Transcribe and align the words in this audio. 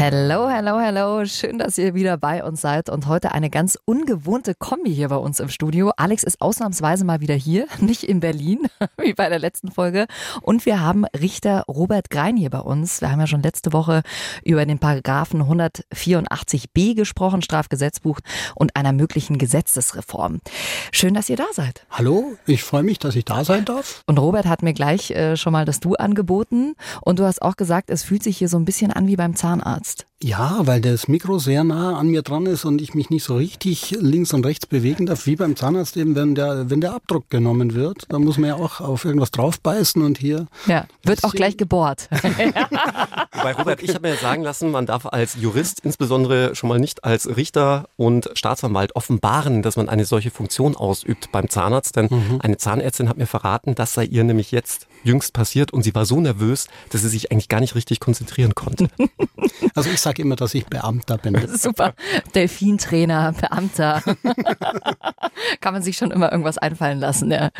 Hello, 0.00 0.48
hello, 0.48 0.78
hello. 0.78 1.24
Schön, 1.24 1.58
dass 1.58 1.76
ihr 1.76 1.92
wieder 1.92 2.16
bei 2.18 2.44
uns 2.44 2.60
seid 2.60 2.88
und 2.88 3.08
heute 3.08 3.32
eine 3.32 3.50
ganz 3.50 3.76
ungewohnte 3.84 4.54
Kombi 4.54 4.94
hier 4.94 5.08
bei 5.08 5.16
uns 5.16 5.40
im 5.40 5.48
Studio. 5.48 5.90
Alex 5.96 6.22
ist 6.22 6.40
ausnahmsweise 6.40 7.04
mal 7.04 7.20
wieder 7.20 7.34
hier, 7.34 7.66
nicht 7.80 8.04
in 8.04 8.20
Berlin, 8.20 8.68
wie 8.96 9.14
bei 9.14 9.28
der 9.28 9.40
letzten 9.40 9.72
Folge. 9.72 10.06
Und 10.40 10.66
wir 10.66 10.80
haben 10.80 11.04
Richter 11.20 11.64
Robert 11.66 12.10
Grein 12.10 12.36
hier 12.36 12.50
bei 12.50 12.60
uns. 12.60 13.00
Wir 13.00 13.10
haben 13.10 13.18
ja 13.18 13.26
schon 13.26 13.42
letzte 13.42 13.72
Woche 13.72 14.02
über 14.44 14.64
den 14.64 14.78
Paragraphen 14.78 15.42
184b 15.42 16.94
gesprochen, 16.94 17.42
Strafgesetzbuch 17.42 18.20
und 18.54 18.76
einer 18.76 18.92
möglichen 18.92 19.36
Gesetzesreform. 19.36 20.38
Schön, 20.92 21.14
dass 21.14 21.28
ihr 21.28 21.36
da 21.36 21.46
seid. 21.52 21.84
Hallo, 21.90 22.36
ich 22.46 22.62
freue 22.62 22.84
mich, 22.84 23.00
dass 23.00 23.16
ich 23.16 23.24
da 23.24 23.42
sein 23.42 23.64
darf. 23.64 24.04
Und 24.06 24.20
Robert 24.20 24.46
hat 24.46 24.62
mir 24.62 24.74
gleich 24.74 25.10
äh, 25.10 25.36
schon 25.36 25.52
mal 25.52 25.64
das 25.64 25.80
Du 25.80 25.96
angeboten 25.96 26.76
und 27.00 27.18
du 27.18 27.24
hast 27.24 27.42
auch 27.42 27.56
gesagt, 27.56 27.90
es 27.90 28.04
fühlt 28.04 28.22
sich 28.22 28.38
hier 28.38 28.48
so 28.48 28.58
ein 28.58 28.64
bisschen 28.64 28.92
an 28.92 29.08
wie 29.08 29.16
beim 29.16 29.34
Zahnarzt. 29.34 29.87
Ja, 30.20 30.66
weil 30.66 30.80
das 30.80 31.06
Mikro 31.06 31.38
sehr 31.38 31.62
nah 31.62 31.96
an 31.96 32.08
mir 32.08 32.22
dran 32.22 32.46
ist 32.46 32.64
und 32.64 32.82
ich 32.82 32.92
mich 32.92 33.08
nicht 33.08 33.22
so 33.22 33.36
richtig 33.36 33.92
links 34.00 34.34
und 34.34 34.44
rechts 34.44 34.66
bewegen 34.66 35.06
darf, 35.06 35.26
wie 35.26 35.36
beim 35.36 35.54
Zahnarzt 35.54 35.96
eben, 35.96 36.16
wenn 36.16 36.34
der, 36.34 36.68
wenn 36.70 36.80
der 36.80 36.92
Abdruck 36.94 37.30
genommen 37.30 37.74
wird. 37.74 38.06
Da 38.08 38.18
muss 38.18 38.36
man 38.36 38.48
ja 38.48 38.56
auch 38.56 38.80
auf 38.80 39.04
irgendwas 39.04 39.30
draufbeißen 39.30 40.02
und 40.02 40.18
hier. 40.18 40.48
Ja, 40.66 40.86
wird 41.04 41.22
auch 41.22 41.32
gleich 41.32 41.56
gebohrt. 41.56 42.08
Bei 43.30 43.52
Robert, 43.52 43.80
ich 43.80 43.94
habe 43.94 44.08
mir 44.08 44.16
sagen 44.16 44.42
lassen, 44.42 44.72
man 44.72 44.86
darf 44.86 45.06
als 45.06 45.36
Jurist 45.36 45.80
insbesondere 45.84 46.56
schon 46.56 46.68
mal 46.68 46.80
nicht 46.80 47.04
als 47.04 47.36
Richter 47.36 47.88
und 47.94 48.28
Staatsanwalt 48.34 48.96
offenbaren, 48.96 49.62
dass 49.62 49.76
man 49.76 49.88
eine 49.88 50.04
solche 50.04 50.32
Funktion 50.32 50.74
ausübt 50.74 51.30
beim 51.30 51.48
Zahnarzt. 51.48 51.94
Denn 51.94 52.08
mhm. 52.10 52.40
eine 52.40 52.56
Zahnärztin 52.56 53.08
hat 53.08 53.18
mir 53.18 53.26
verraten, 53.26 53.76
das 53.76 53.94
sei 53.94 54.04
ihr 54.04 54.24
nämlich 54.24 54.50
jetzt 54.50 54.88
jüngst 55.04 55.32
passiert 55.32 55.72
und 55.72 55.84
sie 55.84 55.94
war 55.94 56.06
so 56.06 56.20
nervös, 56.20 56.66
dass 56.90 57.02
sie 57.02 57.08
sich 57.08 57.30
eigentlich 57.30 57.48
gar 57.48 57.60
nicht 57.60 57.76
richtig 57.76 58.00
konzentrieren 58.00 58.56
konnte. 58.56 58.88
Also 59.78 59.90
ich 59.90 60.00
sage 60.00 60.22
immer, 60.22 60.34
dass 60.34 60.54
ich 60.54 60.66
Beamter 60.66 61.18
bin. 61.18 61.40
Super. 61.56 61.94
Delfintrainer, 62.34 63.32
Beamter. 63.32 64.02
Kann 65.60 65.72
man 65.72 65.82
sich 65.82 65.96
schon 65.96 66.10
immer 66.10 66.32
irgendwas 66.32 66.58
einfallen 66.58 66.98
lassen, 66.98 67.30
ja. 67.30 67.50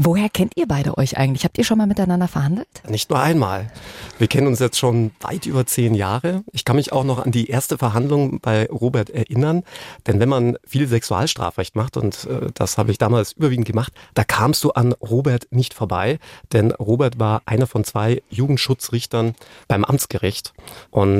Woher 0.00 0.28
kennt 0.28 0.52
ihr 0.56 0.68
beide 0.68 0.96
euch 0.96 1.18
eigentlich? 1.18 1.44
Habt 1.44 1.58
ihr 1.58 1.64
schon 1.64 1.76
mal 1.76 1.86
miteinander 1.88 2.28
verhandelt? 2.28 2.68
Nicht 2.88 3.10
nur 3.10 3.18
einmal. 3.18 3.72
Wir 4.18 4.28
kennen 4.28 4.46
uns 4.46 4.60
jetzt 4.60 4.78
schon 4.78 5.10
weit 5.20 5.44
über 5.44 5.66
zehn 5.66 5.92
Jahre. 5.94 6.44
Ich 6.52 6.64
kann 6.64 6.76
mich 6.76 6.92
auch 6.92 7.02
noch 7.02 7.18
an 7.24 7.32
die 7.32 7.48
erste 7.48 7.78
Verhandlung 7.78 8.38
bei 8.40 8.68
Robert 8.70 9.10
erinnern. 9.10 9.64
Denn 10.06 10.20
wenn 10.20 10.28
man 10.28 10.56
viel 10.64 10.86
Sexualstrafrecht 10.86 11.74
macht, 11.74 11.96
und 11.96 12.26
äh, 12.26 12.50
das 12.54 12.78
habe 12.78 12.92
ich 12.92 12.98
damals 12.98 13.32
überwiegend 13.32 13.66
gemacht, 13.66 13.92
da 14.14 14.22
kamst 14.22 14.62
du 14.62 14.70
an 14.70 14.92
Robert 14.92 15.48
nicht 15.50 15.74
vorbei. 15.74 16.20
Denn 16.52 16.70
Robert 16.70 17.18
war 17.18 17.42
einer 17.46 17.66
von 17.66 17.82
zwei 17.82 18.22
Jugendschutzrichtern 18.30 19.34
beim 19.66 19.84
Amtsgericht. 19.84 20.52
Und 20.90 21.17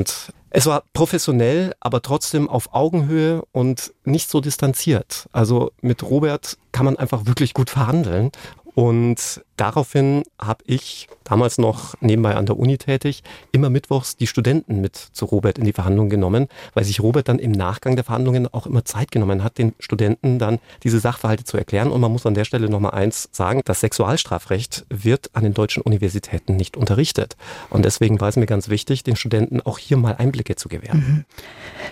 es 0.51 0.65
war 0.65 0.83
professionell, 0.93 1.73
aber 1.79 2.01
trotzdem 2.01 2.49
auf 2.49 2.73
Augenhöhe 2.73 3.43
und 3.51 3.93
nicht 4.03 4.29
so 4.29 4.41
distanziert. 4.41 5.27
Also 5.31 5.71
mit 5.81 6.03
Robert 6.03 6.57
kann 6.71 6.85
man 6.85 6.97
einfach 6.97 7.25
wirklich 7.25 7.53
gut 7.53 7.69
verhandeln. 7.69 8.31
Und 8.75 9.43
daraufhin 9.59 10.23
habe 10.39 10.63
ich, 10.65 11.07
damals 11.23 11.57
noch 11.57 11.95
nebenbei 12.01 12.35
an 12.35 12.45
der 12.45 12.57
Uni 12.57 12.77
tätig, 12.77 13.23
immer 13.51 13.69
mittwochs 13.69 14.15
die 14.15 14.27
Studenten 14.27 14.81
mit 14.81 14.95
zu 14.95 15.25
Robert 15.25 15.57
in 15.57 15.65
die 15.65 15.73
Verhandlungen 15.73 16.09
genommen, 16.09 16.47
weil 16.73 16.83
sich 16.83 17.01
Robert 17.01 17.27
dann 17.27 17.39
im 17.39 17.51
Nachgang 17.51 17.95
der 17.95 18.05
Verhandlungen 18.05 18.47
auch 18.51 18.65
immer 18.65 18.85
Zeit 18.85 19.11
genommen 19.11 19.43
hat, 19.43 19.57
den 19.57 19.73
Studenten 19.79 20.39
dann 20.39 20.59
diese 20.83 20.99
Sachverhalte 20.99 21.43
zu 21.43 21.57
erklären. 21.57 21.91
Und 21.91 22.01
man 22.01 22.11
muss 22.11 22.25
an 22.25 22.33
der 22.33 22.45
Stelle 22.45 22.69
nochmal 22.69 22.91
eins 22.91 23.29
sagen, 23.31 23.61
das 23.65 23.81
Sexualstrafrecht 23.81 24.85
wird 24.89 25.29
an 25.33 25.43
den 25.43 25.53
deutschen 25.53 25.83
Universitäten 25.83 26.55
nicht 26.55 26.77
unterrichtet. 26.77 27.35
Und 27.69 27.83
deswegen 27.85 28.21
war 28.21 28.29
es 28.29 28.37
mir 28.37 28.45
ganz 28.45 28.69
wichtig, 28.69 29.03
den 29.03 29.15
Studenten 29.15 29.61
auch 29.61 29.77
hier 29.77 29.97
mal 29.97 30.15
Einblicke 30.15 30.55
zu 30.55 30.69
gewähren. 30.69 31.25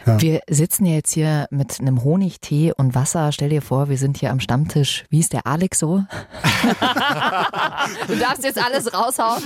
Mhm. 0.06 0.14
Ja. 0.14 0.22
Wir 0.22 0.42
sitzen 0.50 0.86
ja 0.86 0.94
jetzt 0.94 1.14
hier 1.14 1.48
mit 1.52 1.80
einem 1.80 2.04
Honigtee 2.04 2.72
und 2.76 2.96
Wasser. 2.96 3.32
Stell 3.32 3.50
dir 3.50 3.62
vor, 3.62 3.90
wir 3.90 3.98
sind 3.98 4.18
hier 4.18 4.32
am 4.32 4.40
Stammtisch. 4.40 5.06
Wie 5.10 5.20
ist 5.20 5.34
der 5.34 5.46
Alex 5.46 5.80
so? 5.80 6.04
du 8.08 8.16
darfst 8.16 8.44
jetzt 8.44 8.64
alles 8.64 8.94
raushauen. 8.94 9.44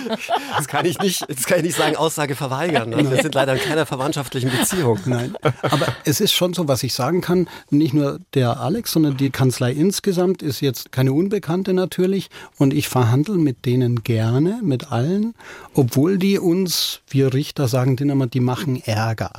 Das 0.56 0.68
kann 0.68 0.86
ich 0.86 1.00
nicht, 1.00 1.26
das 1.30 1.46
kann 1.46 1.60
ich 1.60 1.66
nicht 1.66 1.78
sagen, 1.78 1.96
Aussage 1.96 2.36
verweigern. 2.36 2.94
Wir 3.12 3.22
sind 3.22 3.36
leider 3.36 3.54
in 3.54 3.60
keiner 3.60 3.86
verwandtschaftlichen 3.86 4.52
Beziehung. 4.52 5.00
Nein, 5.06 5.36
aber 5.62 5.88
es 6.06 6.22
ist 6.22 6.34
schon 6.34 6.54
so, 6.54 6.68
was 6.68 6.84
ich 6.84 6.94
sagen 6.94 7.22
kann, 7.22 7.48
nicht 7.70 7.94
nur 7.94 8.20
der 8.34 8.60
Alex, 8.60 8.92
sondern 8.92 9.18
die 9.18 9.30
Kanzlei 9.30 9.72
insgesamt 9.72 10.42
ist 10.42 10.62
jetzt 10.62 10.92
keine 10.92 11.14
Unbekannte 11.14 11.74
natürlich 11.74 12.30
und 12.58 12.74
ich 12.74 12.88
verhandle 12.88 13.36
mit 13.36 13.66
denen 13.66 14.04
gerne, 14.04 14.60
mit 14.64 14.92
allen, 14.92 15.34
obwohl 15.74 16.18
die 16.18 16.40
uns, 16.40 17.02
wir 17.10 17.34
Richter 17.34 17.68
sagen 17.68 17.96
denen 17.96 18.12
immer, 18.12 18.28
die 18.28 18.40
machen 18.40 18.82
Ärger. 18.86 19.32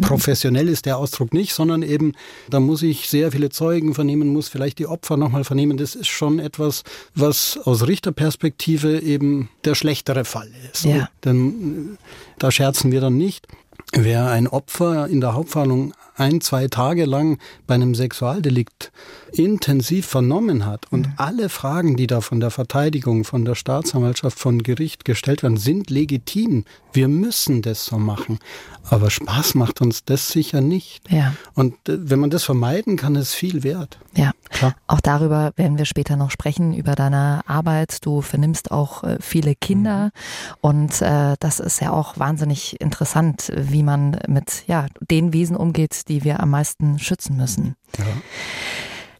Professionell 0.00 0.68
ist 0.68 0.86
der 0.86 0.98
Ausdruck 0.98 1.32
nicht, 1.32 1.52
sondern 1.54 1.82
eben, 1.82 2.14
da 2.48 2.60
muss 2.60 2.82
ich 2.82 3.08
sehr 3.08 3.32
viele 3.32 3.50
Zeugen 3.50 3.94
vernehmen, 3.94 4.28
muss 4.28 4.48
vielleicht 4.48 4.78
die 4.78 4.86
Opfer 4.86 5.16
nochmal 5.16 5.44
vernehmen. 5.44 5.76
Das 5.76 5.94
ist 5.94 6.08
schon 6.08 6.38
etwas, 6.38 6.82
was 7.14 7.58
aus 7.66 7.86
Richterperspektive 7.86 9.00
eben 9.00 9.48
der 9.64 9.74
schlechtere 9.74 10.24
Fall 10.24 10.48
ist. 10.72 10.84
Ja. 10.84 11.08
Denn 11.24 11.94
äh, 11.94 11.96
da 12.38 12.50
scherzen 12.50 12.92
wir 12.92 13.00
dann 13.00 13.16
nicht. 13.16 13.46
Wer 13.92 14.28
ein 14.28 14.46
Opfer 14.46 15.08
in 15.08 15.20
der 15.20 15.34
Hauptverhandlung 15.34 15.92
ein, 16.16 16.40
zwei 16.40 16.68
Tage 16.68 17.04
lang 17.04 17.38
bei 17.66 17.74
einem 17.74 17.94
Sexualdelikt 17.94 18.90
intensiv 19.32 20.06
vernommen 20.06 20.64
hat 20.64 20.90
und 20.90 21.08
mhm. 21.08 21.12
alle 21.16 21.48
Fragen, 21.48 21.96
die 21.96 22.06
da 22.06 22.20
von 22.20 22.40
der 22.40 22.50
Verteidigung, 22.50 23.24
von 23.24 23.44
der 23.44 23.54
Staatsanwaltschaft, 23.54 24.38
von 24.38 24.62
Gericht 24.62 25.04
gestellt 25.04 25.42
werden, 25.42 25.58
sind 25.58 25.90
legitim. 25.90 26.64
Wir 26.92 27.08
müssen 27.08 27.62
das 27.62 27.84
so 27.84 27.98
machen. 27.98 28.38
Aber 28.88 29.10
Spaß 29.10 29.56
macht 29.56 29.80
uns 29.80 30.04
das 30.04 30.28
sicher 30.28 30.60
nicht. 30.60 31.10
Ja. 31.10 31.34
Und 31.54 31.74
äh, 31.88 31.98
wenn 32.08 32.20
man 32.20 32.30
das 32.30 32.44
vermeiden 32.44 32.96
kann, 32.96 33.16
ist 33.16 33.34
viel 33.34 33.64
wert. 33.64 33.98
Ja, 34.14 34.30
Klar. 34.48 34.74
auch 34.86 35.00
darüber 35.00 35.52
werden 35.56 35.76
wir 35.76 35.84
später 35.84 36.16
noch 36.16 36.30
sprechen, 36.30 36.72
über 36.72 36.94
deine 36.94 37.40
Arbeit. 37.46 37.98
Du 38.06 38.22
vernimmst 38.22 38.70
auch 38.70 39.02
äh, 39.02 39.18
viele 39.20 39.54
Kinder 39.54 40.04
mhm. 40.04 40.10
und 40.60 41.02
äh, 41.02 41.34
das 41.40 41.60
ist 41.60 41.80
ja 41.80 41.92
auch 41.92 42.18
wahnsinnig 42.18 42.80
interessant, 42.80 43.52
wie 43.54 43.82
man 43.82 44.18
mit 44.28 44.64
ja, 44.68 44.86
den 45.10 45.32
Wesen 45.32 45.56
umgeht, 45.56 46.05
die 46.08 46.24
wir 46.24 46.40
am 46.40 46.50
meisten 46.50 46.98
schützen 46.98 47.36
müssen. 47.36 47.76
Ja. 47.98 48.04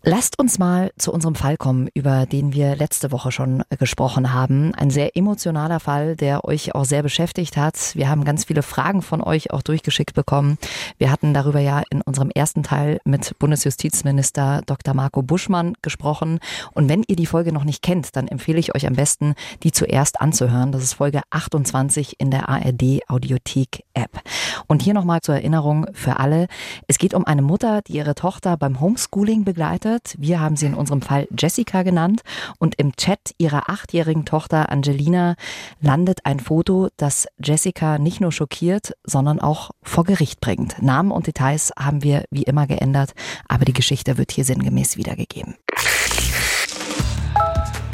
Lasst 0.08 0.38
uns 0.38 0.60
mal 0.60 0.92
zu 0.96 1.12
unserem 1.12 1.34
Fall 1.34 1.56
kommen, 1.56 1.88
über 1.92 2.26
den 2.26 2.52
wir 2.52 2.76
letzte 2.76 3.10
Woche 3.10 3.32
schon 3.32 3.64
gesprochen 3.76 4.32
haben. 4.32 4.72
Ein 4.72 4.88
sehr 4.88 5.16
emotionaler 5.16 5.80
Fall, 5.80 6.14
der 6.14 6.44
euch 6.44 6.76
auch 6.76 6.84
sehr 6.84 7.02
beschäftigt 7.02 7.56
hat. 7.56 7.90
Wir 7.96 8.08
haben 8.08 8.22
ganz 8.22 8.44
viele 8.44 8.62
Fragen 8.62 9.02
von 9.02 9.20
euch 9.20 9.50
auch 9.50 9.62
durchgeschickt 9.62 10.14
bekommen. 10.14 10.58
Wir 10.98 11.10
hatten 11.10 11.34
darüber 11.34 11.58
ja 11.58 11.82
in 11.90 12.02
unserem 12.02 12.30
ersten 12.30 12.62
Teil 12.62 13.00
mit 13.04 13.36
Bundesjustizminister 13.40 14.62
Dr. 14.64 14.94
Marco 14.94 15.22
Buschmann 15.22 15.72
gesprochen. 15.82 16.38
Und 16.72 16.88
wenn 16.88 17.02
ihr 17.08 17.16
die 17.16 17.26
Folge 17.26 17.52
noch 17.52 17.64
nicht 17.64 17.82
kennt, 17.82 18.14
dann 18.14 18.28
empfehle 18.28 18.60
ich 18.60 18.76
euch 18.76 18.86
am 18.86 18.94
besten, 18.94 19.34
die 19.64 19.72
zuerst 19.72 20.20
anzuhören. 20.20 20.70
Das 20.70 20.84
ist 20.84 20.94
Folge 20.94 21.22
28 21.30 22.20
in 22.20 22.30
der 22.30 22.48
ARD 22.48 23.00
Audiothek 23.08 23.82
App. 23.92 24.20
Und 24.68 24.82
hier 24.82 24.94
nochmal 24.94 25.20
zur 25.22 25.34
Erinnerung 25.34 25.88
für 25.94 26.20
alle. 26.20 26.46
Es 26.86 26.98
geht 26.98 27.12
um 27.12 27.24
eine 27.26 27.42
Mutter, 27.42 27.82
die 27.82 27.94
ihre 27.94 28.14
Tochter 28.14 28.56
beim 28.56 28.78
Homeschooling 28.78 29.42
begleitet 29.42 29.95
wird. 29.96 30.14
Wir 30.18 30.40
haben 30.40 30.56
sie 30.56 30.66
in 30.66 30.74
unserem 30.74 31.00
Fall 31.00 31.26
Jessica 31.36 31.82
genannt. 31.82 32.22
Und 32.58 32.74
im 32.76 32.94
Chat 32.96 33.34
ihrer 33.38 33.70
achtjährigen 33.70 34.24
Tochter 34.24 34.70
Angelina 34.70 35.36
landet 35.80 36.20
ein 36.24 36.40
Foto, 36.40 36.88
das 36.96 37.26
Jessica 37.42 37.98
nicht 37.98 38.20
nur 38.20 38.32
schockiert, 38.32 38.94
sondern 39.04 39.40
auch 39.40 39.70
vor 39.82 40.04
Gericht 40.04 40.40
bringt. 40.40 40.82
Namen 40.82 41.10
und 41.10 41.26
Details 41.26 41.72
haben 41.78 42.02
wir 42.02 42.24
wie 42.30 42.42
immer 42.42 42.66
geändert, 42.66 43.12
aber 43.48 43.64
die 43.64 43.72
Geschichte 43.72 44.18
wird 44.18 44.32
hier 44.32 44.44
sinngemäß 44.44 44.96
wiedergegeben. 44.96 45.54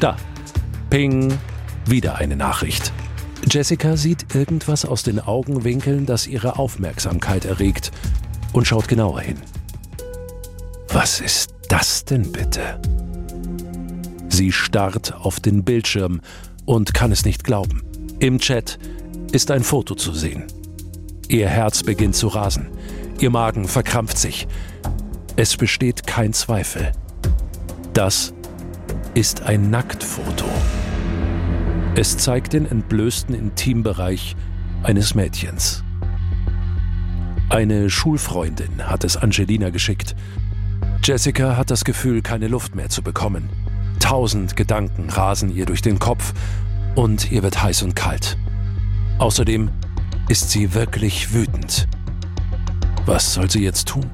Da. 0.01 0.17
Ping. 0.91 1.39
Wieder 1.87 2.17
eine 2.17 2.37
Nachricht. 2.37 2.93
Jessica 3.51 3.97
sieht 3.97 4.35
irgendwas 4.35 4.85
aus 4.85 5.03
den 5.03 5.19
Augenwinkeln, 5.19 6.07
das 6.07 6.29
ihre 6.29 6.59
Aufmerksamkeit 6.59 7.45
erregt 7.45 7.91
und 8.53 8.67
schaut 8.67 8.87
genauer 8.87 9.21
hin. 9.21 9.37
Was 10.89 11.21
ist 11.21 11.62
das 11.73 12.05
denn 12.05 12.31
bitte? 12.31 12.79
Sie 14.29 14.53
starrt 14.53 15.15
auf 15.15 15.41
den 15.41 15.65
Bildschirm 15.65 16.21
und 16.67 16.93
kann 16.93 17.11
es 17.13 17.25
nicht 17.25 17.45
glauben. 17.45 17.83
Im 18.19 18.39
Chat 18.39 18.79
ist 19.33 19.51
ein 19.51 19.63
Foto 19.63 19.95
zu 19.95 20.13
sehen. 20.13 20.45
Ihr 21.29 21.49
Herz 21.49 21.83
beginnt 21.83 22.15
zu 22.15 22.29
rasen. 22.29 22.69
Ihr 23.21 23.31
Magen 23.31 23.67
verkrampft 23.69 24.19
sich. 24.19 24.47
Es 25.37 25.57
besteht 25.57 26.07
kein 26.07 26.35
Zweifel. 26.35 26.93
Das 27.95 28.35
ist 29.15 29.41
ein 29.45 29.71
Nacktfoto. 29.71 30.45
Es 31.95 32.19
zeigt 32.19 32.53
den 32.53 32.67
entblößten 32.67 33.35
Intimbereich 33.35 34.37
eines 34.83 35.15
Mädchens. 35.15 35.83
Eine 37.49 37.89
Schulfreundin 37.89 38.91
hat 38.91 39.05
es 39.05 39.17
Angelina 39.17 39.71
geschickt. 39.71 40.15
Jessica 41.05 41.57
hat 41.57 41.73
das 41.73 41.85
Gefühl, 41.85 42.23
keine 42.23 42.47
Luft 42.47 42.77
mehr 42.77 42.89
zu 42.89 43.03
bekommen. 43.03 43.49
Tausend 43.99 44.55
Gedanken 44.55 45.11
rasen 45.11 45.53
ihr 45.53 45.67
durch 45.67 45.83
den 45.83 45.99
Kopf 45.99 46.33
und 46.95 47.33
ihr 47.33 47.43
wird 47.43 47.61
heiß 47.61 47.83
und 47.83 47.97
kalt. 47.97 48.39
Außerdem 49.19 49.69
ist 50.29 50.51
sie 50.51 50.75
wirklich 50.75 51.35
wütend. 51.35 51.89
Was 53.05 53.35
soll 53.35 53.51
sie 53.51 53.65
jetzt 53.65 53.89
tun? 53.89 54.09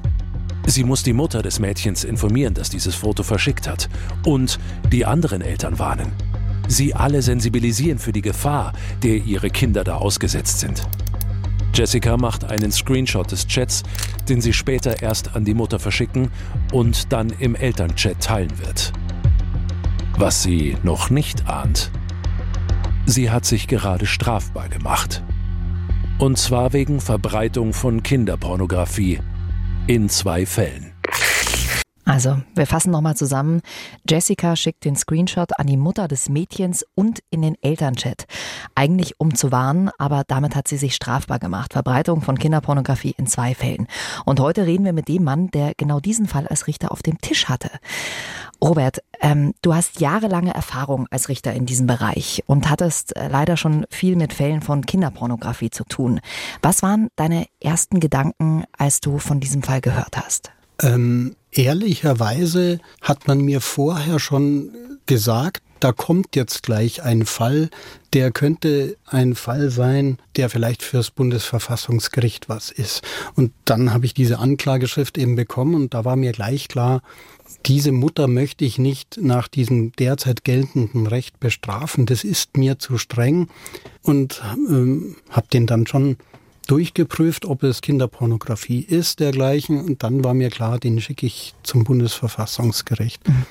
Sie 0.65 0.83
muss 0.83 1.03
die 1.03 1.13
Mutter 1.13 1.43
des 1.43 1.59
Mädchens 1.59 2.03
informieren, 2.03 2.55
das 2.55 2.71
dieses 2.71 2.95
Foto 2.95 3.21
verschickt 3.21 3.67
hat 3.67 3.87
und 4.25 4.57
die 4.91 5.05
anderen 5.05 5.41
Eltern 5.41 5.77
warnen. 5.77 6.11
Sie 6.67 6.95
alle 6.95 7.21
sensibilisieren 7.21 7.99
für 7.99 8.13
die 8.13 8.23
Gefahr, 8.23 8.73
der 9.03 9.17
ihre 9.17 9.51
Kinder 9.51 9.83
da 9.83 9.97
ausgesetzt 9.97 10.59
sind. 10.59 10.87
Jessica 11.79 12.17
macht 12.17 12.43
einen 12.43 12.73
Screenshot 12.73 13.31
des 13.31 13.47
Chats, 13.47 13.83
den 14.27 14.41
sie 14.41 14.51
später 14.51 15.01
erst 15.01 15.33
an 15.37 15.45
die 15.45 15.53
Mutter 15.53 15.79
verschicken 15.79 16.29
und 16.73 17.13
dann 17.13 17.29
im 17.39 17.55
Elternchat 17.55 18.19
teilen 18.19 18.51
wird. 18.59 18.91
Was 20.17 20.43
sie 20.43 20.75
noch 20.83 21.09
nicht 21.09 21.47
ahnt, 21.47 21.89
sie 23.05 23.31
hat 23.31 23.45
sich 23.45 23.69
gerade 23.69 24.07
strafbar 24.07 24.67
gemacht. 24.67 25.23
Und 26.17 26.37
zwar 26.37 26.73
wegen 26.73 26.99
Verbreitung 26.99 27.71
von 27.71 28.03
Kinderpornografie 28.03 29.21
in 29.87 30.09
zwei 30.09 30.45
Fällen. 30.45 30.88
Also, 32.09 32.41
wir 32.55 32.65
fassen 32.65 32.89
nochmal 32.89 33.15
zusammen. 33.15 33.61
Jessica 34.09 34.55
schickt 34.55 34.83
den 34.83 34.95
Screenshot 34.95 35.59
an 35.59 35.67
die 35.67 35.77
Mutter 35.77 36.07
des 36.07 36.27
Mädchens 36.27 36.83
und 36.95 37.19
in 37.29 37.43
den 37.43 37.53
Elternchat. 37.61 38.25
Eigentlich 38.73 39.19
um 39.19 39.35
zu 39.35 39.51
warnen, 39.51 39.91
aber 39.99 40.23
damit 40.25 40.55
hat 40.55 40.67
sie 40.67 40.77
sich 40.77 40.95
strafbar 40.95 41.37
gemacht. 41.37 41.73
Verbreitung 41.73 42.21
von 42.21 42.39
Kinderpornografie 42.39 43.13
in 43.15 43.27
zwei 43.27 43.53
Fällen. 43.53 43.85
Und 44.25 44.39
heute 44.39 44.65
reden 44.65 44.85
wir 44.85 44.93
mit 44.93 45.07
dem 45.07 45.23
Mann, 45.23 45.51
der 45.51 45.73
genau 45.77 45.99
diesen 45.99 46.27
Fall 46.27 46.47
als 46.47 46.65
Richter 46.65 46.91
auf 46.91 47.03
dem 47.03 47.19
Tisch 47.19 47.47
hatte. 47.47 47.69
Robert, 48.59 49.03
ähm, 49.21 49.53
du 49.61 49.75
hast 49.75 50.01
jahrelange 50.01 50.55
Erfahrung 50.55 51.05
als 51.11 51.29
Richter 51.29 51.53
in 51.53 51.67
diesem 51.67 51.85
Bereich 51.85 52.43
und 52.47 52.71
hattest 52.71 53.15
äh, 53.15 53.27
leider 53.27 53.55
schon 53.55 53.85
viel 53.91 54.15
mit 54.15 54.33
Fällen 54.33 54.63
von 54.63 54.83
Kinderpornografie 54.83 55.69
zu 55.69 55.83
tun. 55.83 56.21
Was 56.63 56.81
waren 56.81 57.09
deine 57.15 57.45
ersten 57.61 57.99
Gedanken, 57.99 58.63
als 58.75 58.99
du 58.99 59.19
von 59.19 59.39
diesem 59.39 59.61
Fall 59.61 59.81
gehört 59.81 60.17
hast? 60.17 60.51
Ähm, 60.81 61.35
ehrlicherweise 61.51 62.79
hat 63.01 63.27
man 63.27 63.41
mir 63.41 63.61
vorher 63.61 64.19
schon 64.19 64.71
gesagt, 65.05 65.63
da 65.79 65.93
kommt 65.93 66.35
jetzt 66.35 66.63
gleich 66.63 67.03
ein 67.03 67.25
Fall, 67.25 67.69
der 68.13 68.31
könnte 68.31 68.97
ein 69.05 69.35
Fall 69.35 69.69
sein, 69.69 70.17
der 70.35 70.49
vielleicht 70.49 70.83
fürs 70.83 71.09
Bundesverfassungsgericht 71.09 72.49
was 72.49 72.69
ist. 72.69 73.01
Und 73.35 73.53
dann 73.65 73.93
habe 73.93 74.05
ich 74.05 74.13
diese 74.13 74.39
Anklageschrift 74.39 75.17
eben 75.17 75.35
bekommen 75.35 75.75
und 75.75 75.93
da 75.93 76.03
war 76.05 76.15
mir 76.15 76.33
gleich 76.33 76.67
klar, 76.67 77.01
diese 77.65 77.91
Mutter 77.91 78.27
möchte 78.27 78.65
ich 78.65 78.77
nicht 78.77 79.19
nach 79.21 79.47
diesem 79.47 79.91
derzeit 79.93 80.43
geltenden 80.43 81.07
Recht 81.07 81.39
bestrafen. 81.39 82.05
Das 82.05 82.23
ist 82.23 82.57
mir 82.57 82.77
zu 82.77 82.97
streng 82.97 83.47
und 84.03 84.41
ähm, 84.69 85.15
habe 85.29 85.47
den 85.47 85.65
dann 85.65 85.87
schon 85.87 86.17
durchgeprüft, 86.69 87.45
ob 87.45 87.63
es 87.63 87.81
Kinderpornografie 87.81 88.81
ist, 88.81 89.19
dergleichen. 89.19 89.81
Und 89.81 90.03
dann 90.03 90.23
war 90.23 90.33
mir 90.33 90.49
klar, 90.49 90.79
den 90.79 91.01
schicke 91.01 91.25
ich 91.25 91.53
zum 91.63 91.83
Bundesverfassungsgericht. 91.83 93.27
Mhm. 93.27 93.45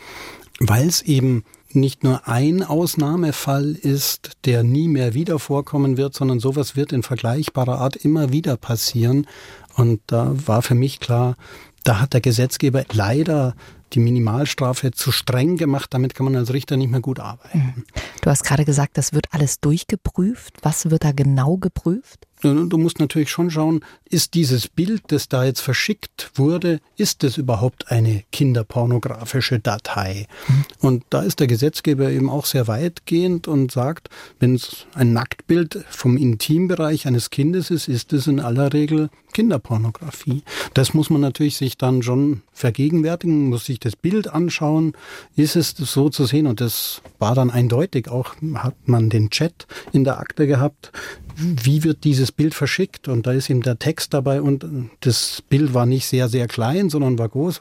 Weil 0.61 0.87
es 0.87 1.03
eben 1.03 1.45
nicht 1.71 2.03
nur 2.03 2.27
ein 2.29 2.63
Ausnahmefall 2.63 3.73
ist, 3.73 4.31
der 4.45 4.63
nie 4.63 4.89
mehr 4.89 5.15
wieder 5.15 5.39
vorkommen 5.39 5.97
wird, 5.97 6.15
sondern 6.15 6.41
sowas 6.41 6.77
wird 6.77 6.93
in 6.93 7.03
vergleichbarer 7.03 7.79
Art 7.79 7.97
immer 7.97 8.33
wieder 8.33 8.57
passieren. 8.57 9.27
Und 9.75 10.01
da 10.07 10.33
war 10.47 10.63
für 10.63 10.75
mich 10.75 11.01
klar, 11.01 11.37
da 11.85 12.01
hat 12.01 12.13
der 12.13 12.21
Gesetzgeber 12.21 12.85
leider 12.93 13.55
die 13.95 14.01
Minimalstrafe 14.01 14.91
zu 14.93 15.13
streng 15.13 15.57
gemacht. 15.57 15.93
Damit 15.93 16.15
kann 16.15 16.25
man 16.25 16.37
als 16.37 16.53
Richter 16.53 16.77
nicht 16.77 16.91
mehr 16.91 17.01
gut 17.01 17.21
arbeiten. 17.21 17.59
Mhm. 17.59 17.85
Du 18.21 18.31
hast 18.31 18.45
gerade 18.45 18.65
gesagt, 18.65 18.97
das 18.97 19.13
wird 19.13 19.27
alles 19.33 19.61
durchgeprüft. 19.61 20.55
Was 20.63 20.91
wird 20.91 21.05
da 21.05 21.13
genau 21.13 21.57
geprüft? 21.57 22.28
Du 22.41 22.79
musst 22.79 23.01
natürlich 23.01 23.31
schon 23.31 23.51
schauen, 23.51 23.81
ist 24.05 24.35
dieses 24.35 24.69
Bild, 24.69 25.03
das 25.09 25.29
da 25.29 25.45
jetzt 25.45 25.61
verschickt 25.61 26.31
wurde, 26.35 26.81
ist 26.97 27.25
es 27.25 27.37
überhaupt 27.37 27.91
eine 27.91 28.23
kinderpornografische 28.31 29.59
Datei? 29.59 30.27
Mhm. 30.47 30.65
Und 30.81 31.05
da 31.11 31.23
ist 31.23 31.41
der 31.41 31.47
Gesetzgeber 31.47 32.11
eben 32.11 32.31
auch 32.31 32.47
sehr 32.47 32.69
weitgehend 32.69 33.49
und 33.49 33.73
sagt, 33.73 34.09
wenn 34.39 34.55
es 34.55 34.87
ein 34.95 35.13
Nacktbild 35.13 35.85
vom 35.91 36.17
Intimbereich 36.17 37.07
eines 37.07 37.31
Kindes 37.31 37.71
ist, 37.71 37.89
ist 37.89 38.13
es 38.13 38.27
in 38.27 38.41
aller 38.41 38.73
Regel 38.73 39.11
Kinderpornografie. 39.33 40.43
Das 40.75 40.95
muss 40.95 41.11
man 41.11 41.21
natürlich 41.21 41.57
sich 41.57 41.77
dann 41.77 42.03
schon 42.03 42.43
vergegenwärtigen, 42.53 43.49
muss 43.49 43.67
sich 43.67 43.79
das 43.79 43.95
Bild 43.95 44.29
anschauen, 44.29 44.95
ist 45.37 45.57
es 45.57 45.71
so 45.71 46.09
zu 46.09 46.25
sehen 46.25 46.47
und 46.47 46.61
das 46.61 47.03
war 47.19 47.35
dann 47.35 47.51
eindeutig, 47.51 48.09
auch 48.09 48.35
hat 48.55 48.77
man 48.87 49.11
den 49.11 49.31
Chat 49.31 49.67
in 49.93 50.05
der 50.05 50.19
Akte 50.19 50.47
gehabt, 50.47 50.93
wie 51.37 51.85
wird 51.85 52.05
dieses 52.05 52.28
Bild 52.33 52.55
verschickt? 52.55 53.09
Und 53.09 53.27
da 53.27 53.33
ist 53.33 53.51
eben 53.51 53.63
der 53.63 53.79
Text 53.79 54.15
dabei 54.15 54.41
und 54.43 54.67
das 55.01 55.43
Bild 55.49 55.75
war 55.75 55.87
nicht 55.87 56.07
sehr, 56.07 56.29
sehr 56.29 56.47
klein, 56.47 56.91
sondern 56.91 57.19
war 57.19 57.29
groß, 57.29 57.61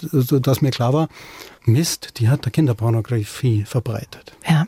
so 0.00 0.38
dass 0.40 0.60
mir 0.60 0.70
klar 0.70 0.92
war, 0.92 1.08
Mist, 1.64 2.18
die 2.18 2.28
hat 2.28 2.44
der 2.44 2.52
Kinderpornografie 2.52 3.64
verbreitet. 3.64 4.32
Ja, 4.48 4.66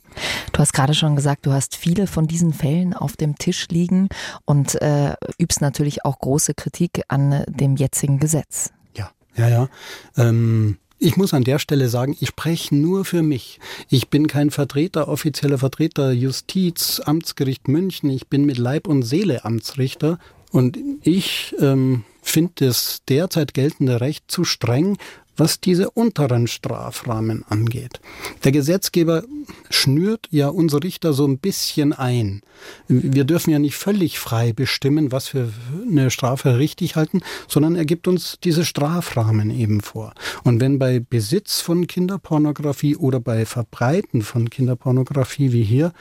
du 0.52 0.58
hast 0.58 0.72
gerade 0.72 0.94
schon 0.94 1.16
gesagt, 1.16 1.46
du 1.46 1.52
hast 1.52 1.76
viele 1.76 2.06
von 2.06 2.26
diesen 2.26 2.52
Fällen 2.52 2.94
auf 2.94 3.16
dem 3.16 3.36
Tisch 3.36 3.68
liegen 3.68 4.08
und 4.44 4.80
äh, 4.82 5.14
übst 5.38 5.60
natürlich 5.60 6.04
auch 6.04 6.18
große 6.18 6.54
Kritik 6.54 7.02
an 7.08 7.44
dem 7.48 7.76
jetzigen 7.76 8.18
Gesetz. 8.18 8.70
Ja, 8.96 9.10
ja, 9.36 9.48
ja. 9.48 9.68
Ähm 10.16 10.76
ich 11.00 11.16
muss 11.16 11.34
an 11.34 11.44
der 11.44 11.58
Stelle 11.58 11.88
sagen, 11.88 12.16
ich 12.20 12.28
spreche 12.28 12.74
nur 12.74 13.04
für 13.04 13.22
mich. 13.22 13.58
Ich 13.88 14.08
bin 14.08 14.26
kein 14.26 14.50
Vertreter, 14.50 15.08
offizieller 15.08 15.58
Vertreter 15.58 16.12
Justiz, 16.12 17.00
Amtsgericht 17.04 17.68
München. 17.68 18.10
Ich 18.10 18.28
bin 18.28 18.44
mit 18.44 18.58
Leib 18.58 18.86
und 18.86 19.02
Seele 19.02 19.44
Amtsrichter. 19.44 20.18
Und 20.52 20.78
ich 21.02 21.54
ähm, 21.58 22.04
finde 22.22 22.66
das 22.66 23.00
derzeit 23.08 23.54
geltende 23.54 24.00
Recht 24.00 24.24
zu 24.28 24.44
streng, 24.44 24.98
was 25.40 25.58
diese 25.58 25.90
unteren 25.90 26.46
Strafrahmen 26.46 27.44
angeht. 27.48 28.00
Der 28.44 28.52
Gesetzgeber 28.52 29.24
schnürt 29.70 30.28
ja 30.30 30.48
unsere 30.48 30.82
Richter 30.82 31.14
so 31.14 31.26
ein 31.26 31.38
bisschen 31.38 31.94
ein. 31.94 32.42
Wir 32.88 33.24
dürfen 33.24 33.50
ja 33.50 33.58
nicht 33.58 33.74
völlig 33.74 34.18
frei 34.18 34.52
bestimmen, 34.52 35.12
was 35.12 35.32
wir 35.32 35.50
eine 35.90 36.10
Strafe 36.10 36.58
richtig 36.58 36.94
halten, 36.94 37.22
sondern 37.48 37.74
er 37.74 37.86
gibt 37.86 38.06
uns 38.06 38.36
diese 38.44 38.66
Strafrahmen 38.66 39.50
eben 39.50 39.80
vor. 39.80 40.12
Und 40.44 40.60
wenn 40.60 40.78
bei 40.78 41.00
Besitz 41.00 41.62
von 41.62 41.86
Kinderpornografie 41.86 42.96
oder 42.96 43.18
bei 43.18 43.46
Verbreiten 43.46 44.20
von 44.20 44.50
Kinderpornografie 44.50 45.52
wie 45.52 45.64
hier 45.64 45.92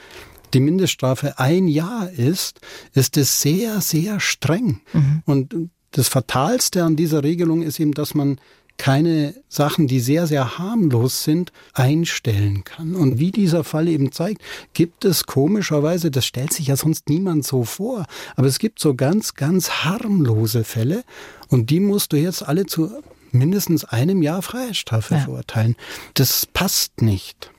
die 0.52 0.60
Mindeststrafe 0.60 1.38
ein 1.38 1.66
Jahr 1.66 2.10
ist, 2.10 2.60
ist 2.92 3.16
es 3.16 3.40
sehr, 3.40 3.80
sehr 3.80 4.20
streng. 4.20 4.80
Mhm. 4.92 5.22
Und 5.24 5.54
das 5.92 6.08
Fatalste 6.08 6.84
an 6.84 6.96
dieser 6.96 7.24
Regelung 7.24 7.62
ist 7.62 7.80
eben, 7.80 7.92
dass 7.92 8.14
man 8.14 8.38
keine 8.80 9.34
Sachen, 9.50 9.88
die 9.88 10.00
sehr, 10.00 10.26
sehr 10.26 10.56
harmlos 10.56 11.22
sind, 11.22 11.52
einstellen 11.74 12.64
kann. 12.64 12.94
Und 12.94 13.18
wie 13.18 13.30
dieser 13.30 13.62
Fall 13.62 13.88
eben 13.88 14.10
zeigt, 14.10 14.40
gibt 14.72 15.04
es 15.04 15.26
komischerweise, 15.26 16.10
das 16.10 16.24
stellt 16.24 16.54
sich 16.54 16.68
ja 16.68 16.76
sonst 16.76 17.10
niemand 17.10 17.44
so 17.44 17.64
vor, 17.64 18.06
aber 18.36 18.46
es 18.46 18.58
gibt 18.58 18.78
so 18.78 18.94
ganz, 18.94 19.34
ganz 19.34 19.84
harmlose 19.84 20.64
Fälle 20.64 21.04
und 21.48 21.68
die 21.68 21.78
musst 21.78 22.14
du 22.14 22.16
jetzt 22.16 22.42
alle 22.42 22.64
zu 22.64 22.90
mindestens 23.32 23.84
einem 23.84 24.22
Jahr 24.22 24.40
Freiheitsstrafe 24.40 25.14
ja. 25.16 25.20
verurteilen. 25.20 25.76
Das 26.14 26.46
passt 26.46 27.02
nicht. 27.02 27.50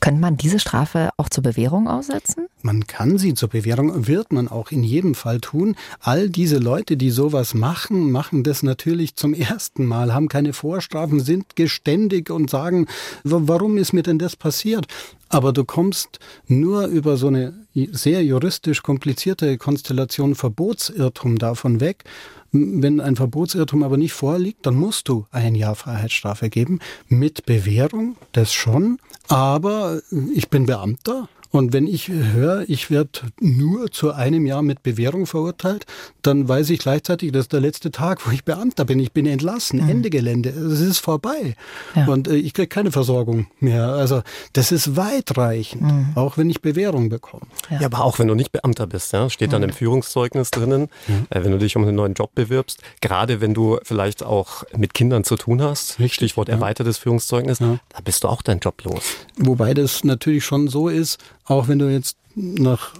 Könnte 0.00 0.20
man 0.20 0.38
diese 0.38 0.58
Strafe 0.58 1.10
auch 1.18 1.28
zur 1.28 1.42
Bewährung 1.42 1.86
aussetzen? 1.86 2.46
Man 2.62 2.86
kann 2.86 3.18
sie 3.18 3.34
zur 3.34 3.50
Bewährung, 3.50 4.06
wird 4.06 4.32
man 4.32 4.48
auch 4.48 4.70
in 4.70 4.82
jedem 4.82 5.14
Fall 5.14 5.40
tun. 5.40 5.76
All 6.00 6.30
diese 6.30 6.58
Leute, 6.58 6.96
die 6.96 7.10
sowas 7.10 7.52
machen, 7.52 8.10
machen 8.10 8.42
das 8.42 8.62
natürlich 8.62 9.16
zum 9.16 9.34
ersten 9.34 9.84
Mal, 9.84 10.14
haben 10.14 10.28
keine 10.28 10.54
Vorstrafen, 10.54 11.20
sind 11.20 11.54
geständig 11.54 12.30
und 12.30 12.48
sagen, 12.48 12.86
warum 13.24 13.76
ist 13.76 13.92
mir 13.92 14.02
denn 14.02 14.18
das 14.18 14.36
passiert? 14.36 14.86
Aber 15.28 15.52
du 15.52 15.64
kommst 15.64 16.18
nur 16.46 16.86
über 16.86 17.16
so 17.16 17.28
eine 17.28 17.54
sehr 17.92 18.24
juristisch 18.24 18.82
komplizierte 18.82 19.58
Konstellation 19.58 20.34
Verbotsirrtum 20.34 21.38
davon 21.38 21.80
weg. 21.80 22.04
Wenn 22.52 23.00
ein 23.00 23.14
Verbotsirrtum 23.14 23.84
aber 23.84 23.96
nicht 23.96 24.12
vorliegt, 24.12 24.66
dann 24.66 24.74
musst 24.74 25.08
du 25.08 25.26
ein 25.30 25.54
Jahr 25.54 25.76
Freiheitsstrafe 25.76 26.50
geben. 26.50 26.80
Mit 27.06 27.46
Bewährung, 27.46 28.16
das 28.32 28.52
schon. 28.52 28.98
Aber 29.30 30.00
ich 30.34 30.50
bin 30.50 30.66
Beamter 30.66 31.28
Und 31.50 31.72
wenn 31.72 31.86
ich 31.86 32.08
höre, 32.08 32.64
ich 32.68 32.90
werde 32.90 33.20
nur 33.40 33.90
zu 33.90 34.12
einem 34.12 34.46
Jahr 34.46 34.62
mit 34.62 34.82
Bewährung 34.82 35.26
verurteilt, 35.26 35.84
dann 36.22 36.48
weiß 36.48 36.70
ich 36.70 36.78
gleichzeitig, 36.78 37.32
das 37.32 37.42
ist 37.42 37.52
der 37.52 37.60
letzte 37.60 37.90
Tag, 37.90 38.26
wo 38.26 38.30
ich 38.30 38.44
Beamter 38.44 38.84
bin. 38.84 39.00
Ich 39.00 39.12
bin 39.12 39.26
entlassen, 39.26 39.82
mhm. 39.82 39.88
Ende 39.88 40.10
Gelände. 40.10 40.50
Es 40.50 40.80
ist 40.80 40.98
vorbei. 40.98 41.56
Ja. 41.96 42.06
Und 42.06 42.28
äh, 42.28 42.36
ich 42.36 42.54
kriege 42.54 42.68
keine 42.68 42.92
Versorgung 42.92 43.46
mehr. 43.58 43.88
Also 43.88 44.22
das 44.52 44.70
ist 44.70 44.96
weitreichend, 44.96 45.82
mhm. 45.82 46.12
auch 46.14 46.38
wenn 46.38 46.48
ich 46.48 46.62
Bewährung 46.62 47.08
bekomme. 47.08 47.46
Ja. 47.68 47.80
ja. 47.80 47.86
aber 47.86 48.04
auch 48.04 48.18
wenn 48.18 48.28
du 48.28 48.34
nicht 48.34 48.52
Beamter 48.52 48.86
bist, 48.86 49.12
ja, 49.12 49.28
steht 49.28 49.52
dann 49.52 49.62
mhm. 49.62 49.70
im 49.70 49.74
Führungszeugnis 49.74 50.50
drinnen, 50.50 50.88
äh, 51.30 51.42
wenn 51.42 51.50
du 51.50 51.58
dich 51.58 51.76
um 51.76 51.82
einen 51.82 51.96
neuen 51.96 52.14
Job 52.14 52.34
bewirbst, 52.34 52.80
gerade 53.00 53.40
wenn 53.40 53.54
du 53.54 53.78
vielleicht 53.82 54.22
auch 54.22 54.64
mit 54.76 54.94
Kindern 54.94 55.24
zu 55.24 55.36
tun 55.36 55.62
hast, 55.62 55.98
Richtig, 55.98 56.14
Stichwort 56.14 56.48
ja. 56.48 56.54
erweitertes 56.54 56.98
Führungszeugnis, 56.98 57.58
da 57.58 57.78
bist 58.04 58.24
du 58.24 58.28
auch 58.28 58.42
dein 58.42 58.60
Job 58.60 58.84
los. 58.84 59.02
Wobei 59.36 59.74
das 59.74 60.04
natürlich 60.04 60.44
schon 60.44 60.68
so 60.68 60.88
ist, 60.88 61.18
auch 61.50 61.68
wenn 61.68 61.78
du 61.78 61.90
jetzt 61.90 62.16
nach 62.34 62.92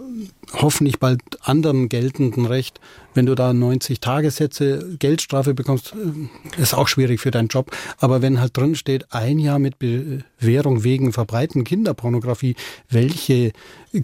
hoffentlich 0.52 0.98
bald 0.98 1.20
anderem 1.42 1.88
geltenden 1.88 2.46
Recht, 2.46 2.80
wenn 3.14 3.26
du 3.26 3.34
da 3.34 3.52
90 3.52 4.00
Tagessätze 4.00 4.96
Geldstrafe 4.98 5.54
bekommst, 5.54 5.94
äh, 5.94 6.60
ist 6.60 6.74
auch 6.74 6.88
schwierig 6.88 7.20
für 7.20 7.30
deinen 7.30 7.48
Job. 7.48 7.70
Aber 7.98 8.22
wenn 8.22 8.40
halt 8.40 8.56
drin 8.56 8.74
steht, 8.74 9.12
ein 9.12 9.38
Jahr 9.38 9.58
mit 9.58 9.78
Bewährung 9.78 10.84
wegen 10.84 11.12
verbreiten 11.12 11.64
Kinderpornografie, 11.64 12.56
welche 12.88 13.52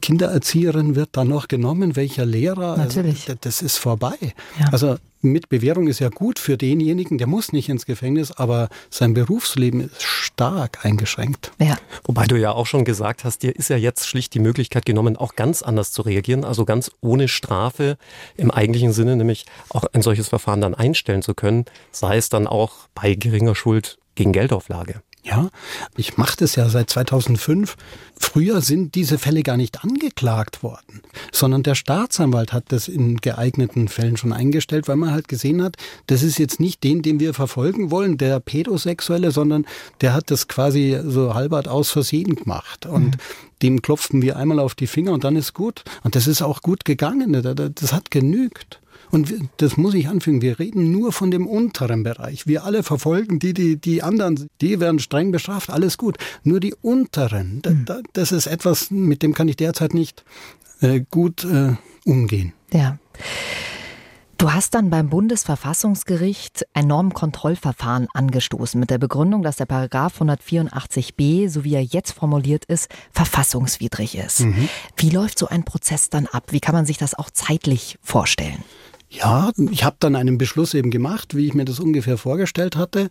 Kindererzieherin 0.00 0.96
wird 0.96 1.10
da 1.12 1.24
noch 1.24 1.48
genommen? 1.48 1.96
Welcher 1.96 2.26
Lehrer? 2.26 2.78
Also, 2.78 3.00
Natürlich. 3.00 3.28
Also, 3.28 3.38
das 3.40 3.62
ist 3.62 3.76
vorbei. 3.76 4.16
Ja. 4.58 4.68
Also 4.72 4.96
mit 5.22 5.48
Bewährung 5.48 5.88
ist 5.88 5.98
ja 5.98 6.08
gut 6.08 6.38
für 6.38 6.56
denjenigen, 6.56 7.18
der 7.18 7.26
muss 7.26 7.52
nicht 7.52 7.68
ins 7.68 7.86
Gefängnis, 7.86 8.32
aber 8.32 8.68
sein 8.90 9.14
Berufsleben 9.14 9.80
ist 9.80 10.02
stark 10.02 10.84
eingeschränkt. 10.84 11.52
Ja. 11.58 11.76
Wobei 12.04 12.26
du 12.26 12.36
ja 12.36 12.52
auch 12.52 12.66
schon 12.66 12.84
gesagt 12.84 13.24
hast, 13.24 13.42
dir 13.42 13.54
ist 13.54 13.68
ja 13.70 13.76
jetzt 13.76 14.06
schlicht 14.06 14.34
die 14.34 14.38
Möglichkeit 14.38 14.86
genommen, 14.86 15.16
auch 15.16 15.34
ganz 15.34 15.62
anders 15.62 15.92
zu 15.92 16.02
reagieren, 16.02 16.44
also 16.44 16.64
ganz 16.64 16.90
ohne 17.00 17.28
Strafe 17.28 17.96
im 18.36 18.50
eigentlichen 18.50 18.92
Sinne, 18.92 19.05
nämlich 19.14 19.46
auch 19.68 19.84
ein 19.92 20.02
solches 20.02 20.28
Verfahren 20.28 20.60
dann 20.60 20.74
einstellen 20.74 21.22
zu 21.22 21.34
können, 21.34 21.66
sei 21.92 22.16
es 22.16 22.28
dann 22.28 22.46
auch 22.46 22.88
bei 22.94 23.14
geringer 23.14 23.54
Schuld 23.54 23.98
gegen 24.16 24.32
Geldauflage. 24.32 25.02
Ja, 25.26 25.48
ich 25.96 26.16
mache 26.16 26.36
das 26.36 26.54
ja 26.54 26.68
seit 26.68 26.88
2005. 26.88 27.76
Früher 28.16 28.60
sind 28.60 28.94
diese 28.94 29.18
Fälle 29.18 29.42
gar 29.42 29.56
nicht 29.56 29.82
angeklagt 29.82 30.62
worden, 30.62 31.02
sondern 31.32 31.64
der 31.64 31.74
Staatsanwalt 31.74 32.52
hat 32.52 32.66
das 32.68 32.86
in 32.86 33.16
geeigneten 33.16 33.88
Fällen 33.88 34.16
schon 34.16 34.32
eingestellt, 34.32 34.86
weil 34.86 34.94
man 34.94 35.10
halt 35.10 35.26
gesehen 35.26 35.64
hat, 35.64 35.76
das 36.06 36.22
ist 36.22 36.38
jetzt 36.38 36.60
nicht 36.60 36.84
den, 36.84 37.02
den 37.02 37.18
wir 37.18 37.34
verfolgen 37.34 37.90
wollen, 37.90 38.18
der 38.18 38.38
Pädosexuelle, 38.38 39.32
sondern 39.32 39.66
der 40.00 40.14
hat 40.14 40.30
das 40.30 40.46
quasi 40.46 41.00
so 41.04 41.34
halbert 41.34 41.66
aus 41.66 41.90
Versehen 41.90 42.36
gemacht. 42.36 42.86
Und 42.86 43.16
mhm. 43.16 43.20
dem 43.62 43.82
klopften 43.82 44.22
wir 44.22 44.36
einmal 44.36 44.60
auf 44.60 44.76
die 44.76 44.86
Finger 44.86 45.10
und 45.10 45.24
dann 45.24 45.34
ist 45.34 45.54
gut. 45.54 45.82
Und 46.04 46.14
das 46.14 46.28
ist 46.28 46.40
auch 46.40 46.62
gut 46.62 46.84
gegangen. 46.84 47.32
Das 47.74 47.92
hat 47.92 48.12
genügt. 48.12 48.80
Und 49.10 49.32
das 49.58 49.76
muss 49.76 49.94
ich 49.94 50.08
anfügen, 50.08 50.42
wir 50.42 50.58
reden 50.58 50.90
nur 50.90 51.12
von 51.12 51.30
dem 51.30 51.46
unteren 51.46 52.02
Bereich. 52.02 52.46
Wir 52.46 52.64
alle 52.64 52.82
verfolgen 52.82 53.38
die, 53.38 53.54
die, 53.54 53.76
die 53.76 54.02
anderen, 54.02 54.48
die 54.60 54.80
werden 54.80 54.98
streng 54.98 55.32
bestraft, 55.32 55.70
alles 55.70 55.98
gut. 55.98 56.16
Nur 56.42 56.60
die 56.60 56.74
unteren, 56.80 57.62
mhm. 57.64 57.86
das 58.12 58.32
ist 58.32 58.46
etwas, 58.46 58.90
mit 58.90 59.22
dem 59.22 59.34
kann 59.34 59.48
ich 59.48 59.56
derzeit 59.56 59.94
nicht 59.94 60.24
äh, 60.80 61.00
gut 61.10 61.44
äh, 61.44 61.74
umgehen. 62.04 62.52
Ja. 62.72 62.98
Du 64.38 64.52
hast 64.52 64.74
dann 64.74 64.90
beim 64.90 65.08
Bundesverfassungsgericht 65.08 66.66
ein 66.74 66.86
Normkontrollverfahren 66.88 68.06
angestoßen 68.12 68.78
mit 68.78 68.90
der 68.90 68.98
Begründung, 68.98 69.42
dass 69.42 69.56
der 69.56 69.64
Paragraph 69.64 70.20
184b, 70.20 71.48
so 71.48 71.64
wie 71.64 71.74
er 71.74 71.82
jetzt 71.82 72.12
formuliert 72.12 72.66
ist, 72.66 72.90
verfassungswidrig 73.12 74.18
ist. 74.18 74.40
Mhm. 74.40 74.68
Wie 74.98 75.08
läuft 75.08 75.38
so 75.38 75.48
ein 75.48 75.64
Prozess 75.64 76.10
dann 76.10 76.26
ab? 76.26 76.52
Wie 76.52 76.60
kann 76.60 76.74
man 76.74 76.84
sich 76.84 76.98
das 76.98 77.14
auch 77.14 77.30
zeitlich 77.30 77.98
vorstellen? 78.02 78.62
Ja, 79.08 79.52
ich 79.70 79.84
habe 79.84 79.96
dann 80.00 80.16
einen 80.16 80.38
Beschluss 80.38 80.74
eben 80.74 80.90
gemacht, 80.90 81.36
wie 81.36 81.46
ich 81.46 81.54
mir 81.54 81.64
das 81.64 81.80
ungefähr 81.80 82.18
vorgestellt 82.18 82.76
hatte. 82.76 83.10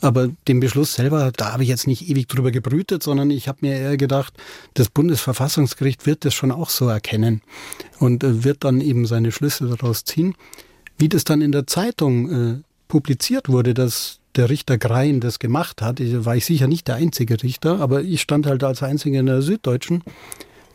Aber 0.00 0.28
den 0.48 0.60
Beschluss 0.60 0.94
selber, 0.94 1.32
da 1.34 1.52
habe 1.52 1.62
ich 1.62 1.68
jetzt 1.68 1.86
nicht 1.86 2.08
ewig 2.08 2.28
drüber 2.28 2.50
gebrütet, 2.50 3.02
sondern 3.02 3.30
ich 3.30 3.48
habe 3.48 3.58
mir 3.62 3.76
eher 3.76 3.96
gedacht, 3.96 4.34
das 4.74 4.90
Bundesverfassungsgericht 4.90 6.04
wird 6.04 6.24
das 6.24 6.34
schon 6.34 6.50
auch 6.50 6.68
so 6.68 6.88
erkennen 6.88 7.42
und 8.00 8.22
äh, 8.24 8.44
wird 8.44 8.64
dann 8.64 8.80
eben 8.80 9.06
seine 9.06 9.32
Schlüsse 9.32 9.66
daraus 9.66 10.04
ziehen. 10.04 10.34
Wie 10.98 11.08
das 11.08 11.24
dann 11.24 11.40
in 11.40 11.52
der 11.52 11.66
Zeitung 11.66 12.30
äh, 12.30 12.62
publiziert 12.88 13.48
wurde, 13.48 13.72
dass 13.72 14.18
der 14.36 14.50
Richter 14.50 14.78
Grein 14.78 15.20
das 15.20 15.38
gemacht 15.38 15.80
hat, 15.80 16.00
war 16.24 16.36
ich 16.36 16.44
sicher 16.44 16.66
nicht 16.66 16.88
der 16.88 16.96
einzige 16.96 17.42
Richter, 17.42 17.80
aber 17.80 18.02
ich 18.02 18.20
stand 18.20 18.46
halt 18.46 18.64
als 18.64 18.82
einziger 18.82 19.20
in 19.20 19.26
der 19.26 19.42
Süddeutschen. 19.42 20.02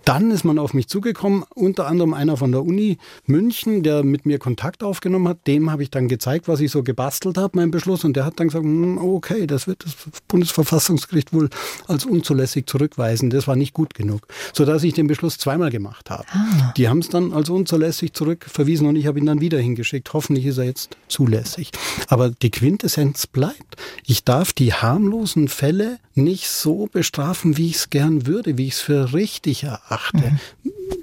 Dann 0.06 0.32
ist 0.32 0.44
man 0.44 0.58
auf 0.60 0.74
mich 0.74 0.88
zugekommen, 0.88 1.44
unter 1.54 1.88
anderem 1.88 2.14
einer 2.14 2.38
von 2.38 2.52
der 2.52 2.64
Uni 2.64 2.98
München, 3.26 3.84
der 3.84 4.04
mit 4.04 4.26
mir 4.26 4.40
Kontakt 4.40 4.84
aufgenommen 4.84 5.28
hat. 5.28 5.46
Dem 5.48 5.72
habe 5.72 5.84
ich 5.84 5.92
dann 5.92 6.08
gezeigt, 6.08 6.48
was 6.48 6.60
ich 6.62 6.72
so 6.72 6.84
gebastelt 6.84 7.38
habe, 7.38 7.58
mein 7.58 7.72
Beschluss. 7.72 8.04
Und 8.04 8.16
der 8.16 8.26
hat 8.26 8.40
dann 8.40 8.48
gesagt, 8.48 8.66
hm, 8.66 8.98
okay, 8.98 9.46
das 9.46 9.68
wird 9.68 9.86
das 9.86 9.96
Bundesverfassungsgericht 10.28 11.34
wohl 11.34 11.50
als 11.88 12.06
unzulässig 12.06 12.66
zurückweisen. 12.68 13.30
Das 13.30 13.48
war 13.48 13.56
nicht 13.56 13.74
gut 13.74 13.94
genug. 13.94 14.28
Sodass 14.54 14.84
ich 14.84 14.94
den 14.94 15.08
Beschluss 15.08 15.38
zweimal 15.38 15.70
gemacht 15.70 16.10
habe. 16.10 16.26
Ah. 16.32 16.74
Die 16.76 16.90
haben 16.90 17.00
es 17.00 17.10
dann 17.10 17.34
als 17.34 17.50
unzulässig 17.50 18.14
zurückverwiesen 18.14 18.88
und 18.88 18.96
ich 18.96 19.06
habe 19.06 19.20
ihn 19.20 19.26
dann 19.26 19.42
wieder 19.42 19.60
hingeschickt. 19.60 20.14
Hoffentlich 20.14 20.46
ist 20.46 20.58
er 20.58 20.66
jetzt 20.66 20.98
zulässig. 21.08 21.72
Aber 22.08 22.30
die 22.30 22.52
Quintessenz 22.52 23.28
bleibt. 23.28 23.76
Ich 24.06 24.24
darf 24.24 24.54
die 24.54 24.74
harmlosen 24.74 25.48
Fälle 25.48 26.00
nicht 26.16 26.50
so 26.50 26.88
bestrafen, 26.92 27.58
wie 27.58 27.68
ich 27.68 27.76
es 27.76 27.90
gern 27.90 28.28
würde, 28.28 28.58
wie 28.58 28.68
ich 28.68 28.74
es 28.74 28.82
für 28.82 29.14
richtig 29.14 29.64
erachte. 29.64 29.89
Mhm. 30.14 30.40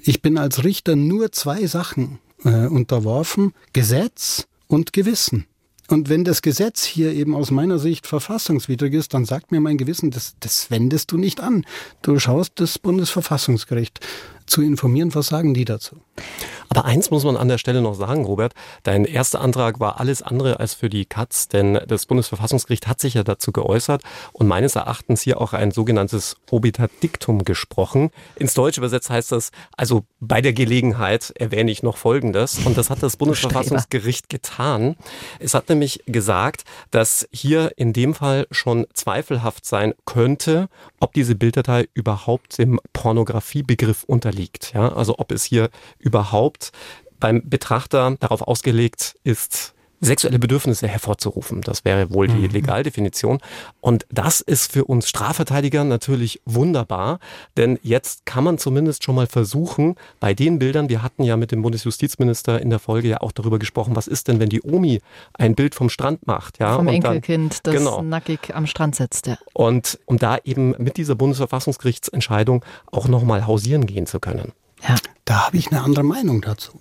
Ich 0.02 0.22
bin 0.22 0.38
als 0.38 0.64
Richter 0.64 0.96
nur 0.96 1.32
zwei 1.32 1.66
Sachen 1.66 2.18
äh, 2.44 2.66
unterworfen, 2.66 3.52
Gesetz 3.72 4.46
und 4.66 4.92
Gewissen. 4.92 5.46
Und 5.88 6.08
wenn 6.08 6.24
das 6.24 6.42
Gesetz 6.42 6.84
hier 6.84 7.12
eben 7.12 7.34
aus 7.34 7.50
meiner 7.50 7.78
Sicht 7.78 8.06
verfassungswidrig 8.06 8.92
ist, 8.92 9.14
dann 9.14 9.24
sagt 9.24 9.52
mir 9.52 9.60
mein 9.60 9.78
Gewissen, 9.78 10.10
das, 10.10 10.34
das 10.40 10.70
wendest 10.70 11.12
du 11.12 11.16
nicht 11.16 11.40
an. 11.40 11.64
Du 12.02 12.18
schaust 12.18 12.54
das 12.56 12.78
Bundesverfassungsgericht 12.78 14.00
zu 14.46 14.62
informieren, 14.62 15.14
was 15.14 15.28
sagen 15.28 15.54
die 15.54 15.64
dazu. 15.64 15.96
Aber 16.68 16.84
eins 16.84 17.10
muss 17.10 17.24
man 17.24 17.36
an 17.36 17.48
der 17.48 17.58
Stelle 17.58 17.80
noch 17.80 17.94
sagen, 17.94 18.24
Robert. 18.24 18.52
Dein 18.82 19.04
erster 19.04 19.40
Antrag 19.40 19.80
war 19.80 20.00
alles 20.00 20.22
andere 20.22 20.60
als 20.60 20.74
für 20.74 20.88
die 20.88 21.04
Katz, 21.04 21.48
denn 21.48 21.80
das 21.86 22.06
Bundesverfassungsgericht 22.06 22.86
hat 22.86 23.00
sich 23.00 23.14
ja 23.14 23.22
dazu 23.22 23.52
geäußert 23.52 24.02
und 24.32 24.46
meines 24.46 24.76
Erachtens 24.76 25.22
hier 25.22 25.40
auch 25.40 25.52
ein 25.52 25.70
sogenanntes 25.70 26.36
Obiter 26.50 26.88
Dictum 27.02 27.44
gesprochen. 27.44 28.10
Ins 28.36 28.54
Deutsche 28.54 28.80
übersetzt 28.80 29.10
heißt 29.10 29.32
das, 29.32 29.50
also 29.76 30.04
bei 30.20 30.40
der 30.40 30.52
Gelegenheit 30.52 31.32
erwähne 31.36 31.70
ich 31.70 31.82
noch 31.82 31.96
Folgendes. 31.96 32.58
Und 32.64 32.76
das 32.76 32.90
hat 32.90 33.02
das 33.02 33.16
Bundesverfassungsgericht 33.16 34.28
getan. 34.28 34.96
Es 35.38 35.54
hat 35.54 35.68
nämlich 35.68 36.02
gesagt, 36.06 36.64
dass 36.90 37.28
hier 37.32 37.72
in 37.76 37.92
dem 37.92 38.14
Fall 38.14 38.46
schon 38.50 38.86
zweifelhaft 38.94 39.64
sein 39.64 39.94
könnte, 40.04 40.68
ob 41.00 41.12
diese 41.12 41.34
Bilddatei 41.34 41.88
überhaupt 41.94 42.58
dem 42.58 42.80
Pornografiebegriff 42.92 44.04
unterliegt. 44.04 44.72
Ja, 44.74 44.92
also 44.92 45.16
ob 45.18 45.32
es 45.32 45.44
hier 45.44 45.70
überhaupt 45.98 46.55
beim 47.18 47.42
Betrachter 47.48 48.16
darauf 48.20 48.42
ausgelegt 48.42 49.16
ist, 49.24 49.74
sexuelle 50.00 50.38
Bedürfnisse 50.38 50.86
hervorzurufen. 50.88 51.62
Das 51.62 51.84
wäre 51.84 52.12
wohl 52.12 52.28
die 52.28 52.34
mhm. 52.34 52.50
Legaldefinition. 52.50 53.38
Und 53.80 54.06
das 54.10 54.40
ist 54.40 54.72
für 54.72 54.84
uns 54.84 55.08
Strafverteidiger 55.08 55.84
natürlich 55.84 56.40
wunderbar, 56.44 57.18
denn 57.56 57.78
jetzt 57.82 58.26
kann 58.26 58.44
man 58.44 58.58
zumindest 58.58 59.04
schon 59.04 59.14
mal 59.14 59.26
versuchen, 59.26 59.96
bei 60.20 60.34
den 60.34 60.58
Bildern, 60.58 60.88
wir 60.88 61.02
hatten 61.02 61.22
ja 61.22 61.36
mit 61.36 61.50
dem 61.50 61.62
Bundesjustizminister 61.62 62.60
in 62.60 62.70
der 62.70 62.78
Folge 62.78 63.08
ja 63.08 63.20
auch 63.20 63.32
darüber 63.32 63.58
gesprochen, 63.58 63.96
was 63.96 64.06
ist 64.06 64.28
denn, 64.28 64.38
wenn 64.38 64.48
die 64.48 64.62
Omi 64.62 65.00
ein 65.34 65.54
Bild 65.54 65.74
vom 65.74 65.88
Strand 65.88 66.26
macht? 66.26 66.58
Ja, 66.58 66.76
vom 66.76 66.88
Enkelkind, 66.88 67.66
das 67.66 67.74
genau. 67.74 68.02
nackig 68.02 68.54
am 68.54 68.66
Strand 68.66 68.96
sitzt. 68.96 69.26
Ja. 69.26 69.38
Und 69.54 69.98
um 70.04 70.18
da 70.18 70.38
eben 70.44 70.74
mit 70.78 70.96
dieser 70.98 71.14
Bundesverfassungsgerichtsentscheidung 71.14 72.64
auch 72.90 73.08
nochmal 73.08 73.46
hausieren 73.46 73.86
gehen 73.86 74.06
zu 74.06 74.20
können. 74.20 74.52
Ja. 74.86 74.96
Da 75.26 75.46
habe 75.46 75.58
ich 75.58 75.70
eine 75.70 75.82
andere 75.82 76.04
Meinung 76.04 76.40
dazu. 76.40 76.80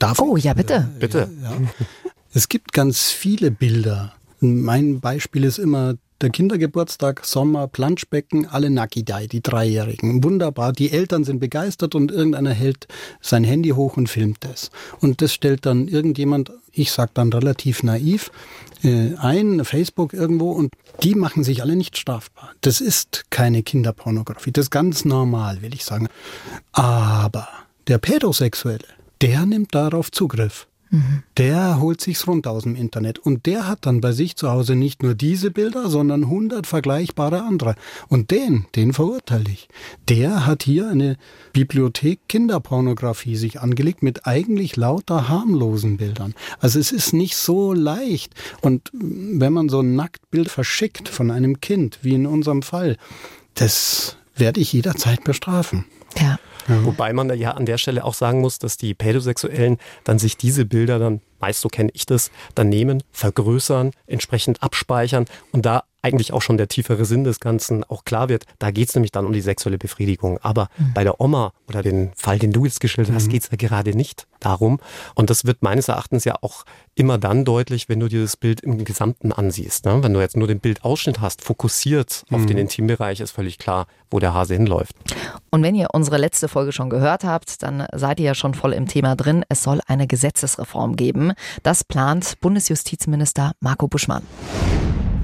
Darf 0.00 0.18
oh, 0.18 0.36
ja, 0.36 0.54
bitte. 0.54 0.90
Äh, 0.96 0.98
bitte. 0.98 1.30
Ja. 1.42 1.52
Es 2.32 2.48
gibt 2.48 2.72
ganz 2.72 3.10
viele 3.10 3.52
Bilder. 3.52 4.14
Mein 4.40 5.00
Beispiel 5.00 5.44
ist 5.44 5.58
immer 5.58 5.94
der 6.20 6.30
Kindergeburtstag, 6.30 7.24
Sommer, 7.24 7.68
Planschbecken, 7.68 8.46
alle 8.46 8.70
Nakidai, 8.70 9.26
die 9.26 9.42
Dreijährigen. 9.42 10.24
Wunderbar. 10.24 10.72
Die 10.72 10.90
Eltern 10.90 11.24
sind 11.24 11.38
begeistert 11.38 11.94
und 11.94 12.10
irgendeiner 12.10 12.52
hält 12.52 12.88
sein 13.20 13.44
Handy 13.44 13.70
hoch 13.70 13.96
und 13.96 14.08
filmt 14.08 14.44
es. 14.44 14.70
Und 15.00 15.20
das 15.20 15.34
stellt 15.34 15.66
dann 15.66 15.86
irgendjemand, 15.86 16.52
ich 16.72 16.90
sag 16.90 17.12
dann 17.14 17.32
relativ 17.32 17.82
naiv, 17.82 18.30
äh, 18.82 19.14
ein, 19.18 19.64
Facebook 19.64 20.14
irgendwo 20.14 20.52
und 20.52 20.72
die 21.02 21.14
machen 21.14 21.44
sich 21.44 21.62
alle 21.62 21.76
nicht 21.76 21.98
strafbar. 21.98 22.52
Das 22.62 22.80
ist 22.80 23.24
keine 23.30 23.62
Kinderpornografie. 23.62 24.52
Das 24.52 24.66
ist 24.66 24.70
ganz 24.70 25.04
normal, 25.04 25.60
will 25.60 25.74
ich 25.74 25.84
sagen. 25.84 26.08
Aber 26.72 27.48
der 27.88 27.98
Pädosexuelle, 27.98 28.84
der 29.20 29.46
nimmt 29.46 29.74
darauf 29.74 30.10
Zugriff. 30.10 30.66
Der 31.38 31.80
holt 31.80 32.00
sich's 32.00 32.26
runter 32.28 32.52
aus 32.52 32.62
dem 32.62 32.76
Internet 32.76 33.18
und 33.18 33.46
der 33.46 33.66
hat 33.66 33.86
dann 33.86 34.00
bei 34.00 34.12
sich 34.12 34.36
zu 34.36 34.50
Hause 34.50 34.76
nicht 34.76 35.02
nur 35.02 35.14
diese 35.14 35.50
Bilder, 35.50 35.88
sondern 35.88 36.28
hundert 36.28 36.68
vergleichbare 36.68 37.42
andere. 37.42 37.74
Und 38.08 38.30
den, 38.30 38.66
den 38.76 38.92
verurteile 38.92 39.50
ich. 39.50 39.68
Der 40.08 40.46
hat 40.46 40.62
hier 40.62 40.88
eine 40.88 41.16
Bibliothek 41.52 42.20
Kinderpornografie 42.28 43.34
sich 43.34 43.60
angelegt 43.60 44.04
mit 44.04 44.26
eigentlich 44.26 44.76
lauter 44.76 45.28
harmlosen 45.28 45.96
Bildern. 45.96 46.34
Also 46.60 46.78
es 46.78 46.92
ist 46.92 47.12
nicht 47.12 47.36
so 47.36 47.72
leicht. 47.72 48.32
Und 48.60 48.90
wenn 48.92 49.52
man 49.52 49.68
so 49.68 49.80
ein 49.80 49.96
Nacktbild 49.96 50.48
verschickt 50.48 51.08
von 51.08 51.32
einem 51.32 51.60
Kind, 51.60 51.98
wie 52.02 52.14
in 52.14 52.26
unserem 52.26 52.62
Fall, 52.62 52.98
das 53.54 54.16
werde 54.36 54.60
ich 54.60 54.72
jederzeit 54.72 55.24
bestrafen. 55.24 55.86
Ja. 56.20 56.38
Ja. 56.68 56.84
Wobei 56.84 57.12
man 57.12 57.36
ja 57.38 57.52
an 57.52 57.66
der 57.66 57.78
Stelle 57.78 58.04
auch 58.04 58.14
sagen 58.14 58.40
muss, 58.40 58.58
dass 58.58 58.76
die 58.76 58.94
Pädosexuellen 58.94 59.78
dann 60.04 60.18
sich 60.18 60.36
diese 60.36 60.64
Bilder 60.64 60.98
dann, 60.98 61.20
meist 61.40 61.60
so 61.60 61.68
kenne 61.68 61.90
ich 61.94 62.06
das, 62.06 62.30
dann 62.54 62.68
nehmen, 62.68 63.02
vergrößern, 63.12 63.90
entsprechend 64.06 64.62
abspeichern 64.62 65.26
und 65.52 65.66
da 65.66 65.84
eigentlich 66.04 66.34
auch 66.34 66.42
schon 66.42 66.58
der 66.58 66.68
tiefere 66.68 67.06
Sinn 67.06 67.24
des 67.24 67.40
Ganzen 67.40 67.82
auch 67.82 68.04
klar 68.04 68.28
wird. 68.28 68.44
Da 68.58 68.70
geht 68.70 68.90
es 68.90 68.94
nämlich 68.94 69.10
dann 69.10 69.24
um 69.24 69.32
die 69.32 69.40
sexuelle 69.40 69.78
Befriedigung. 69.78 70.38
Aber 70.42 70.68
mhm. 70.76 70.92
bei 70.92 71.02
der 71.02 71.18
Oma 71.18 71.52
oder 71.66 71.82
den 71.82 72.12
Fall, 72.14 72.38
den 72.38 72.52
du 72.52 72.66
jetzt 72.66 72.80
geschildert 72.80 73.14
hast, 73.14 73.28
mhm. 73.28 73.30
geht 73.30 73.44
es 73.44 73.50
ja 73.50 73.56
gerade 73.56 73.96
nicht 73.96 74.26
darum. 74.38 74.80
Und 75.14 75.30
das 75.30 75.46
wird 75.46 75.62
meines 75.62 75.88
Erachtens 75.88 76.24
ja 76.24 76.36
auch 76.42 76.64
immer 76.94 77.16
dann 77.16 77.46
deutlich, 77.46 77.88
wenn 77.88 78.00
du 78.00 78.08
dir 78.08 78.20
das 78.20 78.36
Bild 78.36 78.60
im 78.60 78.84
Gesamten 78.84 79.32
ansiehst. 79.32 79.86
Ne? 79.86 80.02
Wenn 80.02 80.12
du 80.12 80.20
jetzt 80.20 80.36
nur 80.36 80.46
den 80.46 80.60
Bildausschnitt 80.60 81.22
hast, 81.22 81.42
fokussiert 81.42 82.24
mhm. 82.28 82.36
auf 82.36 82.46
den 82.46 82.58
Intimbereich, 82.58 83.20
ist 83.20 83.30
völlig 83.30 83.56
klar, 83.56 83.86
wo 84.10 84.18
der 84.18 84.34
Hase 84.34 84.54
hinläuft. 84.54 84.94
Und 85.50 85.62
wenn 85.62 85.74
ihr 85.74 85.88
unsere 85.94 86.18
letzte 86.18 86.48
Folge 86.48 86.72
schon 86.72 86.90
gehört 86.90 87.24
habt, 87.24 87.62
dann 87.62 87.86
seid 87.92 88.20
ihr 88.20 88.26
ja 88.26 88.34
schon 88.34 88.52
voll 88.52 88.74
im 88.74 88.86
Thema 88.86 89.16
drin. 89.16 89.42
Es 89.48 89.62
soll 89.62 89.80
eine 89.86 90.06
Gesetzesreform 90.06 90.96
geben. 90.96 91.32
Das 91.62 91.82
plant 91.82 92.38
Bundesjustizminister 92.40 93.52
Marco 93.60 93.88
Buschmann. 93.88 94.22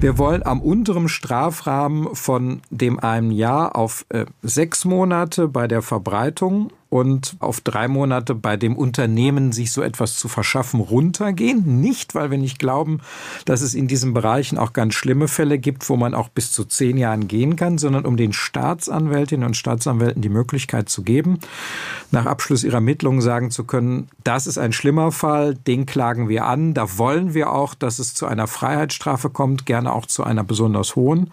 Wir 0.01 0.17
wollen 0.17 0.43
am 0.43 0.61
unteren 0.61 1.07
Strafrahmen 1.07 2.15
von 2.15 2.63
dem 2.71 2.99
einem 2.99 3.29
Jahr 3.29 3.75
auf 3.75 4.03
äh, 4.09 4.25
sechs 4.41 4.83
Monate 4.83 5.47
bei 5.47 5.67
der 5.67 5.83
Verbreitung 5.83 6.73
und 6.91 7.37
auf 7.39 7.61
drei 7.61 7.87
Monate 7.87 8.35
bei 8.35 8.57
dem 8.57 8.75
Unternehmen, 8.75 9.53
sich 9.53 9.71
so 9.71 9.81
etwas 9.81 10.17
zu 10.17 10.27
verschaffen, 10.27 10.81
runtergehen. 10.81 11.79
Nicht, 11.79 12.15
weil 12.15 12.31
wir 12.31 12.37
nicht 12.37 12.59
glauben, 12.59 12.99
dass 13.45 13.61
es 13.61 13.73
in 13.75 13.87
diesen 13.87 14.13
Bereichen 14.13 14.57
auch 14.57 14.73
ganz 14.73 14.93
schlimme 14.93 15.29
Fälle 15.29 15.57
gibt, 15.57 15.87
wo 15.87 15.95
man 15.95 16.13
auch 16.13 16.27
bis 16.27 16.51
zu 16.51 16.65
zehn 16.65 16.97
Jahren 16.97 17.29
gehen 17.29 17.55
kann, 17.55 17.77
sondern 17.77 18.05
um 18.05 18.17
den 18.17 18.33
Staatsanwältinnen 18.33 19.47
und 19.47 19.55
Staatsanwälten 19.55 20.21
die 20.21 20.27
Möglichkeit 20.27 20.89
zu 20.89 21.01
geben, 21.03 21.39
nach 22.11 22.25
Abschluss 22.25 22.65
ihrer 22.65 22.81
Ermittlungen 22.81 23.21
sagen 23.21 23.51
zu 23.51 23.63
können, 23.63 24.09
das 24.25 24.45
ist 24.45 24.57
ein 24.57 24.73
schlimmer 24.73 25.13
Fall, 25.13 25.55
den 25.55 25.85
klagen 25.85 26.27
wir 26.27 26.45
an, 26.45 26.73
da 26.73 26.97
wollen 26.97 27.33
wir 27.33 27.53
auch, 27.53 27.73
dass 27.73 27.99
es 27.99 28.15
zu 28.15 28.25
einer 28.25 28.47
Freiheitsstrafe 28.47 29.29
kommt, 29.29 29.65
gerne 29.65 29.93
auch 29.93 30.07
zu 30.07 30.25
einer 30.25 30.43
besonders 30.43 30.97
hohen. 30.97 31.31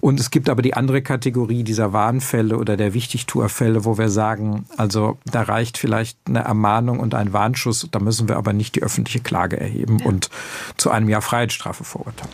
Und 0.00 0.20
es 0.20 0.30
gibt 0.30 0.48
aber 0.48 0.62
die 0.62 0.74
andere 0.74 1.02
Kategorie 1.02 1.62
dieser 1.62 1.92
Warnfälle 1.92 2.56
oder 2.56 2.76
der 2.76 2.94
Wichtigtuerfälle, 2.94 3.84
wo 3.84 3.98
wir 3.98 4.08
sagen, 4.08 4.66
also 4.76 4.93
also 4.94 5.18
da 5.24 5.42
reicht 5.42 5.76
vielleicht 5.76 6.18
eine 6.26 6.44
Ermahnung 6.44 7.00
und 7.00 7.14
ein 7.14 7.32
Warnschuss, 7.32 7.88
da 7.90 7.98
müssen 7.98 8.28
wir 8.28 8.36
aber 8.36 8.52
nicht 8.52 8.76
die 8.76 8.82
öffentliche 8.82 9.20
Klage 9.20 9.58
erheben 9.58 9.98
ja. 9.98 10.06
und 10.06 10.30
zu 10.76 10.90
einem 10.90 11.08
Jahr 11.08 11.20
Freiheitsstrafe 11.20 11.82
verurteilen. 11.82 12.32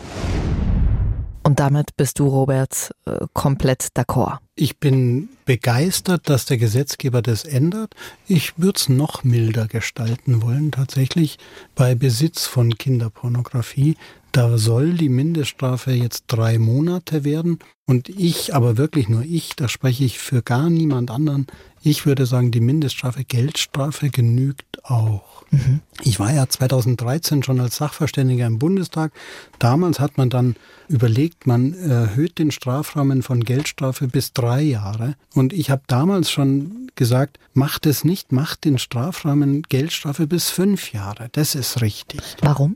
Und 1.43 1.59
damit 1.59 1.97
bist 1.97 2.19
du, 2.19 2.27
Robert, 2.27 2.91
äh, 3.07 3.25
komplett 3.33 3.87
d'accord. 3.97 4.37
Ich 4.61 4.77
bin 4.77 5.29
begeistert, 5.45 6.29
dass 6.29 6.45
der 6.45 6.59
Gesetzgeber 6.59 7.23
das 7.23 7.45
ändert. 7.45 7.95
Ich 8.27 8.59
würde 8.59 8.77
es 8.77 8.89
noch 8.89 9.23
milder 9.23 9.67
gestalten 9.67 10.43
wollen, 10.43 10.71
tatsächlich 10.71 11.39
bei 11.73 11.95
Besitz 11.95 12.45
von 12.45 12.77
Kinderpornografie. 12.77 13.95
Da 14.31 14.59
soll 14.59 14.93
die 14.93 15.09
Mindeststrafe 15.09 15.93
jetzt 15.93 16.25
drei 16.27 16.59
Monate 16.59 17.23
werden. 17.23 17.57
Und 17.87 18.07
ich, 18.07 18.53
aber 18.53 18.77
wirklich 18.77 19.09
nur 19.09 19.23
ich, 19.23 19.55
da 19.55 19.67
spreche 19.67 20.03
ich 20.03 20.19
für 20.19 20.43
gar 20.43 20.69
niemand 20.69 21.09
anderen, 21.09 21.47
ich 21.83 22.05
würde 22.05 22.27
sagen, 22.27 22.51
die 22.51 22.61
Mindeststrafe 22.61 23.23
Geldstrafe 23.23 24.11
genügt 24.11 24.85
auch. 24.85 25.43
Mhm. 25.49 25.81
Ich 26.03 26.19
war 26.19 26.31
ja 26.31 26.47
2013 26.47 27.43
schon 27.43 27.59
als 27.59 27.77
Sachverständiger 27.77 28.45
im 28.45 28.59
Bundestag. 28.59 29.11
Damals 29.59 29.99
hat 29.99 30.17
man 30.17 30.29
dann 30.29 30.55
überlegt, 30.87 31.47
man 31.47 31.73
erhöht 31.73 32.37
den 32.37 32.51
Strafrahmen 32.51 33.23
von 33.23 33.43
Geldstrafe 33.43 34.07
bis 34.07 34.31
drei 34.31 34.50
Jahre. 34.59 35.15
Und 35.33 35.53
ich 35.53 35.69
habe 35.69 35.83
damals 35.87 36.29
schon 36.29 36.91
gesagt, 36.95 37.39
macht 37.53 37.85
es 37.85 38.03
nicht, 38.03 38.31
macht 38.31 38.65
den 38.65 38.77
Strafrahmen 38.77 39.63
Geldstrafe 39.63 40.27
bis 40.27 40.49
fünf 40.49 40.91
Jahre. 40.91 41.29
Das 41.31 41.55
ist 41.55 41.81
richtig. 41.81 42.21
Warum? 42.41 42.75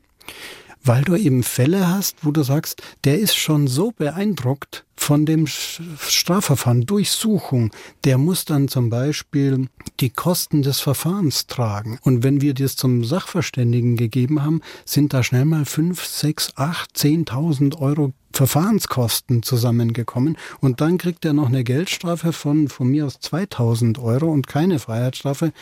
weil 0.86 1.04
du 1.04 1.16
eben 1.16 1.44
Fälle 1.44 1.88
hast, 1.88 2.24
wo 2.24 2.32
du 2.32 2.44
sagst, 2.44 2.82
der 3.04 3.20
ist 3.20 3.36
schon 3.36 3.68
so 3.68 3.92
beeindruckt 3.92 4.86
von 4.96 5.26
dem 5.26 5.48
Strafverfahren, 5.48 6.86
Durchsuchung, 6.86 7.72
der 8.04 8.18
muss 8.18 8.46
dann 8.46 8.68
zum 8.68 8.90
Beispiel 8.90 9.68
die 10.00 10.12
Kosten 10.12 10.62
des 10.62 10.80
Verfahrens 10.80 11.48
tragen. 11.48 12.00
Und 12.04 12.24
wenn 12.24 12.40
wir 12.40 12.54
das 12.54 12.76
zum 12.76 13.04
Sachverständigen 13.04 13.98
gegeben 13.98 14.44
haben, 14.44 14.62
sind 14.86 15.14
da 15.14 15.24
schnell 15.24 15.46
mal 15.46 15.66
fünf, 15.66 16.06
sechs, 16.06 16.54
acht, 16.56 16.96
zehntausend 16.96 17.82
Euro 17.82 18.14
Verfahrenskosten 18.36 19.44
zusammengekommen 19.44 20.38
und 20.60 20.82
dann 20.82 20.98
kriegt 20.98 21.26
er 21.26 21.34
noch 21.34 21.48
eine 21.48 21.64
Geldstrafe 21.64 22.34
von 22.34 22.68
von 22.68 22.88
mir 22.88 23.06
aus 23.06 23.20
2000 23.20 24.00
Euro 24.00 24.32
und 24.32 24.48
keine 24.48 24.80
Freiheitsstrafe 24.80 25.54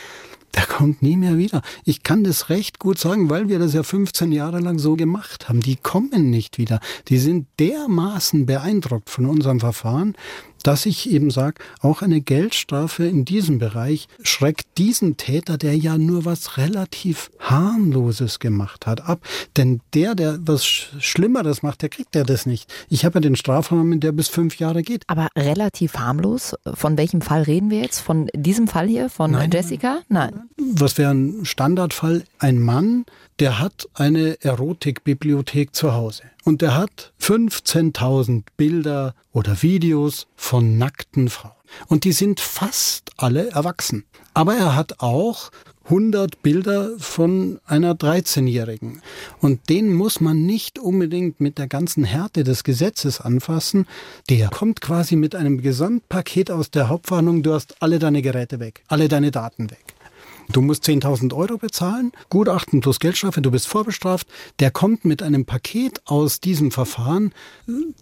der 0.54 0.66
kommt 0.66 1.02
nie 1.02 1.16
mehr 1.16 1.36
wieder. 1.36 1.62
Ich 1.84 2.02
kann 2.02 2.22
das 2.22 2.48
recht 2.48 2.78
gut 2.78 2.98
sagen, 2.98 3.28
weil 3.28 3.48
wir 3.48 3.58
das 3.58 3.74
ja 3.74 3.82
15 3.82 4.30
Jahre 4.30 4.60
lang 4.60 4.78
so 4.78 4.94
gemacht 4.94 5.48
haben. 5.48 5.60
Die 5.60 5.76
kommen 5.76 6.30
nicht 6.30 6.58
wieder. 6.58 6.80
Die 7.08 7.18
sind 7.18 7.48
dermaßen 7.58 8.46
beeindruckt 8.46 9.10
von 9.10 9.26
unserem 9.26 9.60
Verfahren, 9.60 10.14
dass 10.64 10.86
ich 10.86 11.10
eben 11.10 11.30
sage, 11.30 11.62
auch 11.80 12.02
eine 12.02 12.20
Geldstrafe 12.20 13.04
in 13.04 13.24
diesem 13.24 13.58
Bereich 13.58 14.08
schreckt 14.22 14.78
diesen 14.78 15.16
Täter, 15.16 15.58
der 15.58 15.76
ja 15.76 15.96
nur 15.96 16.24
was 16.24 16.56
relativ 16.56 17.30
harmloses 17.38 18.40
gemacht 18.40 18.86
hat, 18.86 19.02
ab. 19.06 19.20
Denn 19.56 19.80
der, 19.92 20.14
der 20.14 20.38
was 20.42 20.64
Schlimmeres 20.64 21.62
macht, 21.62 21.82
der 21.82 21.90
kriegt 21.90 22.16
ja 22.16 22.24
das 22.24 22.46
nicht. 22.46 22.72
Ich 22.88 23.04
habe 23.04 23.16
ja 23.16 23.20
den 23.20 23.36
Strafrahmen, 23.36 24.00
der 24.00 24.12
bis 24.12 24.28
fünf 24.28 24.58
Jahre 24.58 24.82
geht. 24.82 25.04
Aber 25.06 25.28
relativ 25.36 25.94
harmlos? 25.94 26.54
Von 26.74 26.96
welchem 26.96 27.20
Fall 27.20 27.42
reden 27.42 27.70
wir 27.70 27.80
jetzt? 27.80 28.00
Von 28.00 28.28
diesem 28.34 28.66
Fall 28.66 28.88
hier? 28.88 29.10
Von 29.10 29.32
Nein. 29.32 29.50
Jessica? 29.52 30.00
Nein. 30.08 30.48
Was 30.56 30.98
wäre 30.98 31.10
ein 31.10 31.44
Standardfall? 31.44 32.24
Ein 32.38 32.58
Mann, 32.58 33.04
der 33.38 33.58
hat 33.58 33.86
eine 33.94 34.42
Erotikbibliothek 34.42 35.74
zu 35.74 35.92
Hause. 35.92 36.22
Und 36.44 36.60
der 36.60 36.76
hat 36.76 37.12
15.000 37.20 38.44
Bilder 38.56 39.14
oder 39.32 39.62
Videos 39.62 40.26
von 40.36 40.76
nackten 40.78 41.28
Frauen. 41.28 41.52
Und 41.88 42.04
die 42.04 42.12
sind 42.12 42.38
fast 42.38 43.10
alle 43.16 43.50
erwachsen. 43.50 44.04
Aber 44.34 44.54
er 44.54 44.76
hat 44.76 45.00
auch 45.00 45.50
100 45.84 46.42
Bilder 46.42 46.90
von 46.98 47.60
einer 47.66 47.94
13-Jährigen. 47.94 49.02
Und 49.40 49.68
den 49.68 49.92
muss 49.92 50.20
man 50.20 50.46
nicht 50.46 50.78
unbedingt 50.78 51.40
mit 51.40 51.58
der 51.58 51.66
ganzen 51.66 52.04
Härte 52.04 52.42
des 52.42 52.64
Gesetzes 52.64 53.20
anfassen. 53.20 53.86
Der 54.30 54.48
kommt 54.48 54.80
quasi 54.80 55.16
mit 55.16 55.34
einem 55.34 55.60
Gesamtpaket 55.60 56.50
aus 56.50 56.70
der 56.70 56.88
Hauptverhandlung. 56.88 57.42
Du 57.42 57.52
hast 57.52 57.82
alle 57.82 57.98
deine 57.98 58.22
Geräte 58.22 58.60
weg, 58.60 58.82
alle 58.88 59.08
deine 59.08 59.30
Daten 59.30 59.70
weg. 59.70 59.93
Du 60.48 60.60
musst 60.60 60.84
10.000 60.84 61.34
Euro 61.34 61.58
bezahlen, 61.58 62.12
Gutachten 62.28 62.80
plus 62.80 63.00
Geldstrafe, 63.00 63.42
du 63.42 63.50
bist 63.50 63.66
vorbestraft. 63.66 64.26
Der 64.60 64.70
kommt 64.70 65.04
mit 65.04 65.22
einem 65.22 65.44
Paket 65.44 66.02
aus 66.06 66.40
diesem 66.40 66.70
Verfahren. 66.70 67.32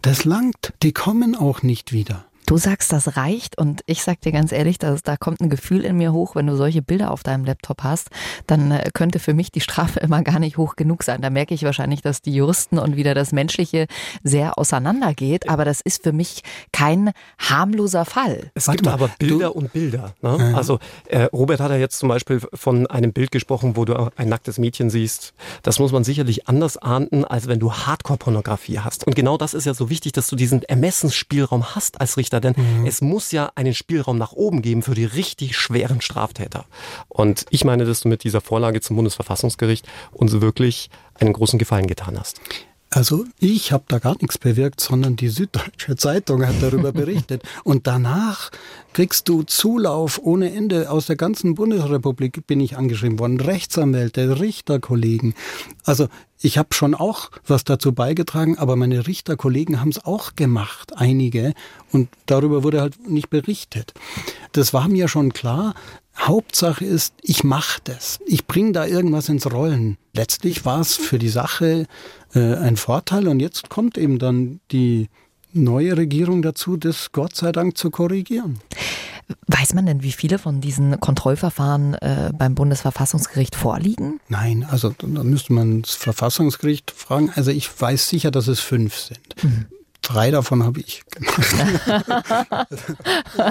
Das 0.03 0.25
langt. 0.25 0.73
Die 0.83 0.93
kommen 0.93 1.35
auch 1.35 1.63
nicht 1.63 1.93
wieder. 1.93 2.25
Du 2.53 2.59
sagst, 2.59 2.93
das 2.93 3.17
reicht 3.17 3.57
und 3.57 3.81
ich 3.87 4.03
sag 4.03 4.21
dir 4.21 4.31
ganz 4.31 4.53
ehrlich, 4.53 4.77
dass, 4.77 5.03
da 5.03 5.17
kommt 5.17 5.41
ein 5.41 5.49
Gefühl 5.49 5.87
in 5.87 5.97
mir 5.97 6.13
hoch, 6.13 6.35
wenn 6.35 6.47
du 6.47 6.55
solche 6.55 6.83
Bilder 6.83 7.11
auf 7.11 7.23
deinem 7.23 7.47
Laptop 7.47 7.83
hast, 7.83 8.11
dann 8.47 8.71
äh, 8.71 8.91
könnte 8.93 9.21
für 9.21 9.33
mich 9.33 9.51
die 9.51 9.63
Strafe 9.63 10.01
immer 10.01 10.23
gar 10.23 10.39
nicht 10.39 10.59
hoch 10.59 10.77
genug 10.77 11.03
sein. 11.03 11.23
Da 11.23 11.31
merke 11.31 11.55
ich 11.55 11.63
wahrscheinlich, 11.63 12.03
dass 12.03 12.21
die 12.21 12.35
Juristen 12.35 12.79
und 12.79 12.95
wieder 12.95 13.15
das 13.15 13.33
Menschliche 13.33 13.87
sehr 14.23 14.59
auseinandergeht, 14.59 15.49
aber 15.49 15.65
das 15.65 15.81
ist 15.81 16.03
für 16.03 16.13
mich 16.13 16.43
kein 16.73 17.13
harmloser 17.39 18.05
Fall. 18.05 18.51
Es 18.53 18.67
Warte 18.67 18.77
gibt 18.77 18.85
mal, 18.85 18.93
aber 18.93 19.09
Bilder 19.19 19.47
du, 19.47 19.53
und 19.53 19.73
Bilder. 19.73 20.13
Ne? 20.21 20.37
Ja. 20.39 20.55
Also 20.55 20.79
äh, 21.07 21.23
Robert 21.33 21.61
hat 21.61 21.71
ja 21.71 21.79
jetzt 21.79 21.99
zum 21.99 22.11
Beispiel 22.11 22.43
von 22.53 22.87
einem 22.87 23.15
Bild 23.15 23.31
gesprochen, 23.31 23.79
wo 23.79 23.87
du 23.87 24.11
ein 24.17 24.29
nacktes 24.29 24.59
Mädchen 24.59 24.91
siehst. 24.91 25.33
Das 25.63 25.79
muss 25.79 25.91
man 25.91 26.05
sicherlich 26.05 26.49
anders 26.49 26.77
ahnden, 26.77 27.25
als 27.25 27.49
wenn 27.49 27.61
du 27.61 27.73
Hardcore-Pornografie 27.73 28.81
hast. 28.81 29.07
Und 29.07 29.17
genau 29.17 29.39
das 29.39 29.55
ist 29.55 29.65
ja 29.65 29.73
so 29.73 29.89
wichtig, 29.89 30.13
dass 30.13 30.27
du 30.27 30.37
diesen 30.37 30.63
Ermessensspielraum 30.65 31.75
hast 31.75 31.99
als 31.99 32.19
Richter 32.19 32.33
Richter, 32.33 32.41
denn 32.43 32.55
mhm. 32.57 32.87
es 32.87 33.01
muss 33.01 33.33
ja 33.33 33.51
einen 33.55 33.75
Spielraum 33.75 34.19
nach 34.19 34.33
oben 34.33 34.61
geben 34.61 34.83
für 34.83 34.95
die 34.95 35.05
richtig 35.05 35.57
schweren 35.57 36.01
Straftäter. 36.01 36.67
Und 37.09 37.47
ich 37.51 37.65
meine, 37.65 37.85
dass 37.85 38.01
du 38.01 38.09
mit 38.09 38.25
dieser 38.25 38.41
Vorlage 38.41 38.81
zum 38.81 38.97
Bundesverfassungsgericht 38.97 39.87
uns 40.13 40.41
wirklich 40.41 40.91
einen 41.15 41.33
großen 41.33 41.59
Gefallen 41.59 41.87
getan 41.87 42.19
hast. 42.19 42.41
Also 42.95 43.25
ich 43.39 43.73
habe 43.73 43.85
da 43.89 43.99
gar 43.99 44.17
nichts 44.21 44.37
bewirkt, 44.37 44.79
sondern 44.79 45.17
die 45.17 45.31
Süddeutsche 45.31 45.97
Zeitung 45.97 46.47
hat 46.47 46.57
darüber 46.61 46.93
berichtet. 46.93 47.43
Und 47.65 47.87
danach 47.87 48.51
kriegst 48.93 49.31
du 49.31 49.45
Zulauf 49.45 50.21
ohne 50.23 50.53
Ende. 50.53 50.91
Aus 50.91 51.07
der 51.07 51.17
ganzen 51.17 51.55
Bundesrepublik 51.55 52.47
bin 52.47 52.61
ich 52.61 52.77
angeschrieben 52.77 53.19
worden. 53.19 53.41
Rechtsanwälte, 53.41 54.41
Richterkollegen. 54.41 55.35
Also 55.85 56.09
ich 56.43 56.59
habe 56.59 56.75
schon 56.75 56.95
auch 56.95 57.31
was 57.47 57.65
dazu 57.65 57.93
beigetragen, 57.93 58.59
aber 58.59 58.77
meine 58.77 59.07
Richterkollegen 59.07 59.81
haben 59.81 59.91
es 59.91 60.05
auch 60.05 60.35
gemacht, 60.35 60.93
einige. 60.97 61.55
Und 61.93 62.09
darüber 62.27 62.63
wurde 62.63 62.81
halt 62.81 63.09
nicht 63.09 63.31
berichtet. 63.31 63.95
Das 64.53 64.75
war 64.75 64.89
mir 64.89 65.09
schon 65.09 65.33
klar. 65.33 65.75
Hauptsache 66.19 66.85
ist, 66.85 67.15
ich 67.23 67.45
mache 67.45 67.81
das. 67.85 68.19
Ich 68.27 68.47
bringe 68.47 68.73
da 68.73 68.87
irgendwas 68.87 69.29
ins 69.29 69.51
Rollen. 69.51 69.97
Letztlich 70.13 70.65
war 70.65 70.81
es 70.81 70.97
für 70.97 71.19
die 71.19 71.31
Sache 71.31 71.87
äh, 72.35 72.55
ein 72.57 72.77
Vorteil 72.77 73.29
und 73.29 73.41
jetzt 73.41 73.71
kommt 73.71 73.97
eben 73.97 74.19
dann 74.19 74.61
die 74.73 75.09
neue 75.53 75.97
Regierung 75.97 76.43
dazu, 76.43 76.77
das 76.77 77.13
Gott 77.13 77.37
sei 77.37 77.53
Dank 77.53 77.79
zu 77.79 77.91
korrigieren. 77.91 78.59
Weiß 79.47 79.75
man 79.75 79.87
denn, 79.87 80.03
wie 80.03 80.13
viele 80.13 80.39
von 80.39 80.61
diesen 80.61 80.99
Kontrollverfahren 81.01 81.95
äh, 81.95 82.31
beim 82.37 82.55
Bundesverfassungsgericht 82.55 83.55
vorliegen? 83.55 84.21
Nein, 84.29 84.67
also 84.69 84.95
da 84.97 85.07
müsste 85.07 85.53
man 85.53 85.83
das 85.83 85.95
Verfassungsgericht 85.95 86.91
fragen. 86.91 87.31
Also 87.35 87.51
ich 87.51 87.69
weiß 87.81 88.09
sicher, 88.09 88.31
dass 88.31 88.49
es 88.49 88.61
fünf 88.61 88.97
sind. 88.97 89.43
Mhm. 89.43 89.67
Drei 90.03 90.33
davon 90.33 90.65
habe 90.65 90.81
ich 90.81 91.05
gemacht. 91.11 91.55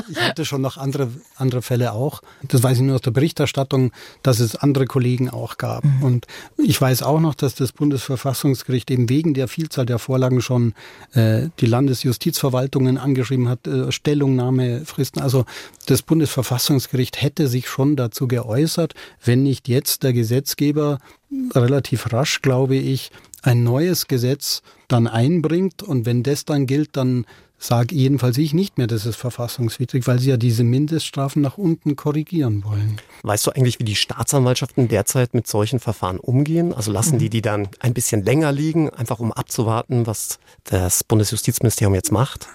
ich 0.09 0.19
hatte 0.21 0.43
schon 0.43 0.61
noch 0.61 0.75
andere, 0.75 1.09
andere 1.37 1.61
Fälle 1.61 1.93
auch. 1.93 2.21
Das 2.43 2.61
weiß 2.61 2.77
ich 2.77 2.83
nur 2.83 2.95
aus 2.95 3.01
der 3.01 3.11
Berichterstattung, 3.11 3.91
dass 4.21 4.39
es 4.39 4.57
andere 4.57 4.85
Kollegen 4.85 5.29
auch 5.29 5.57
gab. 5.57 5.85
Mhm. 5.85 6.03
Und 6.03 6.27
ich 6.57 6.79
weiß 6.79 7.03
auch 7.03 7.21
noch, 7.21 7.35
dass 7.35 7.55
das 7.55 7.71
Bundesverfassungsgericht 7.71 8.91
eben 8.91 9.07
wegen 9.07 9.33
der 9.33 9.47
Vielzahl 9.47 9.85
der 9.85 9.97
Vorlagen 9.97 10.41
schon 10.41 10.73
äh, 11.13 11.47
die 11.61 11.67
Landesjustizverwaltungen 11.67 12.97
angeschrieben 12.97 13.47
hat, 13.47 13.65
äh, 13.67 13.89
Stellungnahmefristen. 13.89 15.21
Also 15.21 15.45
das 15.85 16.01
Bundesverfassungsgericht 16.01 17.21
hätte 17.21 17.47
sich 17.47 17.69
schon 17.69 17.95
dazu 17.95 18.27
geäußert, 18.27 18.93
wenn 19.23 19.43
nicht 19.43 19.69
jetzt 19.69 20.03
der 20.03 20.11
Gesetzgeber 20.11 20.99
relativ 21.55 22.11
rasch, 22.11 22.41
glaube 22.41 22.75
ich, 22.75 23.11
ein 23.41 23.63
neues 23.63 24.07
Gesetz 24.07 24.61
dann 24.87 25.07
einbringt 25.07 25.83
und 25.83 26.05
wenn 26.05 26.23
das 26.23 26.45
dann 26.45 26.65
gilt, 26.65 26.95
dann 26.97 27.25
sage 27.57 27.93
jedenfalls 27.95 28.37
ich 28.39 28.53
nicht 28.53 28.77
mehr, 28.77 28.87
das 28.87 29.05
ist 29.05 29.17
verfassungswidrig, 29.17 30.07
weil 30.07 30.19
sie 30.19 30.31
ja 30.31 30.37
diese 30.37 30.63
Mindeststrafen 30.63 31.41
nach 31.41 31.57
unten 31.57 31.95
korrigieren 31.95 32.63
wollen. 32.63 32.99
Weißt 33.21 33.45
du 33.45 33.51
eigentlich, 33.51 33.79
wie 33.79 33.83
die 33.83 33.95
Staatsanwaltschaften 33.95 34.87
derzeit 34.87 35.35
mit 35.35 35.47
solchen 35.47 35.79
Verfahren 35.79 36.19
umgehen? 36.19 36.73
Also 36.73 36.91
lassen 36.91 37.19
die 37.19 37.29
die 37.29 37.43
dann 37.43 37.67
ein 37.79 37.93
bisschen 37.93 38.23
länger 38.23 38.51
liegen, 38.51 38.89
einfach 38.89 39.19
um 39.19 39.31
abzuwarten, 39.31 40.07
was 40.07 40.39
das 40.63 41.03
Bundesjustizministerium 41.03 41.93
jetzt 41.93 42.11
macht? 42.11 42.47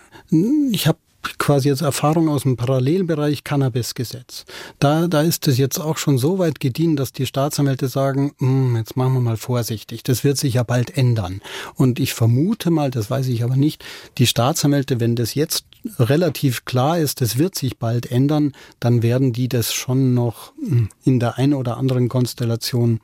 Ich 0.73 0.89
habe 0.89 0.99
quasi 1.39 1.69
jetzt 1.69 1.83
Erfahrung 1.83 2.29
aus 2.29 2.43
dem 2.43 2.57
Parallelbereich 2.57 3.45
Cannabisgesetz. 3.45 4.45
Da, 4.79 5.09
da 5.09 5.23
ist 5.23 5.47
es 5.49 5.59
jetzt 5.59 5.79
auch 5.79 5.99
schon 5.99 6.19
so 6.19 6.39
weit 6.39 6.61
gediehen, 6.61 6.97
dass 6.97 7.13
die 7.13 7.27
Staatsanwälte 7.27 7.89
sagen, 7.89 8.33
hm, 8.39 8.77
jetzt 8.77 8.97
machen 8.97 9.15
wir 9.15 9.21
mal 9.21 9.37
vorsichtig, 9.37 10.03
das 10.03 10.25
wird 10.25 10.39
sich 10.39 10.55
ja 10.55 10.63
bald 10.63 10.97
ändern. 10.97 11.41
Und 11.75 12.01
ich 12.01 12.15
vermute 12.15 12.71
mal, 12.71 12.91
das 12.91 13.11
weiß 13.11 13.29
ich 13.29 13.45
aber 13.45 13.57
nicht, 13.57 13.85
die 14.19 14.27
Staatsanwälte, 14.27 15.01
wenn 15.01 15.17
das 15.17 15.35
jetzt 15.35 15.67
relativ 15.99 16.65
klar 16.65 16.99
ist, 16.99 17.21
das 17.21 17.39
wird 17.39 17.55
sich 17.55 17.79
bald 17.79 18.11
ändern, 18.11 18.53
dann 18.81 19.03
werden 19.03 19.33
die 19.33 19.49
das 19.49 19.73
schon 19.73 20.15
noch 20.15 20.53
hm, 20.59 20.89
in 21.05 21.21
der 21.21 21.39
einen 21.39 21.55
oder 21.55 21.77
anderen 21.77 22.09
Konstellation 22.09 23.01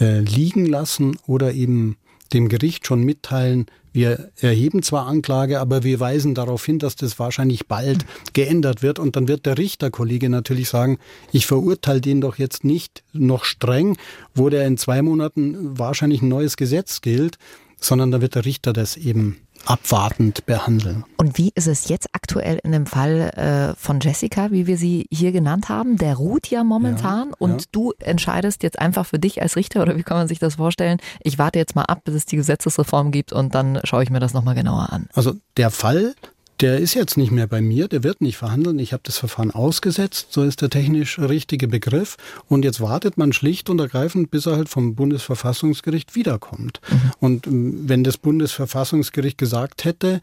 äh, 0.00 0.20
liegen 0.20 0.66
lassen 0.66 1.18
oder 1.26 1.52
eben 1.52 1.96
dem 2.32 2.48
Gericht 2.48 2.86
schon 2.86 3.02
mitteilen, 3.02 3.66
wir 3.96 4.30
erheben 4.42 4.82
zwar 4.82 5.06
Anklage, 5.06 5.58
aber 5.58 5.82
wir 5.82 6.00
weisen 6.00 6.34
darauf 6.34 6.66
hin, 6.66 6.78
dass 6.78 6.96
das 6.96 7.18
wahrscheinlich 7.18 7.66
bald 7.66 8.04
geändert 8.34 8.82
wird. 8.82 8.98
Und 8.98 9.16
dann 9.16 9.26
wird 9.26 9.46
der 9.46 9.56
Richterkollege 9.56 10.28
natürlich 10.28 10.68
sagen, 10.68 10.98
ich 11.32 11.46
verurteile 11.46 12.02
den 12.02 12.20
doch 12.20 12.36
jetzt 12.36 12.62
nicht 12.62 13.04
noch 13.14 13.44
streng, 13.44 13.96
wo 14.34 14.50
der 14.50 14.66
in 14.66 14.76
zwei 14.76 15.00
Monaten 15.00 15.78
wahrscheinlich 15.78 16.20
ein 16.20 16.28
neues 16.28 16.58
Gesetz 16.58 17.00
gilt, 17.00 17.38
sondern 17.80 18.10
da 18.10 18.20
wird 18.20 18.34
der 18.34 18.44
Richter 18.44 18.74
das 18.74 18.98
eben 18.98 19.38
abwartend 19.66 20.46
behandeln. 20.46 21.04
Und 21.16 21.38
wie 21.38 21.52
ist 21.54 21.66
es 21.66 21.88
jetzt 21.88 22.08
aktuell 22.12 22.58
in 22.62 22.72
dem 22.72 22.86
Fall 22.86 23.30
äh, 23.36 23.80
von 23.80 24.00
Jessica, 24.00 24.50
wie 24.50 24.66
wir 24.66 24.78
sie 24.78 25.06
hier 25.10 25.32
genannt 25.32 25.68
haben? 25.68 25.96
Der 25.96 26.16
ruht 26.16 26.48
ja 26.48 26.64
momentan 26.64 27.28
ja, 27.28 27.34
und 27.38 27.62
ja. 27.62 27.66
du 27.72 27.92
entscheidest 27.98 28.62
jetzt 28.62 28.78
einfach 28.78 29.06
für 29.06 29.18
dich 29.18 29.42
als 29.42 29.56
Richter 29.56 29.82
oder 29.82 29.96
wie 29.96 30.02
kann 30.02 30.16
man 30.16 30.28
sich 30.28 30.38
das 30.38 30.56
vorstellen? 30.56 30.98
Ich 31.22 31.38
warte 31.38 31.58
jetzt 31.58 31.74
mal 31.74 31.84
ab, 31.84 32.02
bis 32.04 32.14
es 32.14 32.26
die 32.26 32.36
Gesetzesreform 32.36 33.10
gibt 33.10 33.32
und 33.32 33.54
dann 33.54 33.80
schaue 33.84 34.02
ich 34.02 34.10
mir 34.10 34.20
das 34.20 34.34
nochmal 34.34 34.54
genauer 34.54 34.92
an. 34.92 35.08
Also 35.14 35.34
der 35.56 35.70
Fall 35.70 36.14
der 36.60 36.78
ist 36.78 36.94
jetzt 36.94 37.16
nicht 37.16 37.30
mehr 37.30 37.46
bei 37.46 37.60
mir, 37.60 37.88
der 37.88 38.02
wird 38.02 38.20
nicht 38.20 38.36
verhandeln. 38.36 38.78
Ich 38.78 38.92
habe 38.92 39.02
das 39.04 39.18
Verfahren 39.18 39.50
ausgesetzt, 39.50 40.28
so 40.30 40.42
ist 40.42 40.62
der 40.62 40.70
technisch 40.70 41.18
richtige 41.18 41.68
Begriff. 41.68 42.16
Und 42.48 42.64
jetzt 42.64 42.80
wartet 42.80 43.18
man 43.18 43.32
schlicht 43.32 43.68
und 43.68 43.78
ergreifend, 43.78 44.30
bis 44.30 44.46
er 44.46 44.56
halt 44.56 44.68
vom 44.68 44.94
Bundesverfassungsgericht 44.94 46.14
wiederkommt. 46.14 46.80
Mhm. 46.88 47.12
Und 47.20 47.46
ähm, 47.46 47.88
wenn 47.88 48.04
das 48.04 48.16
Bundesverfassungsgericht 48.16 49.36
gesagt 49.36 49.84
hätte, 49.84 50.20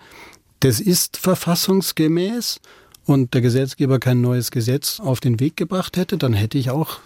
das 0.59 0.79
ist 0.79 1.17
verfassungsgemäß 1.17 2.59
und 3.05 3.33
der 3.33 3.41
Gesetzgeber 3.41 3.99
kein 3.99 4.21
neues 4.21 4.49
Gesetz 4.49 4.99
auf 4.99 5.19
den 5.19 5.39
Weg 5.39 5.57
gebracht 5.57 5.97
hätte, 5.97 6.17
dann 6.17 6.33
hätte 6.33 6.57
ich 6.57 6.69
auch 6.69 6.99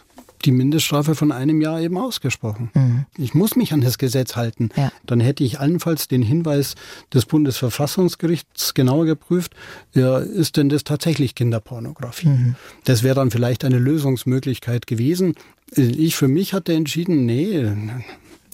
die 0.45 0.51
Mindeststrafe 0.51 1.15
von 1.15 1.31
einem 1.31 1.61
Jahr 1.61 1.79
eben 1.81 1.97
ausgesprochen. 1.97 2.69
Mhm. 2.73 3.05
Ich 3.17 3.33
muss 3.33 3.55
mich 3.55 3.73
an 3.73 3.81
das 3.81 3.97
Gesetz 3.97 4.35
halten. 4.35 4.69
Ja. 4.75 4.91
Dann 5.05 5.19
hätte 5.19 5.43
ich 5.43 5.59
allenfalls 5.59 6.07
den 6.07 6.21
Hinweis 6.21 6.75
des 7.13 7.25
Bundesverfassungsgerichts 7.25 8.73
genauer 8.73 9.05
geprüft, 9.05 9.55
ja, 9.93 10.17
ist 10.17 10.57
denn 10.57 10.69
das 10.69 10.83
tatsächlich 10.83 11.35
Kinderpornografie? 11.35 12.29
Mhm. 12.29 12.55
Das 12.83 13.03
wäre 13.03 13.15
dann 13.15 13.31
vielleicht 13.31 13.65
eine 13.65 13.79
Lösungsmöglichkeit 13.79 14.87
gewesen. 14.87 15.35
Ich 15.75 16.15
für 16.15 16.27
mich 16.27 16.53
hatte 16.53 16.73
entschieden, 16.73 17.25
nee, 17.25 17.69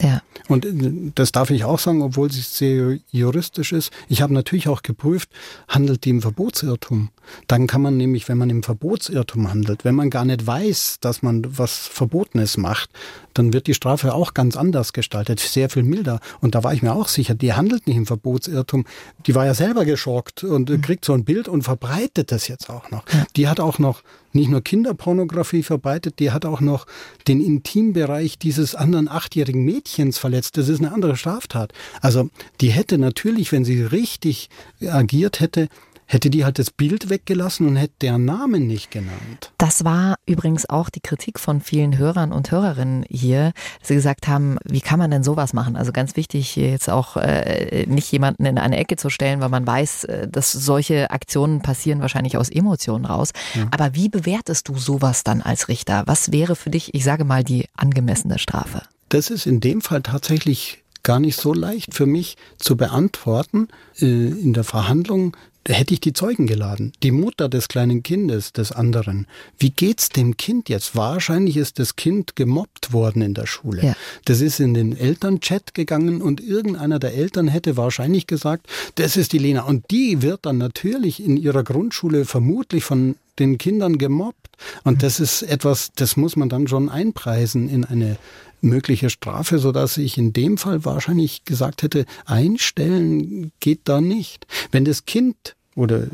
ja. 0.03 0.21
Und 0.49 0.65
äh, 0.65 1.11
das 1.15 1.31
darf 1.31 1.49
ich 1.49 1.63
auch 1.63 1.79
sagen, 1.79 2.01
obwohl 2.01 2.27
es 2.27 2.57
sehr 2.57 2.99
juristisch 3.11 3.71
ist. 3.71 3.91
Ich 4.09 4.21
habe 4.21 4.33
natürlich 4.33 4.67
auch 4.67 4.83
geprüft, 4.83 5.29
handelt 5.67 6.03
die 6.03 6.09
im 6.09 6.21
Verbotsirrtum? 6.21 7.09
Dann 7.47 7.67
kann 7.67 7.81
man 7.81 7.95
nämlich, 7.95 8.27
wenn 8.27 8.37
man 8.37 8.49
im 8.49 8.63
Verbotsirrtum 8.63 9.49
handelt, 9.49 9.85
wenn 9.85 9.95
man 9.95 10.09
gar 10.09 10.25
nicht 10.25 10.45
weiß, 10.45 10.97
dass 10.99 11.21
man 11.21 11.43
was 11.57 11.87
Verbotenes 11.87 12.57
macht, 12.57 12.89
dann 13.33 13.53
wird 13.53 13.67
die 13.67 13.73
Strafe 13.73 14.13
auch 14.13 14.33
ganz 14.33 14.57
anders 14.57 14.91
gestaltet, 14.91 15.39
sehr 15.39 15.69
viel 15.69 15.83
milder. 15.83 16.19
Und 16.41 16.53
da 16.53 16.63
war 16.63 16.73
ich 16.73 16.81
mir 16.81 16.93
auch 16.93 17.07
sicher, 17.07 17.33
die 17.33 17.53
handelt 17.53 17.87
nicht 17.87 17.95
im 17.95 18.05
Verbotsirrtum. 18.05 18.85
Die 19.25 19.35
war 19.35 19.45
ja 19.45 19.53
selber 19.53 19.85
geschockt 19.85 20.43
und 20.43 20.69
mhm. 20.69 20.81
kriegt 20.81 21.05
so 21.05 21.13
ein 21.13 21.23
Bild 21.23 21.47
und 21.47 21.63
verbreitet 21.63 22.31
das 22.31 22.49
jetzt 22.49 22.69
auch 22.69 22.91
noch. 22.91 23.05
Ja. 23.11 23.25
Die 23.37 23.47
hat 23.47 23.61
auch 23.61 23.79
noch 23.79 24.03
nicht 24.33 24.49
nur 24.49 24.61
Kinderpornografie 24.61 25.63
verbreitet, 25.63 26.19
die 26.19 26.31
hat 26.31 26.45
auch 26.45 26.61
noch 26.61 26.85
den 27.27 27.39
Intimbereich 27.39 28.37
dieses 28.37 28.75
anderen 28.75 29.07
achtjährigen 29.07 29.63
Mädchens 29.63 30.17
verletzt. 30.17 30.57
Das 30.57 30.69
ist 30.69 30.79
eine 30.79 30.91
andere 30.91 31.15
Straftat. 31.15 31.73
Also 32.01 32.29
die 32.61 32.69
hätte 32.69 32.97
natürlich, 32.97 33.51
wenn 33.51 33.65
sie 33.65 33.81
richtig 33.81 34.49
agiert 34.81 35.39
hätte, 35.39 35.69
hätte 36.13 36.29
die 36.29 36.45
halt 36.45 36.59
das 36.59 36.71
Bild 36.71 37.09
weggelassen 37.09 37.67
und 37.67 37.75
hätte 37.75 37.93
deren 38.01 38.25
Namen 38.25 38.67
nicht 38.67 38.91
genannt. 38.91 39.51
Das 39.57 39.83
war 39.83 40.15
übrigens 40.25 40.69
auch 40.69 40.89
die 40.89 40.99
Kritik 40.99 41.39
von 41.39 41.61
vielen 41.61 41.97
Hörern 41.97 42.31
und 42.31 42.51
Hörerinnen 42.51 43.05
hier, 43.09 43.53
dass 43.79 43.89
sie 43.89 43.95
gesagt 43.95 44.27
haben, 44.27 44.57
wie 44.63 44.81
kann 44.81 44.99
man 44.99 45.11
denn 45.11 45.23
sowas 45.23 45.53
machen? 45.53 45.75
Also 45.75 45.91
ganz 45.91 46.15
wichtig, 46.15 46.55
jetzt 46.55 46.89
auch 46.89 47.17
äh, 47.17 47.85
nicht 47.87 48.11
jemanden 48.11 48.45
in 48.45 48.57
eine 48.57 48.77
Ecke 48.77 48.95
zu 48.95 49.09
stellen, 49.09 49.41
weil 49.41 49.49
man 49.49 49.65
weiß, 49.65 50.03
äh, 50.05 50.27
dass 50.27 50.51
solche 50.51 51.11
Aktionen 51.11 51.61
passieren 51.61 52.01
wahrscheinlich 52.01 52.37
aus 52.37 52.49
Emotionen 52.49 53.05
raus. 53.05 53.31
Ja. 53.55 53.67
Aber 53.71 53.95
wie 53.95 54.09
bewertest 54.09 54.69
du 54.69 54.77
sowas 54.77 55.23
dann 55.23 55.41
als 55.41 55.67
Richter? 55.67 56.03
Was 56.05 56.31
wäre 56.31 56.55
für 56.55 56.69
dich, 56.69 56.93
ich 56.93 57.03
sage 57.03 57.25
mal, 57.25 57.43
die 57.43 57.67
angemessene 57.75 58.39
Strafe? 58.39 58.83
Das 59.09 59.29
ist 59.29 59.45
in 59.45 59.59
dem 59.59 59.81
Fall 59.81 60.01
tatsächlich 60.01 60.83
gar 61.03 61.19
nicht 61.19 61.39
so 61.39 61.53
leicht 61.53 61.93
für 61.93 62.05
mich 62.05 62.37
zu 62.57 62.77
beantworten. 62.77 63.67
Äh, 63.99 64.05
in 64.05 64.53
der 64.53 64.63
Verhandlung 64.63 65.35
hätte 65.67 65.93
ich 65.93 66.01
die 66.01 66.13
Zeugen 66.13 66.47
geladen. 66.47 66.93
Die 67.03 67.11
Mutter 67.11 67.49
des 67.49 67.67
kleinen 67.67 68.03
Kindes, 68.03 68.53
des 68.53 68.71
anderen. 68.71 69.27
Wie 69.57 69.69
geht's 69.69 70.09
dem 70.09 70.37
Kind 70.37 70.69
jetzt? 70.69 70.95
Wahrscheinlich 70.95 71.57
ist 71.57 71.79
das 71.79 71.95
Kind 71.95 72.35
gemobbt 72.35 72.93
worden 72.93 73.21
in 73.21 73.33
der 73.33 73.45
Schule. 73.45 73.83
Ja. 73.83 73.95
Das 74.25 74.41
ist 74.41 74.59
in 74.59 74.73
den 74.73 74.97
Elternchat 74.97 75.73
gegangen 75.73 76.21
und 76.21 76.41
irgendeiner 76.41 76.99
der 76.99 77.13
Eltern 77.13 77.47
hätte 77.47 77.77
wahrscheinlich 77.77 78.27
gesagt, 78.27 78.67
das 78.95 79.17
ist 79.17 79.33
die 79.33 79.37
Lena. 79.37 79.63
Und 79.63 79.89
die 79.91 80.21
wird 80.21 80.45
dann 80.45 80.57
natürlich 80.57 81.23
in 81.23 81.37
ihrer 81.37 81.63
Grundschule 81.63 82.25
vermutlich 82.25 82.83
von 82.83 83.15
den 83.39 83.57
Kindern 83.57 83.97
gemobbt. 83.97 84.49
Und 84.83 85.03
das 85.03 85.19
ist 85.19 85.43
etwas, 85.43 85.91
das 85.95 86.17
muss 86.17 86.35
man 86.35 86.49
dann 86.49 86.67
schon 86.67 86.89
einpreisen 86.89 87.69
in 87.69 87.85
eine 87.85 88.17
mögliche 88.61 89.09
Strafe, 89.09 89.59
so 89.59 89.71
dass 89.71 89.97
ich 89.97 90.17
in 90.17 90.33
dem 90.33 90.57
Fall 90.57 90.85
wahrscheinlich 90.85 91.43
gesagt 91.43 91.83
hätte, 91.83 92.05
einstellen 92.25 93.51
geht 93.59 93.81
da 93.85 93.99
nicht. 94.01 94.47
Wenn 94.71 94.85
das 94.85 95.05
Kind 95.05 95.55
oder 95.75 96.07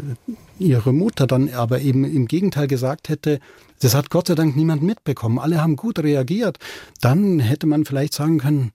ihre 0.57 0.93
Mutter 0.93 1.27
dann 1.27 1.53
aber 1.53 1.81
eben 1.81 2.03
im 2.03 2.27
Gegenteil 2.27 2.67
gesagt 2.67 3.09
hätte, 3.09 3.39
das 3.81 3.93
hat 3.93 4.09
Gott 4.09 4.27
sei 4.27 4.35
Dank 4.35 4.55
niemand 4.55 4.83
mitbekommen, 4.83 5.39
alle 5.39 5.61
haben 5.61 5.75
gut 5.75 5.99
reagiert, 5.99 6.57
dann 7.01 7.39
hätte 7.39 7.67
man 7.67 7.85
vielleicht 7.85 8.13
sagen 8.13 8.39
können, 8.39 8.71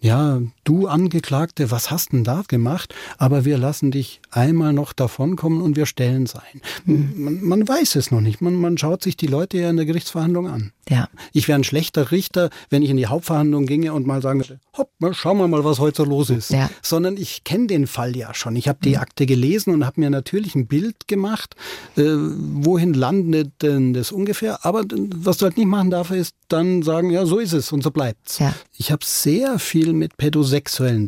ja, 0.00 0.40
du 0.68 0.86
Angeklagte, 0.86 1.70
was 1.70 1.90
hast 1.90 2.12
denn 2.12 2.24
da 2.24 2.42
gemacht? 2.46 2.94
Aber 3.16 3.46
wir 3.46 3.56
lassen 3.56 3.90
dich 3.90 4.20
einmal 4.30 4.74
noch 4.74 4.92
davonkommen 4.92 5.62
und 5.62 5.76
wir 5.76 5.86
stellen 5.86 6.24
es 6.24 6.36
ein. 6.36 6.60
Mhm. 6.84 7.12
Man, 7.16 7.42
man, 7.42 7.68
weiß 7.68 7.96
es 7.96 8.10
noch 8.10 8.20
nicht. 8.20 8.42
Man, 8.42 8.54
man 8.54 8.76
schaut 8.76 9.02
sich 9.02 9.16
die 9.16 9.26
Leute 9.26 9.56
ja 9.56 9.70
in 9.70 9.76
der 9.78 9.86
Gerichtsverhandlung 9.86 10.46
an. 10.46 10.72
Ja. 10.90 11.08
Ich 11.32 11.48
wäre 11.48 11.58
ein 11.58 11.64
schlechter 11.64 12.10
Richter, 12.10 12.50
wenn 12.68 12.82
ich 12.82 12.90
in 12.90 12.98
die 12.98 13.06
Hauptverhandlung 13.06 13.64
ginge 13.64 13.94
und 13.94 14.06
mal 14.06 14.20
sagen 14.20 14.40
würde, 14.40 14.60
hopp, 14.76 14.90
schauen 15.12 15.38
wir 15.38 15.48
mal, 15.48 15.64
was 15.64 15.78
heute 15.78 16.02
so 16.02 16.04
los 16.04 16.28
ist. 16.28 16.50
Ja. 16.50 16.68
Sondern 16.82 17.16
ich 17.16 17.44
kenne 17.44 17.66
den 17.66 17.86
Fall 17.86 18.14
ja 18.14 18.34
schon. 18.34 18.54
Ich 18.54 18.68
habe 18.68 18.78
die 18.84 18.96
mhm. 18.96 19.00
Akte 19.00 19.24
gelesen 19.24 19.72
und 19.72 19.86
habe 19.86 20.00
mir 20.00 20.10
natürlich 20.10 20.54
ein 20.54 20.66
Bild 20.66 21.08
gemacht, 21.08 21.56
äh, 21.96 22.02
wohin 22.02 22.92
landet 22.92 23.62
denn 23.62 23.94
das 23.94 24.12
ungefähr. 24.12 24.66
Aber 24.66 24.84
was 25.16 25.38
du 25.38 25.46
halt 25.46 25.56
nicht 25.56 25.66
machen 25.66 25.90
darfst, 25.90 26.12
ist 26.12 26.34
dann 26.48 26.82
sagen, 26.82 27.10
ja, 27.10 27.24
so 27.24 27.38
ist 27.38 27.52
es 27.52 27.72
und 27.72 27.82
so 27.82 27.90
bleibt's. 27.90 28.38
Ja. 28.38 28.54
Ich 28.76 28.92
habe 28.92 29.04
sehr 29.04 29.58
viel 29.58 29.92
mit 29.94 30.16
Pädosexuellen 30.16 30.57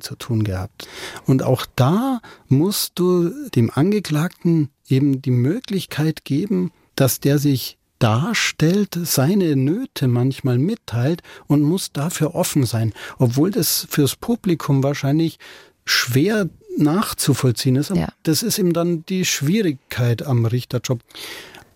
zu 0.01 0.15
tun 0.17 0.45
gehabt. 0.45 0.89
Und 1.27 1.43
auch 1.43 1.67
da 1.77 2.21
musst 2.49 2.99
du 2.99 3.31
dem 3.51 3.71
Angeklagten 3.73 4.71
eben 4.89 5.23
die 5.23 5.31
Möglichkeit 5.31 6.25
geben, 6.25 6.73
dass 6.95 7.21
der 7.21 7.39
sich 7.39 7.79
darstellt, 7.99 8.99
seine 9.03 9.57
Nöte 9.57 10.09
manchmal 10.09 10.59
mitteilt 10.59 11.23
und 11.47 11.63
muss 11.63 11.93
dafür 11.93 12.35
offen 12.35 12.65
sein, 12.65 12.93
obwohl 13.19 13.51
das 13.51 13.87
fürs 13.91 14.17
Publikum 14.17 14.83
wahrscheinlich 14.83 15.39
schwer 15.85 16.49
nachzuvollziehen 16.77 17.77
ist. 17.77 17.91
Ja. 17.91 18.09
Das 18.23 18.43
ist 18.43 18.59
eben 18.59 18.73
dann 18.73 19.05
die 19.07 19.25
Schwierigkeit 19.25 20.23
am 20.25 20.47
Richterjob. 20.47 21.01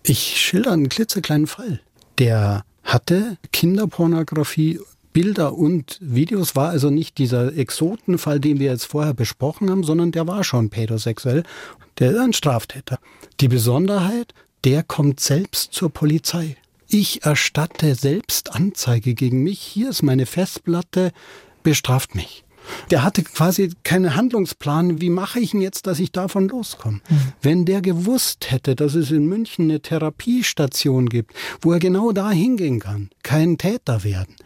Ich 0.02 0.40
schilder 0.40 0.72
einen 0.72 0.88
klitzekleinen 0.88 1.46
Fall. 1.46 1.80
Der 2.18 2.64
hatte 2.82 3.38
Kinderpornografie 3.52 4.80
Bilder 5.14 5.56
und 5.56 5.96
Videos 6.02 6.56
war 6.56 6.70
also 6.70 6.90
nicht 6.90 7.18
dieser 7.18 7.56
Exotenfall, 7.56 8.40
den 8.40 8.58
wir 8.58 8.70
jetzt 8.72 8.84
vorher 8.84 9.14
besprochen 9.14 9.70
haben, 9.70 9.84
sondern 9.84 10.12
der 10.12 10.26
war 10.26 10.44
schon 10.44 10.70
pädosexuell. 10.70 11.44
Der 11.98 12.10
ist 12.10 12.18
ein 12.18 12.32
Straftäter. 12.32 12.98
Die 13.40 13.48
Besonderheit, 13.48 14.34
der 14.64 14.82
kommt 14.82 15.20
selbst 15.20 15.72
zur 15.72 15.90
Polizei. 15.90 16.56
Ich 16.88 17.24
erstatte 17.24 17.94
selbst 17.94 18.54
Anzeige 18.54 19.14
gegen 19.14 19.42
mich. 19.44 19.60
Hier 19.60 19.90
ist 19.90 20.02
meine 20.02 20.26
Festplatte, 20.26 21.12
bestraft 21.62 22.16
mich. 22.16 22.43
Der 22.90 23.02
hatte 23.02 23.22
quasi 23.22 23.70
keinen 23.82 24.16
Handlungsplan, 24.16 25.00
wie 25.00 25.10
mache 25.10 25.40
ich 25.40 25.54
ihn 25.54 25.60
jetzt, 25.60 25.86
dass 25.86 26.00
ich 26.00 26.12
davon 26.12 26.48
loskomme. 26.48 27.00
Mhm. 27.08 27.32
Wenn 27.42 27.64
der 27.64 27.80
gewusst 27.80 28.50
hätte, 28.50 28.74
dass 28.74 28.94
es 28.94 29.10
in 29.10 29.26
München 29.26 29.64
eine 29.70 29.80
Therapiestation 29.80 31.08
gibt, 31.08 31.34
wo 31.60 31.72
er 31.72 31.78
genau 31.78 32.12
da 32.12 32.30
hingehen 32.30 32.80
kann, 32.80 33.10
kein 33.22 33.58
Täter 33.58 34.04
werden. 34.04 34.36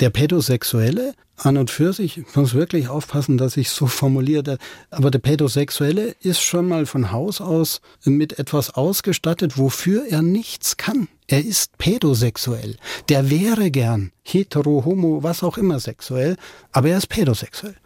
Der 0.00 0.10
Pädosexuelle 0.10 1.14
an 1.36 1.56
und 1.56 1.70
für 1.70 1.92
sich, 1.92 2.18
ich 2.18 2.36
muss 2.36 2.54
wirklich 2.54 2.88
aufpassen, 2.88 3.38
dass 3.38 3.56
ich 3.56 3.70
so 3.70 3.86
formuliere, 3.86 4.58
aber 4.90 5.10
der 5.10 5.18
Pädosexuelle 5.18 6.14
ist 6.20 6.40
schon 6.40 6.68
mal 6.68 6.86
von 6.86 7.10
Haus 7.10 7.40
aus 7.40 7.80
mit 8.04 8.38
etwas 8.38 8.70
ausgestattet, 8.70 9.58
wofür 9.58 10.06
er 10.08 10.22
nichts 10.22 10.76
kann. 10.76 11.08
Er 11.26 11.42
ist 11.42 11.78
pädosexuell. 11.78 12.76
Der 13.08 13.30
wäre 13.30 13.70
gern 13.70 14.12
hetero, 14.22 14.84
homo, 14.84 15.22
was 15.22 15.42
auch 15.42 15.56
immer 15.56 15.80
sexuell, 15.80 16.36
aber 16.70 16.90
er 16.90 16.98
ist 16.98 17.08
pädosexuell. 17.08 17.76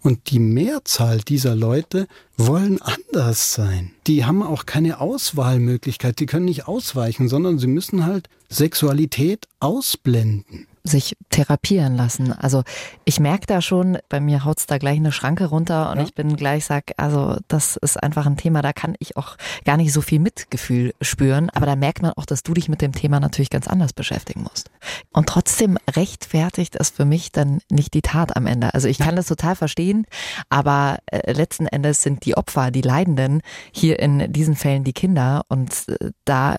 Und 0.00 0.30
die 0.30 0.38
Mehrzahl 0.38 1.18
dieser 1.18 1.54
Leute 1.54 2.08
wollen 2.38 2.80
anders 2.80 3.52
sein. 3.52 3.92
Die 4.06 4.24
haben 4.24 4.42
auch 4.42 4.64
keine 4.64 5.00
Auswahlmöglichkeit, 5.00 6.18
die 6.18 6.26
können 6.26 6.46
nicht 6.46 6.66
ausweichen, 6.66 7.28
sondern 7.28 7.58
sie 7.58 7.66
müssen 7.66 8.06
halt 8.06 8.30
Sexualität 8.48 9.46
ausblenden 9.60 10.66
sich 10.86 11.16
therapieren 11.30 11.96
lassen. 11.96 12.32
Also 12.32 12.62
ich 13.04 13.20
merke 13.20 13.46
da 13.46 13.60
schon, 13.60 13.98
bei 14.08 14.20
mir 14.20 14.44
haut's 14.44 14.66
da 14.66 14.78
gleich 14.78 14.96
eine 14.96 15.12
Schranke 15.12 15.46
runter 15.46 15.90
und 15.90 15.98
ja. 15.98 16.04
ich 16.04 16.14
bin 16.14 16.36
gleich 16.36 16.64
sag, 16.64 16.92
also 16.96 17.38
das 17.48 17.76
ist 17.76 18.02
einfach 18.02 18.26
ein 18.26 18.36
Thema, 18.36 18.62
da 18.62 18.72
kann 18.72 18.94
ich 18.98 19.16
auch 19.16 19.36
gar 19.64 19.76
nicht 19.76 19.92
so 19.92 20.00
viel 20.00 20.18
Mitgefühl 20.18 20.94
spüren. 21.00 21.50
Aber 21.50 21.66
da 21.66 21.76
merkt 21.76 22.02
man 22.02 22.12
auch, 22.12 22.26
dass 22.26 22.42
du 22.42 22.54
dich 22.54 22.68
mit 22.68 22.82
dem 22.82 22.92
Thema 22.92 23.20
natürlich 23.20 23.50
ganz 23.50 23.66
anders 23.66 23.92
beschäftigen 23.92 24.42
musst. 24.42 24.70
Und 25.12 25.28
trotzdem 25.28 25.78
rechtfertigt 25.94 26.76
es 26.76 26.90
für 26.90 27.04
mich 27.04 27.32
dann 27.32 27.60
nicht 27.70 27.94
die 27.94 28.02
Tat 28.02 28.36
am 28.36 28.46
Ende. 28.46 28.74
Also 28.74 28.88
ich 28.88 28.98
kann 28.98 29.16
das 29.16 29.26
total 29.26 29.56
verstehen, 29.56 30.06
aber 30.48 30.98
äh, 31.06 31.32
letzten 31.32 31.66
Endes 31.66 32.02
sind 32.02 32.24
die 32.24 32.36
Opfer, 32.36 32.70
die 32.70 32.82
Leidenden 32.82 33.42
hier 33.72 33.98
in 33.98 34.32
diesen 34.32 34.56
Fällen 34.56 34.84
die 34.84 34.92
Kinder 34.92 35.44
und 35.48 35.88
äh, 35.88 36.10
da 36.24 36.56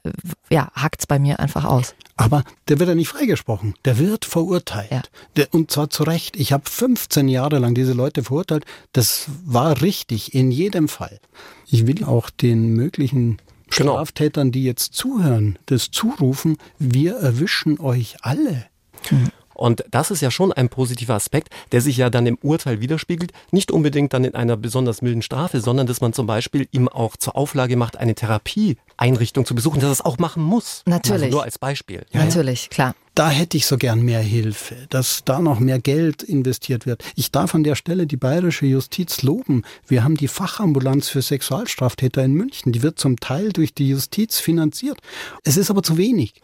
ja, 0.50 0.70
hackt's 0.74 1.08
bei 1.08 1.20
mir 1.20 1.40
einfach 1.40 1.66
aus. 1.66 1.96
Aber 2.16 2.44
der 2.68 2.80
wird 2.80 2.90
ja 2.90 2.96
nicht 2.96 3.10
freigesprochen. 3.10 3.76
Der 3.86 4.00
wird 4.00 4.17
verurteilt. 4.26 5.10
Ja. 5.38 5.46
Und 5.52 5.72
zwar 5.72 5.90
zu 5.90 6.04
Recht. 6.04 6.36
Ich 6.36 6.52
habe 6.54 6.70
15 6.70 7.28
Jahre 7.28 7.60
lang 7.60 7.76
diese 7.76 7.94
Leute 7.94 8.24
verurteilt. 8.24 8.66
Das 8.94 9.26
war 9.46 9.82
richtig 9.82 10.34
in 10.34 10.52
jedem 10.52 10.88
Fall. 10.88 11.20
Ich 11.68 11.88
will 11.88 12.04
auch 12.04 12.30
den 12.30 12.74
möglichen 12.74 13.38
genau. 13.70 13.94
Straftätern, 13.94 14.52
die 14.52 14.64
jetzt 14.64 14.94
zuhören, 14.94 15.60
das 15.66 15.92
zurufen, 15.92 16.58
wir 16.80 17.16
erwischen 17.16 17.80
euch 17.80 18.18
alle. 18.22 18.66
Mhm. 19.10 19.32
Und 19.58 19.84
das 19.90 20.12
ist 20.12 20.22
ja 20.22 20.30
schon 20.30 20.54
ein 20.54 20.70
positiver 20.70 21.16
Aspekt, 21.16 21.50
der 21.72 21.82
sich 21.82 21.98
ja 21.98 22.12
dann 22.12 22.28
im 22.28 22.38
Urteil 22.44 22.80
widerspiegelt. 22.80 23.32
Nicht 23.52 23.72
unbedingt 23.72 24.14
dann 24.14 24.24
in 24.24 24.36
einer 24.36 24.56
besonders 24.56 25.02
milden 25.02 25.24
Strafe, 25.24 25.62
sondern 25.62 25.88
dass 25.88 26.00
man 26.00 26.14
zum 26.14 26.28
Beispiel 26.28 26.68
ihm 26.72 26.88
auch 26.88 27.18
zur 27.18 27.36
Auflage 27.36 27.76
macht, 27.76 27.98
eine 27.98 28.14
Therapieeinrichtung 28.14 29.48
zu 29.48 29.56
besuchen, 29.56 29.80
dass 29.80 29.90
er 29.90 29.94
es 29.94 30.06
auch 30.06 30.20
machen 30.20 30.44
muss. 30.44 30.84
Natürlich. 30.86 31.24
Also 31.24 31.36
nur 31.38 31.44
als 31.44 31.58
Beispiel. 31.58 32.06
Ja, 32.12 32.24
Natürlich, 32.24 32.70
klar. 32.70 32.94
Da 33.18 33.32
hätte 33.32 33.58
ich 33.58 33.66
so 33.66 33.80
gern 33.80 34.04
mehr 34.04 34.20
Hilfe, 34.20 34.76
dass 34.92 35.24
da 35.26 35.40
noch 35.40 35.60
mehr 35.60 35.80
Geld 35.80 36.22
investiert 36.22 36.86
wird. 36.86 37.04
Ich 37.16 37.32
darf 37.32 37.56
an 37.56 37.64
der 37.64 37.74
Stelle 37.74 38.06
die 38.06 38.16
bayerische 38.16 38.68
Justiz 38.68 39.24
loben. 39.24 39.64
Wir 39.88 40.04
haben 40.04 40.18
die 40.18 40.28
Fachambulanz 40.28 41.10
für 41.10 41.24
Sexualstraftäter 41.24 42.24
in 42.24 42.34
München. 42.34 42.74
Die 42.74 42.84
wird 42.84 43.00
zum 43.00 43.20
Teil 43.20 43.52
durch 43.54 43.74
die 43.74 43.90
Justiz 43.90 44.38
finanziert. 44.38 45.00
Es 45.44 45.58
ist 45.58 45.72
aber 45.72 45.82
zu 45.82 45.98
wenig. 45.98 46.36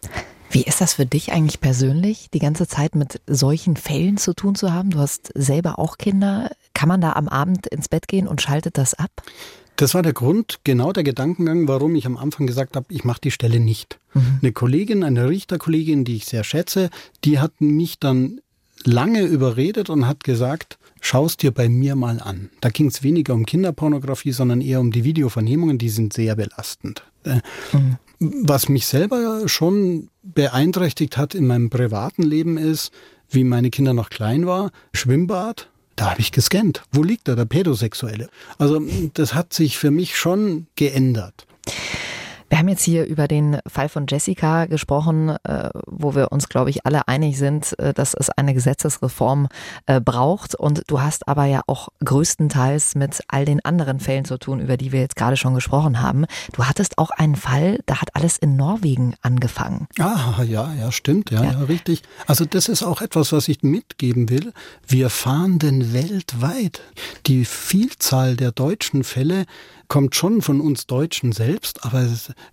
Wie 0.49 0.63
ist 0.63 0.81
das 0.81 0.95
für 0.95 1.05
dich 1.05 1.31
eigentlich 1.31 1.61
persönlich, 1.61 2.31
die 2.33 2.39
ganze 2.39 2.67
Zeit 2.67 2.95
mit 2.95 3.21
solchen 3.27 3.75
Fällen 3.75 4.17
zu 4.17 4.33
tun 4.33 4.55
zu 4.55 4.73
haben? 4.73 4.89
Du 4.89 4.97
hast 4.97 5.31
selber 5.35 5.77
auch 5.77 5.99
Kinder. 5.99 6.49
Kann 6.73 6.89
man 6.89 7.01
da 7.01 7.13
am 7.13 7.27
Abend 7.27 7.67
ins 7.67 7.87
Bett 7.87 8.07
gehen 8.07 8.27
und 8.27 8.41
schaltet 8.41 8.79
das 8.79 8.95
ab? 8.95 9.11
Das 9.75 9.93
war 9.93 10.03
der 10.03 10.13
Grund, 10.13 10.59
genau 10.63 10.91
der 10.91 11.03
Gedankengang, 11.03 11.67
warum 11.67 11.95
ich 11.95 12.05
am 12.05 12.17
Anfang 12.17 12.45
gesagt 12.45 12.75
habe, 12.75 12.85
ich 12.89 13.03
mache 13.03 13.21
die 13.21 13.31
Stelle 13.31 13.59
nicht. 13.59 13.99
Mhm. 14.13 14.39
Eine 14.41 14.51
Kollegin, 14.51 15.03
eine 15.03 15.27
Richterkollegin, 15.27 16.05
die 16.05 16.17
ich 16.17 16.25
sehr 16.25 16.43
schätze, 16.43 16.89
die 17.23 17.39
hat 17.39 17.59
mich 17.59 17.99
dann 17.99 18.41
lange 18.85 19.23
überredet 19.23 19.89
und 19.89 20.07
hat 20.07 20.23
gesagt, 20.23 20.77
schaust 21.01 21.41
dir 21.41 21.51
bei 21.51 21.69
mir 21.69 21.95
mal 21.95 22.19
an. 22.19 22.49
Da 22.61 22.69
ging 22.69 22.87
es 22.87 23.03
weniger 23.03 23.33
um 23.33 23.45
Kinderpornografie, 23.45 24.31
sondern 24.31 24.61
eher 24.61 24.79
um 24.79 24.91
die 24.91 25.03
Videovernehmungen, 25.03 25.77
die 25.77 25.89
sind 25.89 26.13
sehr 26.13 26.35
belastend. 26.35 27.03
Äh, 27.23 27.39
mhm. 27.71 27.97
Was 28.19 28.69
mich 28.69 28.85
selber 28.85 29.47
schon 29.47 30.09
beeinträchtigt 30.21 31.17
hat 31.17 31.35
in 31.35 31.47
meinem 31.47 31.69
privaten 31.69 32.23
Leben 32.23 32.57
ist, 32.57 32.91
wie 33.29 33.43
meine 33.43 33.69
Kinder 33.69 33.93
noch 33.93 34.09
klein 34.09 34.45
war, 34.45 34.71
Schwimmbad, 34.93 35.69
da 35.95 36.11
habe 36.11 36.21
ich 36.21 36.31
gescannt. 36.31 36.83
Wo 36.91 37.03
liegt 37.03 37.27
da 37.27 37.35
der 37.35 37.45
Pädosexuelle? 37.45 38.29
Also 38.57 38.81
das 39.13 39.33
hat 39.33 39.53
sich 39.53 39.77
für 39.77 39.91
mich 39.91 40.17
schon 40.17 40.67
geändert. 40.75 41.45
Wir 42.53 42.59
haben 42.59 42.69
jetzt 42.69 42.83
hier 42.83 43.07
über 43.07 43.27
den 43.27 43.57
Fall 43.65 43.89
von 43.89 44.05
Jessica 44.07 44.67
gesprochen, 44.67 45.29
äh, 45.43 45.71
wo 45.87 46.13
wir 46.13 46.31
uns, 46.31 46.49
glaube 46.49 46.69
ich, 46.69 46.85
alle 46.85 47.07
einig 47.07 47.39
sind, 47.39 47.73
äh, 47.79 47.95
dass 47.95 48.13
es 48.13 48.29
eine 48.29 48.53
Gesetzesreform 48.53 49.47
äh, 49.87 49.99
braucht. 49.99 50.53
Und 50.53 50.83
du 50.85 51.01
hast 51.01 51.27
aber 51.27 51.45
ja 51.45 51.61
auch 51.65 51.87
größtenteils 52.05 52.93
mit 52.93 53.21
all 53.27 53.45
den 53.45 53.65
anderen 53.65 53.99
Fällen 53.99 54.23
zu 54.23 54.37
tun, 54.37 54.59
über 54.59 54.77
die 54.77 54.91
wir 54.91 54.99
jetzt 54.99 55.15
gerade 55.15 55.35
schon 55.35 55.55
gesprochen 55.55 55.99
haben. 55.99 56.27
Du 56.51 56.65
hattest 56.65 56.99
auch 56.99 57.09
einen 57.09 57.35
Fall, 57.35 57.79
da 57.87 58.01
hat 58.01 58.15
alles 58.15 58.37
in 58.37 58.55
Norwegen 58.55 59.15
angefangen. 59.23 59.87
Ah, 59.97 60.43
ja, 60.43 60.71
ja, 60.79 60.91
stimmt, 60.91 61.31
ja, 61.31 61.43
ja, 61.43 61.51
ja 61.53 61.59
richtig. 61.63 62.03
Also 62.27 62.45
das 62.45 62.69
ist 62.69 62.83
auch 62.83 63.01
etwas, 63.01 63.31
was 63.31 63.47
ich 63.47 63.63
mitgeben 63.63 64.29
will. 64.29 64.53
Wir 64.85 65.09
fahren 65.09 65.57
denn 65.57 65.91
weltweit. 65.91 66.81
Die 67.25 67.45
Vielzahl 67.45 68.35
der 68.35 68.51
deutschen 68.51 69.03
Fälle 69.03 69.45
kommt 69.87 70.15
schon 70.15 70.41
von 70.41 70.61
uns 70.61 70.87
Deutschen 70.87 71.31
selbst, 71.31 71.85
aber 71.85 72.07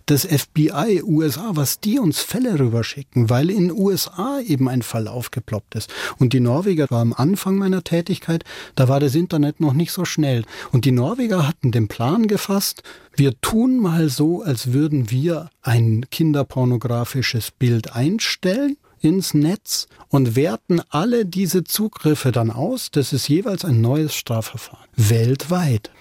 das 0.05 0.25
FBI, 0.25 1.01
USA, 1.03 1.51
was 1.53 1.79
die 1.79 1.99
uns 1.99 2.21
Fälle 2.21 2.59
rüberschicken, 2.59 3.29
weil 3.29 3.49
in 3.49 3.71
USA 3.71 4.39
eben 4.39 4.69
ein 4.69 4.81
Fall 4.81 5.07
aufgeploppt 5.07 5.75
ist. 5.75 5.91
Und 6.19 6.33
die 6.33 6.39
Norweger 6.39 6.87
war 6.89 7.01
am 7.01 7.13
Anfang 7.13 7.57
meiner 7.57 7.83
Tätigkeit, 7.83 8.43
da 8.75 8.87
war 8.87 8.99
das 8.99 9.15
Internet 9.15 9.59
noch 9.59 9.73
nicht 9.73 9.91
so 9.91 10.05
schnell. 10.05 10.43
Und 10.71 10.85
die 10.85 10.91
Norweger 10.91 11.47
hatten 11.47 11.71
den 11.71 11.87
Plan 11.87 12.27
gefasst, 12.27 12.83
wir 13.15 13.39
tun 13.41 13.77
mal 13.77 14.09
so, 14.09 14.41
als 14.41 14.71
würden 14.73 15.11
wir 15.11 15.49
ein 15.61 16.05
kinderpornografisches 16.09 17.51
Bild 17.51 17.93
einstellen 17.93 18.77
ins 19.01 19.33
Netz 19.33 19.87
und 20.09 20.35
werten 20.35 20.81
alle 20.89 21.25
diese 21.25 21.63
Zugriffe 21.63 22.31
dann 22.31 22.51
aus. 22.51 22.91
Das 22.91 23.13
ist 23.13 23.27
jeweils 23.27 23.65
ein 23.65 23.81
neues 23.81 24.15
Strafverfahren. 24.15 24.87
Weltweit. 24.95 25.91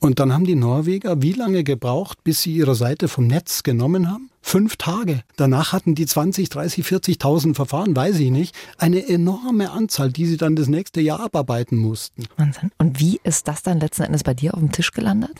Und 0.00 0.20
dann 0.20 0.32
haben 0.32 0.44
die 0.44 0.54
Norweger 0.54 1.22
wie 1.22 1.32
lange 1.32 1.64
gebraucht, 1.64 2.22
bis 2.22 2.42
sie 2.42 2.54
ihre 2.54 2.74
Seite 2.74 3.08
vom 3.08 3.26
Netz 3.26 3.62
genommen 3.62 4.10
haben? 4.10 4.30
Fünf 4.40 4.76
Tage. 4.76 5.22
Danach 5.36 5.72
hatten 5.72 5.94
die 5.94 6.06
20, 6.06 6.48
30, 6.48 6.84
40.000 6.84 7.54
Verfahren, 7.54 7.94
weiß 7.94 8.18
ich 8.18 8.30
nicht, 8.30 8.54
eine 8.78 9.08
enorme 9.08 9.70
Anzahl, 9.70 10.10
die 10.10 10.26
sie 10.26 10.36
dann 10.36 10.56
das 10.56 10.68
nächste 10.68 11.00
Jahr 11.00 11.20
abarbeiten 11.20 11.76
mussten. 11.76 12.24
Wahnsinn. 12.36 12.70
Und 12.78 13.00
wie 13.00 13.20
ist 13.24 13.48
das 13.48 13.62
dann 13.62 13.80
letzten 13.80 14.04
Endes 14.04 14.24
bei 14.24 14.34
dir 14.34 14.54
auf 14.54 14.60
dem 14.60 14.72
Tisch 14.72 14.92
gelandet? 14.92 15.32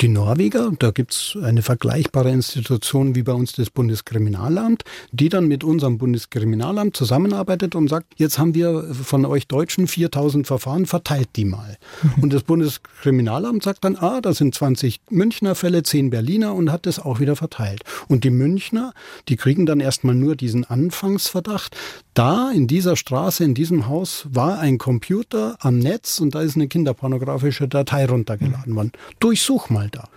Die 0.00 0.08
Norweger, 0.08 0.70
da 0.78 0.90
gibt's 0.90 1.36
eine 1.42 1.62
vergleichbare 1.62 2.30
Institution 2.30 3.14
wie 3.14 3.22
bei 3.22 3.32
uns 3.32 3.52
das 3.52 3.70
Bundeskriminalamt, 3.70 4.84
die 5.12 5.28
dann 5.28 5.46
mit 5.46 5.64
unserem 5.64 5.98
Bundeskriminalamt 5.98 6.96
zusammenarbeitet 6.96 7.74
und 7.74 7.88
sagt, 7.88 8.14
jetzt 8.16 8.38
haben 8.38 8.54
wir 8.54 8.94
von 8.94 9.24
euch 9.24 9.46
Deutschen 9.46 9.86
4000 9.86 10.46
Verfahren, 10.46 10.86
verteilt 10.86 11.30
die 11.36 11.44
mal. 11.44 11.76
Mhm. 12.02 12.22
Und 12.22 12.32
das 12.32 12.42
Bundeskriminalamt 12.42 13.62
sagt 13.62 13.84
dann, 13.84 13.96
ah, 13.96 14.20
da 14.20 14.32
sind 14.32 14.54
20 14.54 15.00
Münchner 15.10 15.54
Fälle, 15.54 15.82
10 15.82 16.10
Berliner 16.10 16.54
und 16.54 16.70
hat 16.70 16.86
das 16.86 16.98
auch 16.98 17.20
wieder 17.20 17.36
verteilt. 17.36 17.82
Und 18.08 18.24
die 18.24 18.30
Münchner, 18.40 18.94
die 19.28 19.36
kriegen 19.36 19.66
dann 19.66 19.80
erstmal 19.80 20.14
nur 20.14 20.34
diesen 20.34 20.64
Anfangsverdacht. 20.64 21.76
Da 22.14 22.50
in 22.50 22.66
dieser 22.66 22.96
Straße, 22.96 23.44
in 23.44 23.54
diesem 23.54 23.86
Haus 23.86 24.26
war 24.30 24.58
ein 24.58 24.78
Computer 24.78 25.56
am 25.60 25.78
Netz 25.78 26.18
und 26.20 26.34
da 26.34 26.40
ist 26.40 26.56
eine 26.56 26.68
kinderpornografische 26.68 27.68
Datei 27.68 28.06
runtergeladen 28.06 28.74
worden. 28.74 28.92
Durchsuch 29.20 29.68
mal 29.68 29.88
da. 29.90 30.08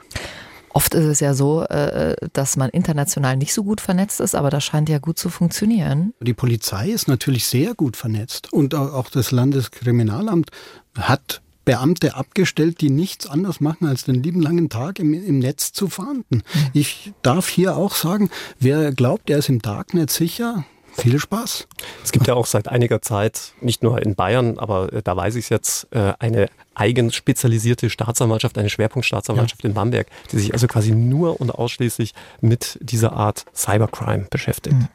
Oft 0.76 0.96
ist 0.96 1.06
es 1.06 1.20
ja 1.20 1.36
so, 1.36 1.64
äh, 1.66 2.16
dass 2.34 2.58
man 2.58 2.72
international 2.72 3.38
nicht 3.38 3.54
so 3.54 3.64
gut 3.64 3.80
vernetzt 3.80 4.20
ist, 4.20 4.34
aber 4.34 4.50
das 4.50 4.64
scheint 4.64 4.90
ja 4.90 4.98
gut 4.98 5.20
zu 5.20 5.30
funktionieren. 5.30 6.14
Die 6.20 6.34
Polizei 6.34 6.90
ist 6.90 7.08
natürlich 7.08 7.46
sehr 7.46 7.76
gut 7.76 7.96
vernetzt 7.96 8.52
und 8.52 8.74
auch 8.74 9.10
das 9.12 9.30
Landeskriminalamt 9.30 10.50
hat 10.98 11.43
Beamte 11.66 12.16
abgestellt, 12.16 12.82
die 12.82 12.90
nichts 12.90 13.28
anderes 13.28 13.62
machen, 13.62 13.88
als 13.88 14.04
den 14.04 14.22
lieben 14.22 14.42
langen 14.42 14.70
Tag 14.70 15.00
im, 15.00 15.14
im 15.14 15.40
Netz 15.40 15.72
zu 15.72 15.88
fahnden. 15.88 16.44
Mhm. 16.54 16.70
Ich 16.74 17.14
darf 17.22 17.48
hier 17.48 17.78
auch 17.78 17.96
sagen, 17.96 18.30
wer 18.60 18.92
glaubt, 18.92 19.30
er 19.30 19.38
ist 19.40 19.50
im 19.50 19.62
Darknet 19.62 20.10
sicher, 20.10 20.66
viel 20.96 21.20
Spaß. 21.20 21.68
Es 22.04 22.12
gibt 22.12 22.28
ja 22.28 22.36
auch 22.36 22.46
seit 22.46 22.68
einiger 22.68 23.02
Zeit, 23.02 23.54
nicht 23.62 23.84
nur 23.84 24.02
in 24.02 24.16
Bayern, 24.16 24.60
aber 24.60 24.94
äh, 24.94 25.02
da 25.02 25.16
weiß 25.16 25.36
ich 25.36 25.46
es 25.46 25.50
jetzt, 25.50 25.88
äh, 25.92 26.14
eine 26.20 26.50
eigen 26.76 27.12
spezialisierte 27.12 27.90
Staatsanwaltschaft, 27.90 28.58
eine 28.58 28.70
Schwerpunktstaatsanwaltschaft 28.70 29.64
ja. 29.64 29.70
in 29.70 29.74
Bamberg, 29.74 30.08
die 30.32 30.40
sich 30.40 30.54
also 30.54 30.68
quasi 30.68 30.92
nur 30.92 31.40
und 31.42 31.52
ausschließlich 31.52 32.14
mit 32.42 32.78
dieser 32.82 33.14
Art 33.14 33.46
Cybercrime 33.56 34.28
beschäftigt. 34.30 34.76
Mhm. 34.76 34.88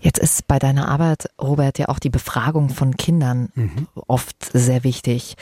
Jetzt 0.00 0.18
ist 0.18 0.46
bei 0.48 0.58
deiner 0.58 0.88
Arbeit, 0.88 1.28
Robert, 1.40 1.78
ja 1.78 1.88
auch 1.88 1.98
die 1.98 2.08
Befragung 2.08 2.70
von 2.70 2.96
Kindern 2.96 3.50
mhm. 3.54 3.86
oft 4.06 4.36
sehr 4.52 4.82
wichtig. 4.82 5.36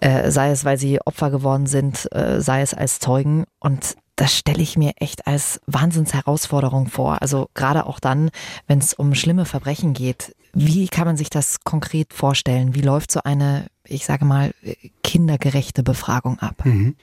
Äh, 0.00 0.30
sei 0.30 0.50
es, 0.50 0.64
weil 0.64 0.78
sie 0.78 1.00
Opfer 1.02 1.30
geworden 1.30 1.66
sind, 1.66 2.10
äh, 2.12 2.40
sei 2.40 2.62
es 2.62 2.72
als 2.72 2.98
Zeugen. 2.98 3.44
Und 3.58 3.96
das 4.16 4.36
stelle 4.36 4.62
ich 4.62 4.78
mir 4.78 4.92
echt 4.96 5.26
als 5.26 5.60
Wahnsinnsherausforderung 5.66 6.88
vor. 6.88 7.20
Also 7.20 7.48
gerade 7.54 7.86
auch 7.86 8.00
dann, 8.00 8.30
wenn 8.66 8.78
es 8.78 8.94
um 8.94 9.14
schlimme 9.14 9.44
Verbrechen 9.44 9.92
geht. 9.92 10.34
Wie 10.52 10.88
kann 10.88 11.06
man 11.06 11.16
sich 11.16 11.30
das 11.30 11.60
konkret 11.64 12.12
vorstellen? 12.12 12.74
Wie 12.74 12.80
läuft 12.80 13.12
so 13.12 13.20
eine, 13.22 13.66
ich 13.84 14.06
sage 14.06 14.24
mal, 14.24 14.52
kindergerechte 15.04 15.82
Befragung 15.82 16.38
ab? 16.38 16.64
Mhm. 16.64 16.96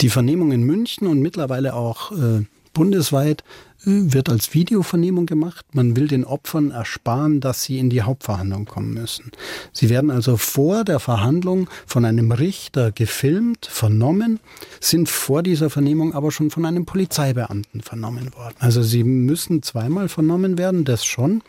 Die 0.00 0.08
Vernehmung 0.08 0.52
in 0.52 0.62
München 0.62 1.08
und 1.08 1.20
mittlerweile 1.20 1.74
auch 1.74 2.12
äh, 2.12 2.44
bundesweit 2.80 3.44
wird 3.84 4.30
als 4.30 4.54
Videovernehmung 4.54 5.26
gemacht. 5.26 5.66
Man 5.74 5.96
will 5.96 6.08
den 6.08 6.24
Opfern 6.24 6.70
ersparen, 6.70 7.40
dass 7.40 7.62
sie 7.62 7.78
in 7.78 7.90
die 7.90 8.00
Hauptverhandlung 8.00 8.64
kommen 8.64 8.94
müssen. 8.94 9.32
Sie 9.74 9.90
werden 9.90 10.10
also 10.10 10.38
vor 10.38 10.84
der 10.84 10.98
Verhandlung 10.98 11.68
von 11.86 12.06
einem 12.06 12.32
Richter 12.32 12.90
gefilmt, 12.90 13.66
vernommen, 13.66 14.40
sind 14.80 15.10
vor 15.10 15.42
dieser 15.42 15.68
Vernehmung 15.68 16.14
aber 16.14 16.32
schon 16.32 16.50
von 16.50 16.64
einem 16.64 16.86
Polizeibeamten 16.86 17.82
vernommen 17.82 18.32
worden. 18.34 18.54
Also 18.60 18.82
sie 18.82 19.04
müssen 19.04 19.62
zweimal 19.62 20.08
vernommen 20.08 20.56
werden, 20.56 20.86
das 20.86 21.04
schon. 21.04 21.42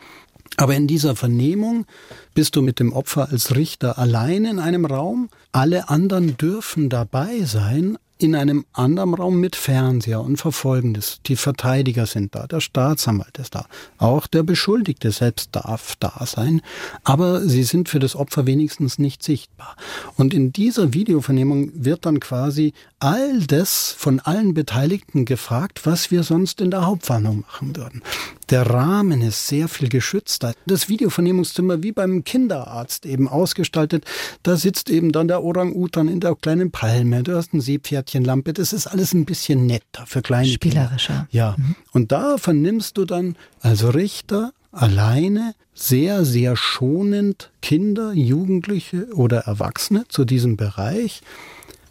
Aber 0.58 0.74
in 0.74 0.86
dieser 0.86 1.16
Vernehmung 1.16 1.86
bist 2.34 2.56
du 2.56 2.60
mit 2.60 2.78
dem 2.78 2.92
Opfer 2.92 3.30
als 3.30 3.56
Richter 3.56 3.98
allein 3.98 4.44
in 4.44 4.58
einem 4.58 4.84
Raum. 4.84 5.30
Alle 5.50 5.88
anderen 5.88 6.36
dürfen 6.36 6.90
dabei 6.90 7.40
sein, 7.44 7.96
in 8.22 8.34
einem 8.34 8.64
anderen 8.72 9.14
Raum 9.14 9.40
mit 9.40 9.56
Fernseher 9.56 10.20
und 10.20 10.36
Verfolgendes. 10.36 11.20
Die 11.26 11.36
Verteidiger 11.36 12.06
sind 12.06 12.34
da, 12.34 12.46
der 12.46 12.60
Staatsanwalt 12.60 13.38
ist 13.38 13.54
da, 13.54 13.66
auch 13.98 14.26
der 14.26 14.42
Beschuldigte 14.42 15.10
selbst 15.10 15.50
darf 15.52 15.96
da 15.98 16.24
sein, 16.26 16.62
aber 17.04 17.40
sie 17.40 17.64
sind 17.64 17.88
für 17.88 17.98
das 17.98 18.16
Opfer 18.16 18.46
wenigstens 18.46 18.98
nicht 18.98 19.22
sichtbar. 19.22 19.76
Und 20.16 20.34
in 20.34 20.52
dieser 20.52 20.94
Videovernehmung 20.94 21.72
wird 21.74 22.06
dann 22.06 22.20
quasi 22.20 22.72
all 23.02 23.40
das 23.40 23.94
von 23.98 24.20
allen 24.20 24.54
Beteiligten 24.54 25.24
gefragt, 25.24 25.80
was 25.84 26.12
wir 26.12 26.22
sonst 26.22 26.60
in 26.60 26.70
der 26.70 26.86
Hauptverhandlung 26.86 27.40
machen 27.40 27.76
würden. 27.76 28.00
Der 28.48 28.68
Rahmen 28.68 29.22
ist 29.22 29.48
sehr 29.48 29.66
viel 29.66 29.88
geschützter. 29.88 30.54
Das 30.66 30.88
Videovernehmungszimmer 30.88 31.82
wie 31.82 31.90
beim 31.90 32.22
Kinderarzt 32.22 33.04
eben 33.04 33.26
ausgestaltet. 33.26 34.04
Da 34.44 34.56
sitzt 34.56 34.88
eben 34.88 35.10
dann 35.10 35.26
der 35.26 35.42
Orang-Utan 35.42 36.06
in 36.06 36.20
der 36.20 36.36
kleinen 36.36 36.70
Palme. 36.70 37.24
Du 37.24 37.34
hast 37.34 37.52
ein 37.54 37.60
Seepferdchenlampe. 37.60 38.52
Das 38.52 38.72
ist 38.72 38.86
alles 38.86 39.14
ein 39.14 39.24
bisschen 39.24 39.66
netter 39.66 40.06
für 40.06 40.22
kleine 40.22 40.48
Spielerischer. 40.48 41.26
Kinder. 41.28 41.28
Ja. 41.30 41.56
Mhm. 41.58 41.74
Und 41.92 42.12
da 42.12 42.38
vernimmst 42.38 42.98
du 42.98 43.04
dann 43.04 43.36
als 43.60 43.94
Richter 43.94 44.52
alleine 44.70 45.54
sehr, 45.74 46.24
sehr 46.24 46.56
schonend 46.56 47.50
Kinder, 47.62 48.12
Jugendliche 48.12 49.08
oder 49.14 49.40
Erwachsene 49.40 50.04
zu 50.08 50.24
diesem 50.24 50.56
Bereich. 50.56 51.22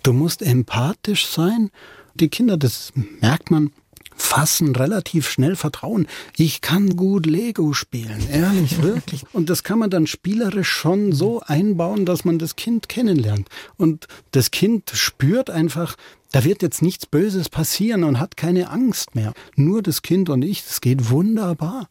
Du 0.04 0.14
musst 0.14 0.42
empathisch 0.42 1.28
sein. 1.28 1.70
Die 2.16 2.30
Kinder, 2.30 2.58
das 2.58 2.92
merkt 3.22 3.52
man, 3.52 3.72
fassen 4.16 4.76
relativ 4.76 5.30
schnell 5.30 5.56
Vertrauen. 5.56 6.08
Ich 6.38 6.62
kann 6.62 6.96
gut 6.96 7.26
Lego 7.26 7.74
spielen, 7.74 8.28
ehrlich, 8.30 8.82
wirklich. 8.84 9.26
Und 9.34 9.50
das 9.50 9.64
kann 9.64 9.80
man 9.80 9.90
dann 9.90 10.08
spielerisch 10.08 10.70
schon 10.70 11.12
so 11.12 11.42
einbauen, 11.42 12.06
dass 12.06 12.24
man 12.24 12.40
das 12.40 12.56
Kind 12.56 12.88
kennenlernt. 12.90 13.50
Und 13.78 14.08
das 14.32 14.52
Kind 14.52 14.92
spürt 14.94 15.50
einfach, 15.50 15.96
da 16.32 16.44
wird 16.44 16.62
jetzt 16.62 16.82
nichts 16.82 17.06
Böses 17.06 17.50
passieren 17.50 18.04
und 18.04 18.20
hat 18.20 18.38
keine 18.38 18.70
Angst 18.70 19.16
mehr. 19.16 19.34
Nur 19.56 19.82
das 19.82 20.02
Kind 20.02 20.30
und 20.30 20.44
ich, 20.44 20.64
das 20.66 20.82
geht 20.82 21.10
wunderbar. 21.10 21.90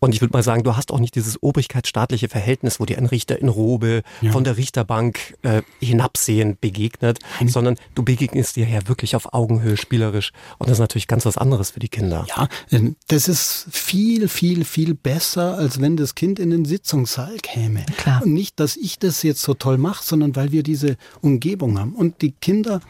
Und 0.00 0.14
ich 0.14 0.22
würde 0.22 0.32
mal 0.32 0.42
sagen, 0.42 0.64
du 0.64 0.76
hast 0.76 0.92
auch 0.92 0.98
nicht 0.98 1.14
dieses 1.14 1.42
obrigkeitsstaatliche 1.42 2.28
Verhältnis, 2.28 2.80
wo 2.80 2.86
dir 2.86 2.96
ein 2.98 3.06
Richter 3.06 3.38
in 3.38 3.48
Robe 3.48 4.02
ja. 4.22 4.32
von 4.32 4.44
der 4.44 4.56
Richterbank 4.56 5.36
äh, 5.42 5.62
hinabsehen 5.78 6.56
begegnet, 6.58 7.18
Nein. 7.38 7.48
sondern 7.48 7.76
du 7.94 8.02
begegnest 8.02 8.56
dir 8.56 8.66
ja 8.66 8.88
wirklich 8.88 9.14
auf 9.14 9.34
Augenhöhe 9.34 9.76
spielerisch. 9.76 10.32
Und 10.58 10.68
das 10.68 10.78
ist 10.78 10.80
natürlich 10.80 11.06
ganz 11.06 11.26
was 11.26 11.36
anderes 11.36 11.70
für 11.70 11.80
die 11.80 11.88
Kinder. 11.88 12.26
Ja, 12.28 12.48
ähm, 12.72 12.96
das 13.08 13.28
ist 13.28 13.66
viel, 13.70 14.28
viel, 14.28 14.64
viel 14.64 14.94
besser, 14.94 15.58
als 15.58 15.80
wenn 15.82 15.98
das 15.98 16.14
Kind 16.14 16.38
in 16.38 16.50
den 16.50 16.64
Sitzungssaal 16.64 17.36
käme. 17.42 17.84
Klar. 17.98 18.22
Und 18.22 18.32
nicht, 18.32 18.58
dass 18.58 18.76
ich 18.78 18.98
das 18.98 19.22
jetzt 19.22 19.42
so 19.42 19.52
toll 19.52 19.76
mache, 19.76 20.02
sondern 20.02 20.34
weil 20.34 20.50
wir 20.50 20.62
diese 20.62 20.96
Umgebung 21.20 21.78
haben. 21.78 21.92
Und 21.92 22.22
die 22.22 22.32
Kinder 22.32 22.80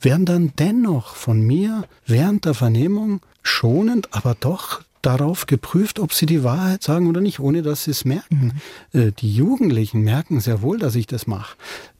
werden 0.00 0.24
dann 0.24 0.52
dennoch 0.58 1.16
von 1.16 1.40
mir 1.40 1.84
während 2.06 2.44
der 2.44 2.54
Vernehmung 2.54 3.20
schonend, 3.42 4.14
aber 4.14 4.36
doch 4.38 4.82
darauf 5.02 5.46
geprüft, 5.46 5.98
ob 5.98 6.12
sie 6.12 6.26
die 6.26 6.44
Wahrheit 6.44 6.82
sagen 6.82 7.08
oder 7.08 7.20
nicht, 7.20 7.40
ohne 7.40 7.62
dass 7.62 7.84
sie 7.84 7.90
es 7.90 8.04
merken. 8.04 8.60
Mhm. 8.92 9.00
Äh, 9.00 9.12
die 9.12 9.34
Jugendlichen 9.34 10.02
merken 10.02 10.40
sehr 10.40 10.62
wohl, 10.62 10.78
dass 10.78 10.94
ich 10.94 11.06
das 11.06 11.26
mache. 11.26 11.56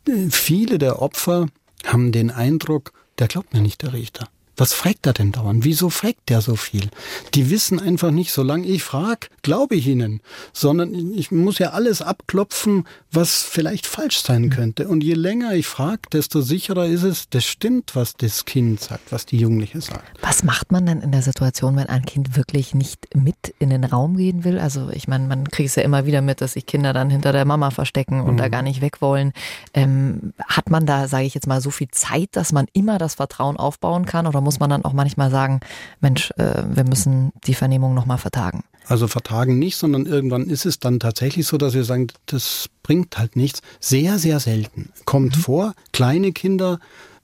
Äh, 0.08 0.30
viele 0.30 0.78
der 0.78 1.00
Opfer 1.00 1.46
haben 1.86 2.12
den 2.12 2.30
Eindruck, 2.30 2.92
der 3.18 3.28
glaubt 3.28 3.52
mir 3.54 3.60
nicht, 3.60 3.82
der 3.82 3.92
Richter. 3.92 4.28
Was 4.61 4.75
fragt 4.75 5.07
er 5.07 5.14
denn 5.14 5.33
dauernd? 5.33 5.64
Wieso 5.64 5.88
fragt 5.88 6.29
der 6.29 6.42
so 6.42 6.55
viel? 6.55 6.90
Die 7.33 7.49
wissen 7.49 7.81
einfach 7.81 8.11
nicht, 8.11 8.31
solange 8.31 8.66
ich 8.66 8.83
frage, 8.83 9.29
glaube 9.40 9.75
ich 9.75 9.87
ihnen, 9.87 10.20
sondern 10.53 11.14
ich 11.14 11.31
muss 11.31 11.59
ja 11.59 11.70
alles 11.70 12.03
abklopfen, 12.03 12.87
was 13.11 13.42
vielleicht 13.42 13.87
falsch 13.87 14.20
sein 14.20 14.42
mhm. 14.42 14.51
könnte. 14.51 14.88
Und 14.88 15.03
je 15.03 15.14
länger 15.14 15.55
ich 15.55 15.66
frage, 15.66 16.03
desto 16.12 16.42
sicherer 16.42 16.85
ist 16.85 17.05
es, 17.05 17.31
das 17.31 17.46
stimmt, 17.46 17.96
was 17.96 18.18
das 18.18 18.44
Kind 18.44 18.83
sagt, 18.83 19.12
was 19.12 19.25
die 19.25 19.38
Jugendliche 19.38 19.81
sagt. 19.81 20.20
Was 20.20 20.44
macht 20.44 20.73
man 20.73 20.85
denn 20.85 21.01
in 21.01 21.11
der 21.11 21.23
Situation, 21.23 21.77
wenn 21.77 21.87
ein 21.87 22.05
Kind 22.05 22.37
wirklich 22.37 22.75
nicht 22.75 23.09
mit 23.14 23.55
in 23.61 23.70
den 23.70 23.85
Raum 23.85 24.18
gehen 24.18 24.44
will? 24.44 24.59
Also 24.59 24.90
ich 24.90 25.09
meine, 25.09 25.27
man 25.27 25.49
kriegt 25.49 25.70
es 25.70 25.77
ja 25.77 25.85
immer 25.85 26.05
wieder 26.05 26.20
mit, 26.20 26.42
dass 26.42 26.53
sich 26.53 26.66
Kinder 26.66 26.92
dann 26.92 27.09
hinter 27.09 27.33
der 27.33 27.46
Mama 27.46 27.70
verstecken 27.70 28.20
und 28.20 28.35
mhm. 28.35 28.38
da 28.38 28.49
gar 28.49 28.61
nicht 28.61 28.83
weg 28.83 29.01
wollen. 29.01 29.33
Ähm, 29.73 30.35
hat 30.46 30.68
man 30.68 30.85
da, 30.85 31.09
sage 31.09 31.25
ich 31.25 31.33
jetzt 31.33 31.46
mal, 31.46 31.62
so 31.62 31.70
viel 31.70 31.88
Zeit, 31.88 32.29
dass 32.33 32.53
man 32.53 32.66
immer 32.75 32.99
das 32.99 33.14
Vertrauen 33.14 33.57
aufbauen 33.57 34.05
kann 34.05 34.27
oder 34.27 34.42
muss 34.49 34.49
muss 34.50 34.58
man 34.58 34.70
dann 34.70 34.84
auch 34.84 34.92
manchmal 34.92 35.30
sagen, 35.30 35.60
Mensch, 36.00 36.32
äh, 36.32 36.64
wir 36.68 36.82
müssen 36.82 37.30
die 37.46 37.54
Vernehmung 37.54 37.94
nochmal 37.94 38.18
vertagen. 38.18 38.64
Also 38.88 39.06
vertagen 39.06 39.60
nicht, 39.60 39.76
sondern 39.76 40.06
irgendwann 40.06 40.50
ist 40.50 40.66
es 40.66 40.80
dann 40.80 40.98
tatsächlich 40.98 41.46
so, 41.46 41.56
dass 41.56 41.74
wir 41.74 41.84
sagen, 41.84 42.08
das 42.26 42.68
bringt 42.82 43.16
halt 43.16 43.36
nichts. 43.36 43.62
Sehr, 43.78 44.18
sehr 44.18 44.40
selten. 44.40 44.90
Kommt 45.04 45.36
mhm. 45.36 45.40
vor, 45.40 45.74
kleine 45.92 46.32
Kinder 46.32 46.80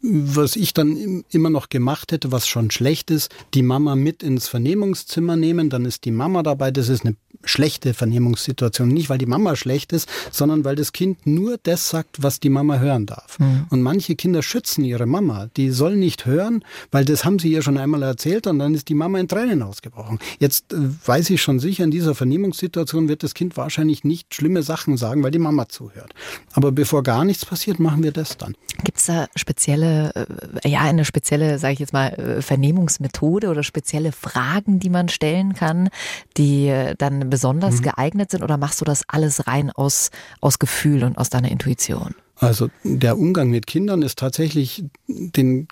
was 0.09 0.57
ich 0.57 0.75
dann 0.75 1.25
immer 1.31 1.51
noch 1.51 1.69
gemacht 1.69 2.13
hätte, 2.13 2.33
was 2.33 2.47
schon 2.47 2.71
schlecht 2.71 3.11
ist, 3.11 3.35
die 3.55 3.63
Mama 3.63 3.97
mit 3.97 4.23
ins 4.23 4.49
Vernehmungszimmer 4.49 5.37
nehmen, 5.37 5.71
dann 5.71 5.85
ist 5.85 6.05
die 6.05 6.11
Mama 6.11 6.43
dabei. 6.43 6.71
Das 6.71 6.89
ist 6.89 7.05
eine 7.05 7.17
schlechte 7.45 7.95
Vernehmungssituation. 7.95 8.89
Nicht, 8.89 9.09
weil 9.09 9.19
die 9.19 9.27
Mama 9.27 9.57
schlecht 9.57 9.93
ist, 9.93 10.09
sondern 10.31 10.65
weil 10.65 10.77
das 10.77 10.93
Kind 10.93 11.27
nur 11.27 11.59
das 11.63 11.89
sagt, 11.89 12.23
was 12.23 12.41
die 12.41 12.49
Mama 12.51 12.79
hören 12.79 13.07
darf. 13.07 13.39
Mhm. 13.39 13.67
Und 13.71 13.83
manche 13.83 14.17
Kinder 14.17 14.43
schützen 14.43 14.85
ihre 14.85 15.07
Mama. 15.07 15.49
Die 15.57 15.71
soll 15.71 15.97
nicht 15.97 16.27
hören, 16.27 16.65
weil 16.91 17.05
das 17.05 17.25
haben 17.25 17.39
sie 17.39 17.53
ihr 17.53 17.63
schon 17.63 17.79
einmal 17.79 18.03
erzählt 18.03 18.47
und 18.47 18.59
dann 18.59 18.75
ist 18.75 18.89
die 18.89 18.95
Mama 18.95 19.19
in 19.19 19.29
Tränen 19.29 19.63
ausgebrochen. 19.63 20.19
Jetzt 20.39 20.73
äh, 20.73 20.77
weiß 21.07 21.31
ich 21.31 21.43
schon 21.43 21.59
sicher, 21.59 21.85
in 21.85 21.91
dieser 21.91 22.15
Vernehmungssituation 22.15 23.09
wird 23.09 23.23
das 23.23 23.35
Kind 23.35 23.57
wahrscheinlich 23.57 24.05
nicht 24.05 24.35
schlimme 24.35 24.63
Sachen 24.63 24.97
sagen, 24.97 25.23
weil 25.23 25.31
die 25.31 25.39
Mama 25.39 25.69
zuhört. 25.69 26.15
Aber 26.53 26.73
bevor 26.73 27.03
gar 27.03 27.25
nichts 27.25 27.45
passiert, 27.45 27.81
machen 27.81 28.03
wir 28.03 28.13
das 28.13 28.37
dann. 28.37 28.55
Gibt 28.85 28.99
es 28.99 29.07
da 29.07 29.27
spezielle, 29.37 29.96
äh, 30.05 30.69
ja, 30.69 30.81
eine 30.81 31.05
spezielle, 31.05 31.59
sage 31.59 31.75
ich 31.75 31.79
jetzt 31.79 31.93
mal, 31.93 32.09
äh, 32.09 32.43
Vernehmungsmethode 32.43 33.49
oder 33.49 33.63
spezielle 33.63 34.13
Fragen, 34.13 34.79
die 34.79 34.91
man 34.91 35.09
stellen 35.09 35.55
kann, 35.55 35.89
die 36.37 36.73
dann 36.99 37.31
besonders 37.31 37.81
mhm. 37.81 37.83
geeignet 37.83 38.31
sind 38.31 38.43
oder 38.43 38.57
machst 38.57 38.81
du 38.81 38.85
das 38.85 39.03
alles 39.09 39.47
rein 39.47 39.71
aus, 39.71 40.11
aus 40.41 40.59
Gefühl 40.59 41.05
und 41.05 41.19
aus 41.19 41.31
deiner 41.31 41.51
Intuition? 41.51 42.15
Also 42.39 42.69
der 42.85 43.17
Umgang 43.17 43.49
mit 43.49 43.67
Kindern 43.67 44.03
ist 44.03 44.19
tatsächlich, 44.19 44.85
den 45.09 45.69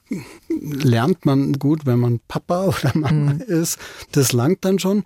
lernt 0.49 1.27
man 1.27 1.55
gut, 1.55 1.85
wenn 1.85 1.99
man 1.99 2.21
Papa 2.27 2.65
oder 2.67 2.93
Mama 2.95 3.35
mhm. 3.35 3.41
ist. 3.41 3.79
Das 4.13 4.33
langt 4.33 4.65
dann 4.65 4.79
schon. 4.79 5.05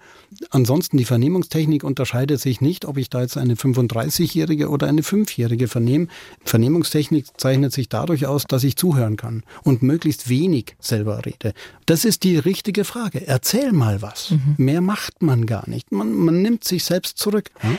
Ansonsten 0.51 0.99
die 0.99 1.05
Vernehmungstechnik 1.05 1.83
unterscheidet 1.83 2.41
sich 2.41 2.61
nicht, 2.61 2.85
ob 2.85 2.97
ich 2.97 3.11
da 3.11 3.23
jetzt 3.23 3.37
eine 3.37 3.55
35-jährige 3.55 4.69
oder 4.69 4.87
eine 4.87 5.03
5-jährige 5.03 5.67
vernehme. 5.67 6.07
Vernehmungstechnik 6.45 7.27
zeichnet 7.37 7.73
sich 7.73 7.89
dadurch 7.89 8.27
aus, 8.27 8.45
dass 8.45 8.63
ich 8.63 8.77
zuhören 8.77 9.17
kann 9.17 9.43
und 9.65 9.83
möglichst 9.83 10.29
wenig 10.29 10.77
selber 10.79 11.27
rede. 11.27 11.55
Das 11.87 12.05
ist 12.05 12.23
die 12.23 12.39
richtige 12.39 12.85
Frage. 12.85 13.27
Erzähl 13.27 13.73
mal 13.73 14.01
was. 14.01 14.31
Mhm. 14.31 14.55
Mehr 14.59 14.81
macht 14.81 15.23
man 15.23 15.47
gar 15.47 15.69
nicht. 15.69 15.91
Man, 15.91 16.13
man 16.13 16.41
nimmt 16.41 16.63
sich 16.63 16.85
selbst 16.85 17.19
zurück. 17.19 17.51
Ja? 17.63 17.71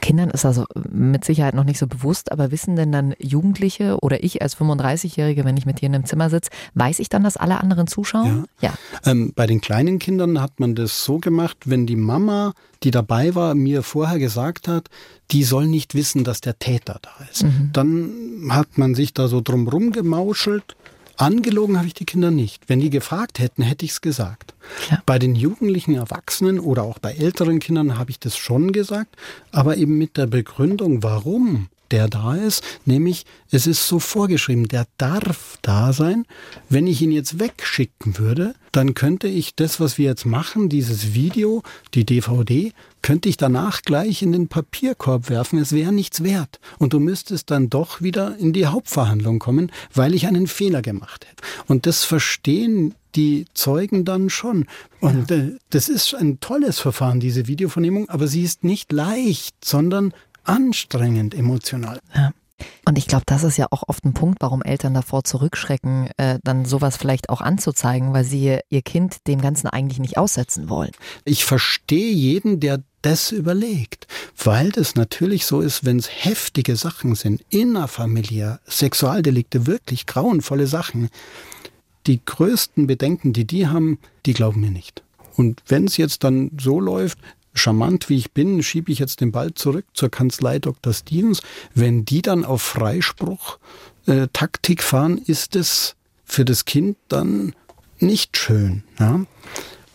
Kindern 0.00 0.30
ist 0.30 0.44
also 0.44 0.64
mit 0.90 1.24
Sicherheit 1.24 1.54
noch 1.54 1.64
nicht 1.64 1.78
so 1.78 1.86
bewusst, 1.86 2.32
aber 2.32 2.50
wissen 2.50 2.76
denn 2.76 2.92
dann 2.92 3.14
Jugendliche 3.18 3.98
oder 4.00 4.22
ich 4.22 4.42
als 4.42 4.56
35-Jährige, 4.56 5.44
wenn 5.44 5.56
ich 5.56 5.66
mit 5.66 5.80
dir 5.80 5.86
in 5.86 5.94
einem 5.94 6.04
Zimmer 6.04 6.30
sitze, 6.30 6.50
weiß 6.74 6.98
ich 7.00 7.08
dann, 7.08 7.24
dass 7.24 7.36
alle 7.36 7.60
anderen 7.60 7.86
zuschauen? 7.86 8.46
Ja. 8.60 8.70
ja. 8.70 9.10
Ähm, 9.10 9.32
bei 9.34 9.46
den 9.46 9.60
kleinen 9.60 9.98
Kindern 9.98 10.40
hat 10.40 10.60
man 10.60 10.74
das 10.74 11.04
so 11.04 11.18
gemacht, 11.18 11.56
wenn 11.64 11.86
die 11.86 11.96
Mama, 11.96 12.52
die 12.82 12.90
dabei 12.90 13.34
war, 13.34 13.54
mir 13.54 13.82
vorher 13.82 14.18
gesagt 14.18 14.68
hat, 14.68 14.88
die 15.30 15.44
soll 15.44 15.66
nicht 15.66 15.94
wissen, 15.94 16.24
dass 16.24 16.40
der 16.40 16.58
Täter 16.58 16.98
da 17.02 17.10
ist. 17.30 17.44
Mhm. 17.44 17.70
Dann 17.72 18.48
hat 18.50 18.78
man 18.78 18.94
sich 18.94 19.12
da 19.14 19.28
so 19.28 19.40
drumrum 19.40 19.92
gemauschelt 19.92 20.76
Angelogen 21.20 21.76
habe 21.76 21.86
ich 21.86 21.94
die 21.94 22.06
Kinder 22.06 22.30
nicht. 22.30 22.68
Wenn 22.68 22.80
die 22.80 22.88
gefragt 22.88 23.38
hätten, 23.38 23.62
hätte 23.62 23.84
ich 23.84 23.92
es 23.92 24.00
gesagt. 24.00 24.54
Ja. 24.90 25.02
Bei 25.04 25.18
den 25.18 25.34
jugendlichen 25.34 25.94
Erwachsenen 25.94 26.58
oder 26.58 26.82
auch 26.82 26.98
bei 26.98 27.12
älteren 27.12 27.58
Kindern 27.58 27.98
habe 27.98 28.10
ich 28.10 28.18
das 28.18 28.36
schon 28.36 28.72
gesagt, 28.72 29.16
aber 29.52 29.76
eben 29.76 29.98
mit 29.98 30.16
der 30.16 30.26
Begründung, 30.26 31.02
warum 31.02 31.68
der 31.90 32.08
da 32.08 32.34
ist, 32.34 32.62
nämlich 32.84 33.24
es 33.50 33.66
ist 33.66 33.86
so 33.86 33.98
vorgeschrieben, 33.98 34.68
der 34.68 34.86
darf 34.98 35.58
da 35.62 35.92
sein. 35.92 36.24
Wenn 36.68 36.86
ich 36.86 37.02
ihn 37.02 37.12
jetzt 37.12 37.38
wegschicken 37.38 38.18
würde, 38.18 38.54
dann 38.72 38.94
könnte 38.94 39.26
ich 39.28 39.56
das, 39.56 39.80
was 39.80 39.98
wir 39.98 40.06
jetzt 40.06 40.26
machen, 40.26 40.68
dieses 40.68 41.14
Video, 41.14 41.62
die 41.94 42.04
DVD, 42.04 42.72
könnte 43.02 43.28
ich 43.28 43.36
danach 43.36 43.82
gleich 43.82 44.22
in 44.22 44.32
den 44.32 44.48
Papierkorb 44.48 45.28
werfen. 45.28 45.58
Es 45.58 45.72
wäre 45.72 45.92
nichts 45.92 46.22
wert. 46.22 46.60
Und 46.78 46.92
du 46.92 47.00
müsstest 47.00 47.50
dann 47.50 47.70
doch 47.70 48.00
wieder 48.00 48.36
in 48.36 48.52
die 48.52 48.66
Hauptverhandlung 48.66 49.38
kommen, 49.38 49.72
weil 49.94 50.14
ich 50.14 50.26
einen 50.26 50.46
Fehler 50.46 50.82
gemacht 50.82 51.26
hätte. 51.26 51.42
Und 51.66 51.86
das 51.86 52.04
verstehen 52.04 52.94
die 53.16 53.46
Zeugen 53.54 54.04
dann 54.04 54.30
schon. 54.30 54.66
Und 55.00 55.30
ja. 55.30 55.36
äh, 55.36 55.56
das 55.70 55.88
ist 55.88 56.14
ein 56.14 56.40
tolles 56.40 56.78
Verfahren, 56.78 57.20
diese 57.20 57.46
Videovernehmung, 57.46 58.08
aber 58.08 58.28
sie 58.28 58.42
ist 58.42 58.64
nicht 58.64 58.92
leicht, 58.92 59.56
sondern 59.64 60.12
anstrengend 60.44 61.34
emotional. 61.34 62.00
Ja. 62.14 62.32
Und 62.84 62.98
ich 62.98 63.06
glaube, 63.06 63.24
das 63.26 63.44
ist 63.44 63.56
ja 63.56 63.66
auch 63.70 63.84
oft 63.86 64.04
ein 64.04 64.14
Punkt, 64.14 64.38
warum 64.40 64.62
Eltern 64.62 64.94
davor 64.94 65.24
zurückschrecken, 65.24 66.10
äh, 66.16 66.38
dann 66.42 66.64
sowas 66.64 66.96
vielleicht 66.96 67.28
auch 67.30 67.40
anzuzeigen, 67.40 68.12
weil 68.12 68.24
sie 68.24 68.58
ihr 68.68 68.82
Kind 68.82 69.26
dem 69.26 69.40
Ganzen 69.40 69.68
eigentlich 69.68 69.98
nicht 69.98 70.18
aussetzen 70.18 70.68
wollen. 70.68 70.90
Ich 71.24 71.44
verstehe 71.44 72.12
jeden, 72.12 72.60
der 72.60 72.82
das 73.02 73.32
überlegt, 73.32 74.06
weil 74.36 74.70
das 74.70 74.94
natürlich 74.94 75.46
so 75.46 75.60
ist, 75.60 75.84
wenn 75.84 75.98
es 75.98 76.08
heftige 76.08 76.76
Sachen 76.76 77.14
sind, 77.14 77.42
innerfamiliär, 77.48 78.60
Sexualdelikte, 78.66 79.66
wirklich 79.66 80.06
grauenvolle 80.06 80.66
Sachen. 80.66 81.08
Die 82.06 82.20
größten 82.24 82.86
Bedenken, 82.86 83.32
die 83.32 83.46
die 83.46 83.68
haben, 83.68 83.98
die 84.26 84.34
glauben 84.34 84.60
mir 84.60 84.70
nicht. 84.70 85.02
Und 85.36 85.62
wenn 85.66 85.86
es 85.86 85.96
jetzt 85.96 86.24
dann 86.24 86.50
so 86.60 86.80
läuft, 86.80 87.18
charmant 87.54 88.08
wie 88.08 88.16
ich 88.16 88.32
bin, 88.32 88.62
schiebe 88.62 88.92
ich 88.92 88.98
jetzt 88.98 89.20
den 89.20 89.32
Ball 89.32 89.54
zurück 89.54 89.86
zur 89.94 90.10
Kanzlei 90.10 90.58
Dr. 90.58 90.92
Stevens. 90.92 91.42
Wenn 91.74 92.04
die 92.04 92.22
dann 92.22 92.44
auf 92.44 92.62
Freispruch 92.62 93.58
äh, 94.06 94.28
Taktik 94.32 94.82
fahren, 94.82 95.18
ist 95.18 95.56
es 95.56 95.96
für 96.24 96.44
das 96.44 96.64
Kind 96.64 96.96
dann 97.08 97.54
nicht 97.98 98.36
schön. 98.36 98.82
Ja? 98.98 99.20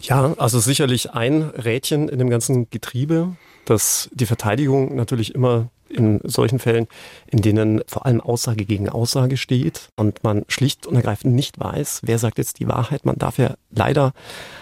ja, 0.01 0.33
also 0.37 0.59
sicherlich 0.59 1.11
ein 1.11 1.43
Rädchen 1.43 2.09
in 2.09 2.19
dem 2.19 2.29
ganzen 2.29 2.69
Getriebe, 2.69 3.35
dass 3.65 4.09
die 4.13 4.25
Verteidigung 4.25 4.95
natürlich 4.95 5.33
immer 5.33 5.69
in 5.87 6.19
solchen 6.23 6.59
Fällen, 6.59 6.87
in 7.27 7.41
denen 7.41 7.81
vor 7.87 8.05
allem 8.05 8.19
Aussage 8.19 8.65
gegen 8.65 8.89
Aussage 8.89 9.37
steht 9.37 9.89
und 9.95 10.23
man 10.23 10.43
schlicht 10.47 10.87
und 10.87 10.95
ergreifend 10.95 11.35
nicht 11.35 11.59
weiß, 11.59 12.01
wer 12.03 12.19
sagt 12.19 12.37
jetzt 12.37 12.59
die 12.59 12.67
Wahrheit. 12.67 13.05
Man 13.05 13.17
darf 13.17 13.37
ja 13.37 13.55
leider 13.71 14.13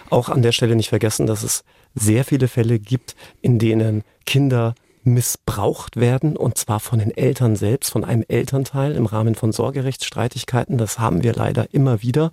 auch 0.10 0.30
an 0.30 0.42
der 0.42 0.52
Stelle 0.52 0.76
nicht 0.76 0.90
vergessen, 0.90 1.26
dass 1.26 1.44
es 1.44 1.64
sehr 1.96 2.24
viele 2.26 2.48
Fälle 2.48 2.80
gibt, 2.80 3.16
in 3.42 3.60
denen 3.60 4.04
Kinder 4.26 4.76
missbraucht 5.06 5.98
werden 5.98 6.38
und 6.38 6.58
zwar 6.58 6.80
von 6.80 7.00
den 7.00 7.12
Eltern 7.12 7.56
selbst, 7.56 7.92
von 7.92 8.04
einem 8.04 8.24
Elternteil 8.28 8.94
im 8.94 9.06
Rahmen 9.06 9.36
von 9.36 9.52
Sorgerechtsstreitigkeiten. 9.52 10.78
Das 10.78 11.00
haben 11.00 11.24
wir 11.24 11.34
leider 11.34 11.74
immer 11.74 12.02
wieder 12.02 12.32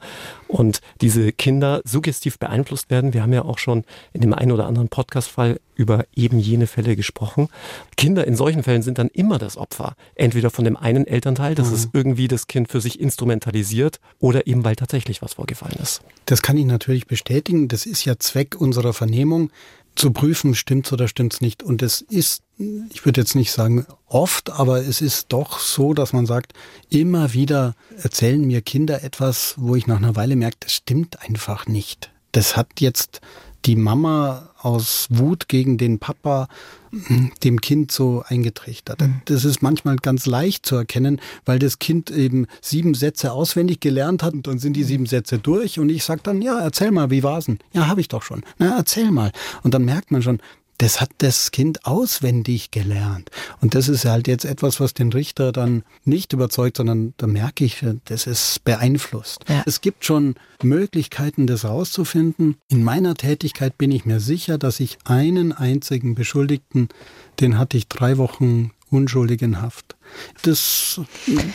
und 0.49 0.81
diese 1.01 1.33
Kinder 1.33 1.81
suggestiv 1.85 2.39
beeinflusst 2.39 2.91
werden. 2.91 3.15
Wir 3.15 3.23
haben 3.23 3.33
ja 3.33 3.45
auch 3.45 3.59
schon 3.59 3.85
in 4.13 4.21
dem 4.21 4.35
einen 4.35 4.53
oder 4.53 4.67
anderen 4.67 4.89
Podcastfall 4.89 5.59
über 5.81 6.05
eben 6.15 6.39
jene 6.39 6.67
Fälle 6.67 6.95
gesprochen. 6.95 7.49
Kinder 7.97 8.27
in 8.27 8.37
solchen 8.37 8.63
Fällen 8.63 8.83
sind 8.83 8.99
dann 8.99 9.09
immer 9.09 9.39
das 9.39 9.57
Opfer. 9.57 9.95
Entweder 10.15 10.51
von 10.51 10.67
dem 10.67 10.77
einen 10.77 11.07
Elternteil, 11.07 11.55
dass 11.55 11.69
mhm. 11.69 11.75
es 11.75 11.89
irgendwie 11.95 12.29
das 12.29 12.47
Kind 12.47 12.71
für 12.71 12.83
sich 12.83 13.01
instrumentalisiert 13.01 13.99
oder 14.19 14.47
eben 14.47 14.63
weil 14.63 14.77
tatsächlich 14.77 15.23
was 15.23 15.35
vorgefallen 15.35 15.79
ist. 15.83 16.03
Das 16.27 16.43
kann 16.43 16.59
ich 16.59 16.67
natürlich 16.67 17.07
bestätigen. 17.07 17.69
Das 17.69 17.87
ist 17.87 18.05
ja 18.05 18.19
Zweck 18.19 18.61
unserer 18.61 18.93
Vernehmung 18.93 19.51
zu 19.95 20.13
prüfen, 20.13 20.55
stimmt's 20.55 20.93
oder 20.93 21.09
stimmt's 21.09 21.41
nicht. 21.41 21.63
Und 21.63 21.83
es 21.83 22.01
ist, 22.01 22.43
ich 22.59 23.05
würde 23.05 23.21
jetzt 23.21 23.35
nicht 23.35 23.53
sagen 23.53 23.87
oft, 24.07 24.51
aber 24.51 24.79
es 24.85 25.01
ist 25.01 25.27
doch 25.33 25.59
so, 25.59 25.95
dass 25.95 26.13
man 26.13 26.27
sagt, 26.27 26.53
immer 26.89 27.33
wieder 27.33 27.75
erzählen 28.03 28.41
mir 28.41 28.63
Kinder 28.63 29.03
etwas, 29.03 29.55
wo 29.57 29.77
ich 29.77 29.87
nach 29.87 29.99
einer 29.99 30.17
Weile 30.17 30.37
merke, 30.37 30.59
das 30.61 30.73
stimmt 30.73 31.21
einfach 31.23 31.67
nicht. 31.67 32.11
Das 32.33 32.57
hat 32.57 32.81
jetzt 32.81 33.21
die 33.65 33.77
Mama 33.77 34.51
aus 34.61 35.07
Wut 35.11 35.49
gegen 35.49 35.79
den 35.79 35.99
Papa 35.99 36.49
hm, 36.91 37.33
dem 37.45 37.61
Kind 37.61 37.93
so 37.93 38.25
eingetrichtert. 38.27 39.01
Mhm. 39.01 39.23
Das 39.27 39.45
ist 39.45 39.63
manchmal 39.63 39.97
ganz 39.97 40.27
leicht 40.27 40.67
zu 40.67 40.77
erkennen, 40.77 41.21
weil 41.45 41.59
das 41.59 41.79
Kind 41.79 42.11
eben 42.11 42.47
sieben 42.61 42.95
Sätze 42.95 43.33
auswendig 43.33 43.81
gelernt 43.81 44.23
hat 44.23 44.35
und 44.35 44.47
dann 44.47 44.59
sind 44.59 44.75
die 44.75 44.83
sieben 44.83 45.07
Sätze 45.07 45.39
durch 45.39 45.79
und 45.79 45.89
ich 45.89 46.05
sage 46.05 46.21
dann, 46.23 46.43
ja, 46.43 46.59
erzähl 46.61 46.91
mal, 46.91 47.11
wie 47.11 47.23
war's 47.23 47.47
denn? 47.47 47.59
Ja, 47.73 47.87
habe 47.87 48.01
ich 48.01 48.09
doch 48.09 48.23
schon. 48.23 48.43
Na, 48.59 48.77
erzähl 48.77 49.11
mal. 49.11 49.31
Und 49.63 49.73
dann 49.75 49.85
merkt 49.85 50.11
man 50.11 50.23
schon, 50.23 50.41
das 50.81 50.99
hat 51.01 51.11
das 51.19 51.51
Kind 51.51 51.85
auswendig 51.85 52.71
gelernt. 52.71 53.31
Und 53.61 53.75
das 53.75 53.89
ist 53.89 54.07
halt 54.07 54.27
jetzt 54.29 54.47
etwas, 54.47 54.81
was 54.81 54.95
den 54.95 55.13
Richter 55.13 55.53
dann 55.53 55.83
nicht 56.05 56.33
überzeugt, 56.33 56.79
sondern 56.79 57.13
da 57.19 57.27
merke 57.27 57.67
ich, 57.67 57.85
das 58.07 58.27
ist 58.27 58.65
beeinflusst. 58.65 59.45
Ja. 59.47 59.63
Es 59.67 59.83
gibt 59.83 60.07
schon 60.07 60.37
Möglichkeiten, 60.63 61.47
das 61.47 61.67
rauszufinden. 61.67 62.57
In 62.69 62.83
meiner 62.83 63.15
Tätigkeit 63.15 63.77
bin 63.77 63.91
ich 63.91 64.07
mir 64.07 64.21
sicher, 64.21 64.57
dass 64.57 64.81
ich 64.81 64.97
einen 65.05 65.53
einzigen 65.53 66.15
Beschuldigten, 66.15 66.89
den 67.41 67.59
hatte 67.59 67.77
ich 67.77 67.89
drei 67.89 68.17
Wochen 68.17 68.71
unschuldig 68.91 69.43
in 69.43 69.61
Haft. 69.61 69.97
Das 70.43 71.01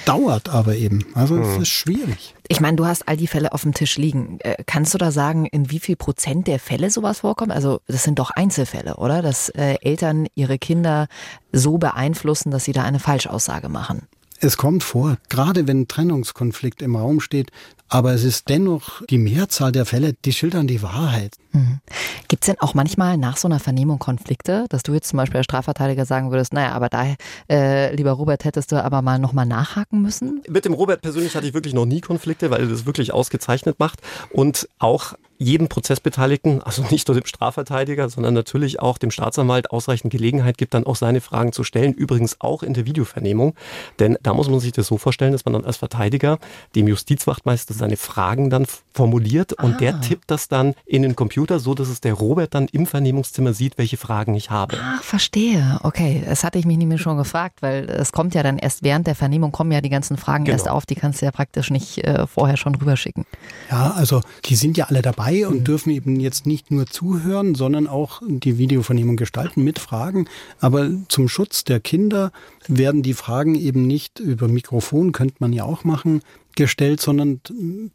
dauert 0.06 0.50
aber 0.50 0.76
eben. 0.76 1.06
Also 1.14 1.38
es 1.38 1.56
hm. 1.56 1.62
ist 1.62 1.70
schwierig. 1.70 2.36
Ich 2.48 2.62
meine, 2.62 2.78
du 2.78 2.86
hast 2.86 3.08
all 3.08 3.18
die 3.18 3.28
Fälle 3.28 3.54
auf 3.54 3.64
dem 3.64 3.74
Tisch 3.74 3.98
liegen. 3.98 4.40
Äh, 4.42 4.64
kannst 4.66 4.94
du 4.94 4.98
da 4.98 5.12
sagen, 5.12 5.46
in 5.46 5.72
wie 5.72 5.80
viel 5.80 5.96
Prozent 5.96 6.48
der 6.48 6.60
Fälle 6.60 6.90
sowas 6.90 7.20
vorkommt? 7.20 7.52
Also 7.52 7.82
das 7.88 8.04
sind 8.04 8.20
doch 8.20 8.32
Einzelfälle, 8.32 8.96
oder? 8.98 9.22
Dass 9.22 9.50
äh, 9.50 9.76
Eltern 9.82 10.28
ihre 10.36 10.58
Kinder 10.58 11.08
so 11.52 11.78
beeinflussen, 11.78 12.52
dass 12.52 12.66
sie 12.66 12.72
da 12.72 12.84
eine 12.84 13.00
Falschaussage 13.00 13.70
machen. 13.70 14.08
Es 14.40 14.58
kommt 14.58 14.84
vor, 14.84 15.18
gerade 15.30 15.68
wenn 15.68 15.88
Trennungskonflikt 15.88 16.82
im 16.82 16.96
Raum 16.96 17.22
steht, 17.22 17.52
aber 17.88 18.14
es 18.14 18.24
ist 18.24 18.50
dennoch 18.50 19.02
die 19.06 19.18
Mehrzahl 19.18 19.72
der 19.72 19.86
Fälle, 19.86 20.14
die 20.26 20.34
schildern 20.34 20.68
die 20.68 20.82
Wahrheit. 20.82 21.38
Mhm. 21.56 21.80
Gibt 22.28 22.44
es 22.44 22.48
denn 22.48 22.60
auch 22.60 22.74
manchmal 22.74 23.18
nach 23.18 23.38
so 23.38 23.48
einer 23.48 23.60
Vernehmung 23.60 23.98
Konflikte, 24.00 24.66
dass 24.70 24.84
du 24.84 24.94
jetzt 24.94 25.08
zum 25.08 25.18
Beispiel 25.18 25.38
als 25.38 25.46
Strafverteidiger 25.46 26.06
sagen 26.06 26.32
würdest, 26.32 26.54
naja, 26.54 26.74
aber 26.74 26.90
da, 26.90 27.16
äh, 27.50 27.96
lieber 27.96 28.12
Robert, 28.12 28.44
hättest 28.44 28.72
du 28.72 28.84
aber 28.84 29.02
mal 29.02 29.20
nochmal 29.20 29.46
nachhaken 29.46 30.02
müssen? 30.02 30.42
Mit 30.50 30.66
dem 30.66 30.74
Robert 30.74 31.02
persönlich 31.02 31.36
hatte 31.36 31.48
ich 31.48 31.54
wirklich 31.54 31.74
noch 31.74 31.86
nie 31.86 32.02
Konflikte, 32.02 32.52
weil 32.52 32.62
er 32.62 32.68
das 32.68 32.86
wirklich 32.86 33.14
ausgezeichnet 33.14 33.80
macht 33.80 34.02
und 34.32 34.68
auch 34.80 35.14
jedem 35.38 35.68
Prozessbeteiligten, 35.68 36.62
also 36.62 36.84
nicht 36.92 37.08
nur 37.08 37.16
dem 37.16 37.26
Strafverteidiger, 37.26 38.10
sondern 38.10 38.34
natürlich 38.34 38.80
auch 38.80 38.98
dem 38.98 39.12
Staatsanwalt 39.12 39.72
ausreichend 39.72 40.12
Gelegenheit 40.12 40.58
gibt, 40.58 40.74
dann 40.74 40.86
auch 40.86 40.96
seine 40.96 41.22
Fragen 41.22 41.52
zu 41.52 41.64
stellen. 41.64 41.94
Übrigens 41.94 42.38
auch 42.40 42.64
in 42.64 42.74
der 42.74 42.86
Videovernehmung. 42.86 43.56
Denn 44.00 44.18
da 44.24 44.34
muss 44.34 44.50
man 44.50 44.60
sich 44.60 44.72
das 44.72 44.88
so 44.88 44.98
vorstellen, 44.98 45.32
dass 45.32 45.46
man 45.46 45.54
dann 45.54 45.66
als 45.66 45.78
Verteidiger 45.78 46.40
dem 46.76 46.88
Justizwachtmeister 46.88 47.74
seine 47.74 47.98
Fragen 47.98 48.50
dann 48.50 48.66
formuliert 48.94 49.54
und 49.54 49.76
ah. 49.76 49.78
der 49.78 50.02
tippt 50.02 50.32
das 50.32 50.48
dann 50.48 50.74
in 50.86 51.02
den 51.02 51.16
Computer, 51.16 51.45
so 51.60 51.74
dass 51.74 51.90
es 51.90 52.02
der 52.02 52.14
Robert 52.14 52.54
dann 52.54 52.68
im 52.72 52.86
Vernehmungszimmer 52.86 53.54
sieht, 53.54 53.78
welche 53.78 53.98
Fragen 53.98 54.36
ich 54.36 54.52
habe. 54.52 54.78
Ach, 54.80 55.04
verstehe. 55.04 55.80
Okay, 55.84 56.24
das 56.26 56.44
hatte 56.44 56.60
ich 56.60 56.66
mich 56.66 56.78
nämlich 56.78 57.02
schon 57.02 57.18
gefragt, 57.18 57.62
weil 57.62 57.90
es 57.90 58.12
kommt 58.12 58.36
ja 58.36 58.44
dann 58.44 58.58
erst 58.58 58.84
während 58.84 59.08
der 59.08 59.16
Vernehmung 59.16 59.52
kommen 59.52 59.72
ja 59.72 59.82
die 59.82 59.90
ganzen 59.90 60.18
Fragen 60.18 60.46
genau. 60.46 60.56
erst 60.56 60.70
auf, 60.70 60.86
die 60.86 60.96
kannst 60.96 61.22
du 61.22 61.26
ja 61.26 61.32
praktisch 61.32 61.72
nicht 61.72 62.04
äh, 62.04 62.28
vorher 62.28 62.58
schon 62.58 62.76
rüberschicken. 62.76 63.26
Ja, 63.70 63.92
also 63.92 64.22
die 64.46 64.56
sind 64.56 64.78
ja 64.78 64.86
alle 64.86 65.02
dabei 65.02 65.16
dabei 65.16 65.48
und 65.48 65.60
mhm. 65.60 65.64
dürfen 65.64 65.90
eben 65.92 66.20
jetzt 66.20 66.46
nicht 66.46 66.72
nur 66.72 66.86
zuhören, 66.88 67.56
sondern 67.56 67.88
auch 67.88 68.22
die 68.28 68.58
Videovernehmung 68.58 69.16
gestalten 69.16 69.64
mit 69.64 69.80
Fragen. 69.80 70.28
Aber 70.60 70.90
zum 71.08 71.28
Schutz 71.28 71.64
der 71.64 71.80
Kinder 71.80 72.32
werden 72.68 73.04
die 73.04 73.14
Fragen 73.14 73.56
eben 73.56 73.88
nicht 73.88 74.20
über 74.20 74.48
Mikrofon, 74.48 75.12
könnte 75.12 75.36
man 75.40 75.54
ja 75.54 75.64
auch 75.64 75.84
machen, 75.84 76.22
gestellt, 76.56 77.02
sondern 77.02 77.42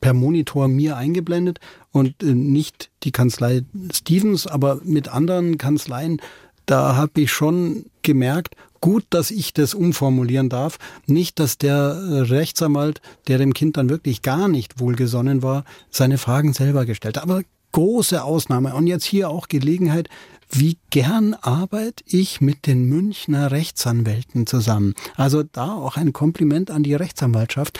per 0.01 0.15
Monitor 0.15 0.69
mir 0.69 0.97
eingeblendet 0.97 1.61
und 1.93 2.23
äh, 2.23 2.35
nicht 2.35 2.91
die 3.03 3.13
Kanzlei 3.13 3.63
Stevens, 3.93 4.47
aber 4.47 4.81
mit 4.85 5.09
anderen 5.09 5.59
Kanzleien. 5.59 6.21
Da 6.67 6.95
habe 6.95 7.23
ich 7.23 7.33
schon 7.33 7.87
gemerkt, 8.03 8.55
gut, 8.81 9.05
dass 9.11 9.31
ich 9.31 9.53
das 9.53 9.75
umformulieren 9.75 10.49
darf. 10.49 10.79
Nicht, 11.07 11.39
dass 11.39 11.59
der 11.59 11.75
äh, 11.75 12.21
Rechtsanwalt, 12.21 13.01
der 13.29 13.39
dem 13.39 13.55
Kind 13.55 13.77
dann 13.77 13.91
wirklich 13.91 14.23
gar 14.23 14.49
nicht 14.49 14.81
wohlgesonnen 14.81 15.43
war, 15.43 15.65
seine 15.91 16.19
Fragen 16.19 16.53
selber 16.53 16.87
gestellt 16.87 17.17
hat. 17.17 17.25
Aber 17.25 17.43
große 17.73 18.23
Ausnahme. 18.23 18.75
Und 18.75 18.87
jetzt 18.87 19.05
hier 19.05 19.31
auch 19.31 19.49
Gelegenheit, 19.49 20.09
wie 20.51 20.79
gern 20.91 21.35
arbeite 21.35 22.03
ich 22.07 22.41
mit 22.41 22.67
den 22.67 22.85
Münchner 22.85 23.53
Rechtsanwälten 23.53 24.47
zusammen. 24.47 24.95
Also 25.17 25.45
da 25.45 25.75
auch 25.75 25.97
ein 25.97 26.13
Kompliment 26.13 26.71
an 26.71 26.83
die 26.83 26.95
Rechtsanwaltschaft. 26.95 27.79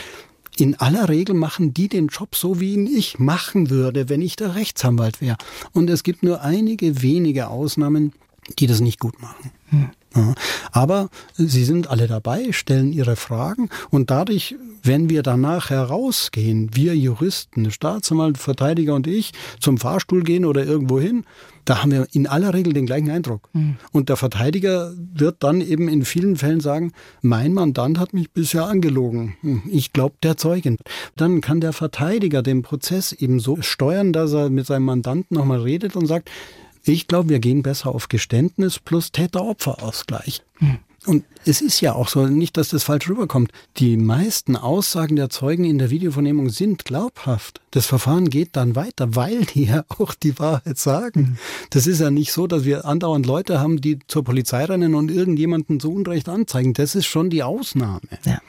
In 0.61 0.75
aller 0.75 1.09
Regel 1.09 1.33
machen 1.33 1.73
die 1.73 1.87
den 1.87 2.09
Job 2.09 2.35
so, 2.35 2.59
wie 2.59 2.75
ihn 2.75 2.85
ich 2.85 3.17
machen 3.17 3.71
würde, 3.71 4.09
wenn 4.09 4.21
ich 4.21 4.35
der 4.35 4.53
Rechtsanwalt 4.53 5.19
wäre. 5.19 5.37
Und 5.71 5.89
es 5.89 6.03
gibt 6.03 6.21
nur 6.21 6.41
einige 6.41 7.01
wenige 7.01 7.47
Ausnahmen, 7.47 8.13
die 8.59 8.67
das 8.67 8.79
nicht 8.79 8.99
gut 8.99 9.19
machen. 9.19 9.49
Hm. 9.69 9.89
Ja, 10.15 10.35
aber 10.71 11.09
sie 11.35 11.63
sind 11.63 11.87
alle 11.87 12.05
dabei, 12.05 12.51
stellen 12.51 12.93
ihre 12.93 13.15
Fragen 13.15 13.69
und 13.89 14.11
dadurch, 14.11 14.55
wenn 14.83 15.09
wir 15.09 15.23
danach 15.23 15.71
herausgehen, 15.71 16.75
wir 16.75 16.95
Juristen, 16.95 17.71
Staatsanwalt, 17.71 18.37
Verteidiger 18.37 18.93
und 18.93 19.07
ich, 19.07 19.31
zum 19.59 19.79
Fahrstuhl 19.79 20.21
gehen 20.21 20.45
oder 20.45 20.63
irgendwo 20.63 20.99
hin, 20.99 21.23
da 21.65 21.81
haben 21.81 21.91
wir 21.91 22.07
in 22.11 22.27
aller 22.27 22.53
Regel 22.53 22.73
den 22.73 22.85
gleichen 22.85 23.09
Eindruck. 23.09 23.49
Mhm. 23.53 23.77
Und 23.91 24.09
der 24.09 24.17
Verteidiger 24.17 24.93
wird 25.13 25.43
dann 25.43 25.61
eben 25.61 25.87
in 25.87 26.05
vielen 26.05 26.35
Fällen 26.35 26.59
sagen, 26.59 26.91
mein 27.21 27.53
Mandant 27.53 27.99
hat 27.99 28.13
mich 28.13 28.31
bisher 28.31 28.65
angelogen. 28.65 29.35
Hm, 29.41 29.63
ich 29.71 29.93
glaube 29.93 30.15
der 30.23 30.37
Zeugin. 30.37 30.77
Dann 31.15 31.41
kann 31.41 31.61
der 31.61 31.73
Verteidiger 31.73 32.41
den 32.41 32.61
Prozess 32.61 33.11
eben 33.11 33.39
so 33.39 33.61
steuern, 33.61 34.13
dass 34.13 34.33
er 34.33 34.49
mit 34.49 34.65
seinem 34.65 34.85
Mandanten 34.85 35.37
nochmal 35.37 35.61
redet 35.61 35.95
und 35.95 36.05
sagt, 36.05 36.29
ich 36.83 37.07
glaube, 37.07 37.29
wir 37.29 37.39
gehen 37.39 37.61
besser 37.61 37.93
auf 37.93 38.09
Geständnis 38.09 38.79
plus 38.79 39.11
Täter-Opfer-Ausgleich. 39.11 40.41
Hm. 40.57 40.79
Und 41.07 41.25
es 41.45 41.61
ist 41.61 41.81
ja 41.81 41.93
auch 41.93 42.07
so, 42.07 42.27
nicht, 42.27 42.57
dass 42.57 42.69
das 42.69 42.83
falsch 42.83 43.09
rüberkommt. 43.09 43.51
Die 43.77 43.97
meisten 43.97 44.55
Aussagen 44.55 45.15
der 45.15 45.31
Zeugen 45.31 45.63
in 45.63 45.79
der 45.79 45.89
Videovernehmung 45.89 46.49
sind 46.49 46.85
glaubhaft. 46.85 47.59
Das 47.71 47.87
Verfahren 47.87 48.29
geht 48.29 48.55
dann 48.55 48.75
weiter, 48.75 49.15
weil 49.15 49.45
die 49.45 49.65
ja 49.65 49.83
auch 49.89 50.13
die 50.13 50.37
Wahrheit 50.37 50.77
sagen. 50.77 51.21
Mhm. 51.21 51.37
Das 51.71 51.87
ist 51.87 52.01
ja 52.01 52.11
nicht 52.11 52.31
so, 52.31 52.45
dass 52.45 52.65
wir 52.65 52.85
andauernd 52.85 53.25
Leute 53.25 53.59
haben, 53.59 53.81
die 53.81 53.97
zur 54.07 54.23
Polizei 54.23 54.63
rennen 54.65 54.93
und 54.93 55.09
irgendjemanden 55.09 55.79
zu 55.79 55.91
Unrecht 55.91 56.29
anzeigen. 56.29 56.73
Das 56.73 56.93
ist 56.93 57.07
schon 57.07 57.31
die 57.31 57.41
Ausnahme. 57.41 58.01
Ja. 58.25 58.39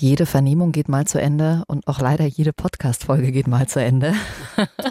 Jede 0.00 0.24
Vernehmung 0.24 0.72
geht 0.72 0.88
mal 0.88 1.06
zu 1.06 1.20
Ende 1.20 1.62
und 1.66 1.86
auch 1.86 2.00
leider 2.00 2.24
jede 2.24 2.54
Podcast-Folge 2.54 3.32
geht 3.32 3.46
mal 3.46 3.68
zu 3.68 3.82
Ende. 3.82 4.14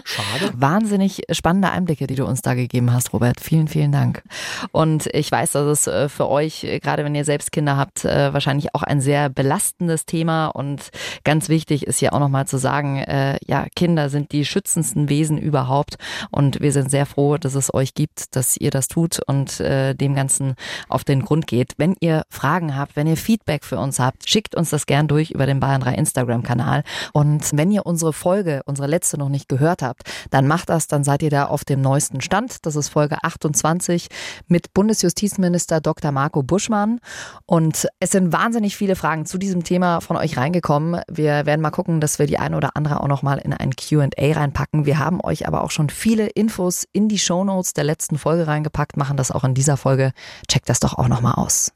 Schade. 0.04 0.52
Wahnsinnig 0.54 1.22
spannende 1.32 1.70
Einblicke, 1.70 2.06
die 2.06 2.14
du 2.14 2.24
uns 2.24 2.42
da 2.42 2.54
gegeben 2.54 2.92
hast, 2.92 3.12
Robert. 3.12 3.40
Vielen, 3.40 3.66
vielen 3.66 3.90
Dank. 3.90 4.22
Und 4.70 5.08
ich 5.12 5.32
weiß, 5.32 5.50
dass 5.50 5.66
es 5.66 5.88
äh, 5.88 6.08
für 6.08 6.28
euch, 6.28 6.62
äh, 6.62 6.78
gerade 6.78 7.04
wenn 7.04 7.16
ihr 7.16 7.24
selbst 7.24 7.50
Kinder 7.50 7.76
habt, 7.76 8.04
äh, 8.04 8.32
wahrscheinlich 8.32 8.72
auch 8.76 8.84
ein 8.84 9.00
sehr 9.00 9.28
belastendes 9.30 10.06
Thema. 10.06 10.46
Und 10.46 10.90
ganz 11.24 11.48
wichtig 11.48 11.88
ist 11.88 12.00
ja 12.00 12.12
auch 12.12 12.20
nochmal 12.20 12.46
zu 12.46 12.58
sagen, 12.58 13.04
ja, 13.46 13.66
Kinder 13.74 14.10
sind 14.10 14.30
die 14.30 14.44
schützendsten 14.44 15.08
Wesen 15.08 15.38
überhaupt. 15.38 15.96
Und 16.30 16.60
wir 16.60 16.72
sind 16.72 16.88
sehr 16.88 17.06
froh, 17.06 17.36
dass 17.36 17.56
es 17.56 17.74
euch 17.74 17.94
gibt, 17.94 18.36
dass 18.36 18.56
ihr 18.56 18.70
das 18.70 18.86
tut 18.86 19.20
und 19.26 19.58
dem 19.58 20.14
Ganzen 20.14 20.54
auf 20.88 21.02
den 21.02 21.24
Grund 21.24 21.46
geht. 21.46 21.74
Wenn 21.78 21.96
ihr 22.00 22.22
Fragen 22.28 22.76
habt, 22.76 22.96
wenn 22.96 23.06
ihr 23.06 23.16
Feedback 23.16 23.64
für 23.64 23.78
uns 23.78 23.98
habt, 23.98 24.28
schickt 24.28 24.54
uns 24.54 24.70
das 24.70 24.86
gerne 24.86 24.99
gern 25.00 25.08
durch 25.08 25.30
über 25.30 25.46
den 25.46 25.60
Bayern 25.60 25.80
3 25.80 25.94
Instagram-Kanal. 25.94 26.82
Und 27.12 27.50
wenn 27.54 27.70
ihr 27.70 27.86
unsere 27.86 28.12
Folge, 28.12 28.60
unsere 28.66 28.86
letzte 28.86 29.16
noch 29.16 29.30
nicht 29.30 29.48
gehört 29.48 29.82
habt, 29.82 30.02
dann 30.30 30.46
macht 30.46 30.68
das, 30.68 30.88
dann 30.88 31.04
seid 31.04 31.22
ihr 31.22 31.30
da 31.30 31.46
auf 31.46 31.64
dem 31.64 31.80
neuesten 31.80 32.20
Stand. 32.20 32.66
Das 32.66 32.76
ist 32.76 32.88
Folge 32.88 33.16
28 33.22 34.08
mit 34.46 34.74
Bundesjustizminister 34.74 35.80
Dr. 35.80 36.12
Marco 36.12 36.42
Buschmann. 36.42 37.00
Und 37.46 37.88
es 37.98 38.10
sind 38.10 38.32
wahnsinnig 38.32 38.76
viele 38.76 38.94
Fragen 38.94 39.24
zu 39.24 39.38
diesem 39.38 39.64
Thema 39.64 40.00
von 40.00 40.16
euch 40.16 40.36
reingekommen. 40.36 41.00
Wir 41.10 41.46
werden 41.46 41.62
mal 41.62 41.70
gucken, 41.70 42.00
dass 42.00 42.18
wir 42.18 42.26
die 42.26 42.38
eine 42.38 42.56
oder 42.56 42.76
andere 42.76 43.00
auch 43.00 43.08
nochmal 43.08 43.38
in 43.38 43.54
ein 43.54 43.70
QA 43.74 44.10
reinpacken. 44.18 44.84
Wir 44.84 44.98
haben 44.98 45.20
euch 45.22 45.48
aber 45.48 45.64
auch 45.64 45.70
schon 45.70 45.88
viele 45.88 46.26
Infos 46.26 46.86
in 46.92 47.08
die 47.08 47.18
Shownotes 47.18 47.72
der 47.72 47.84
letzten 47.84 48.18
Folge 48.18 48.46
reingepackt, 48.46 48.98
machen 48.98 49.16
das 49.16 49.30
auch 49.30 49.44
in 49.44 49.54
dieser 49.54 49.78
Folge. 49.78 50.12
Checkt 50.48 50.68
das 50.68 50.80
doch 50.80 50.98
auch 50.98 51.08
nochmal 51.08 51.34
aus. 51.34 51.72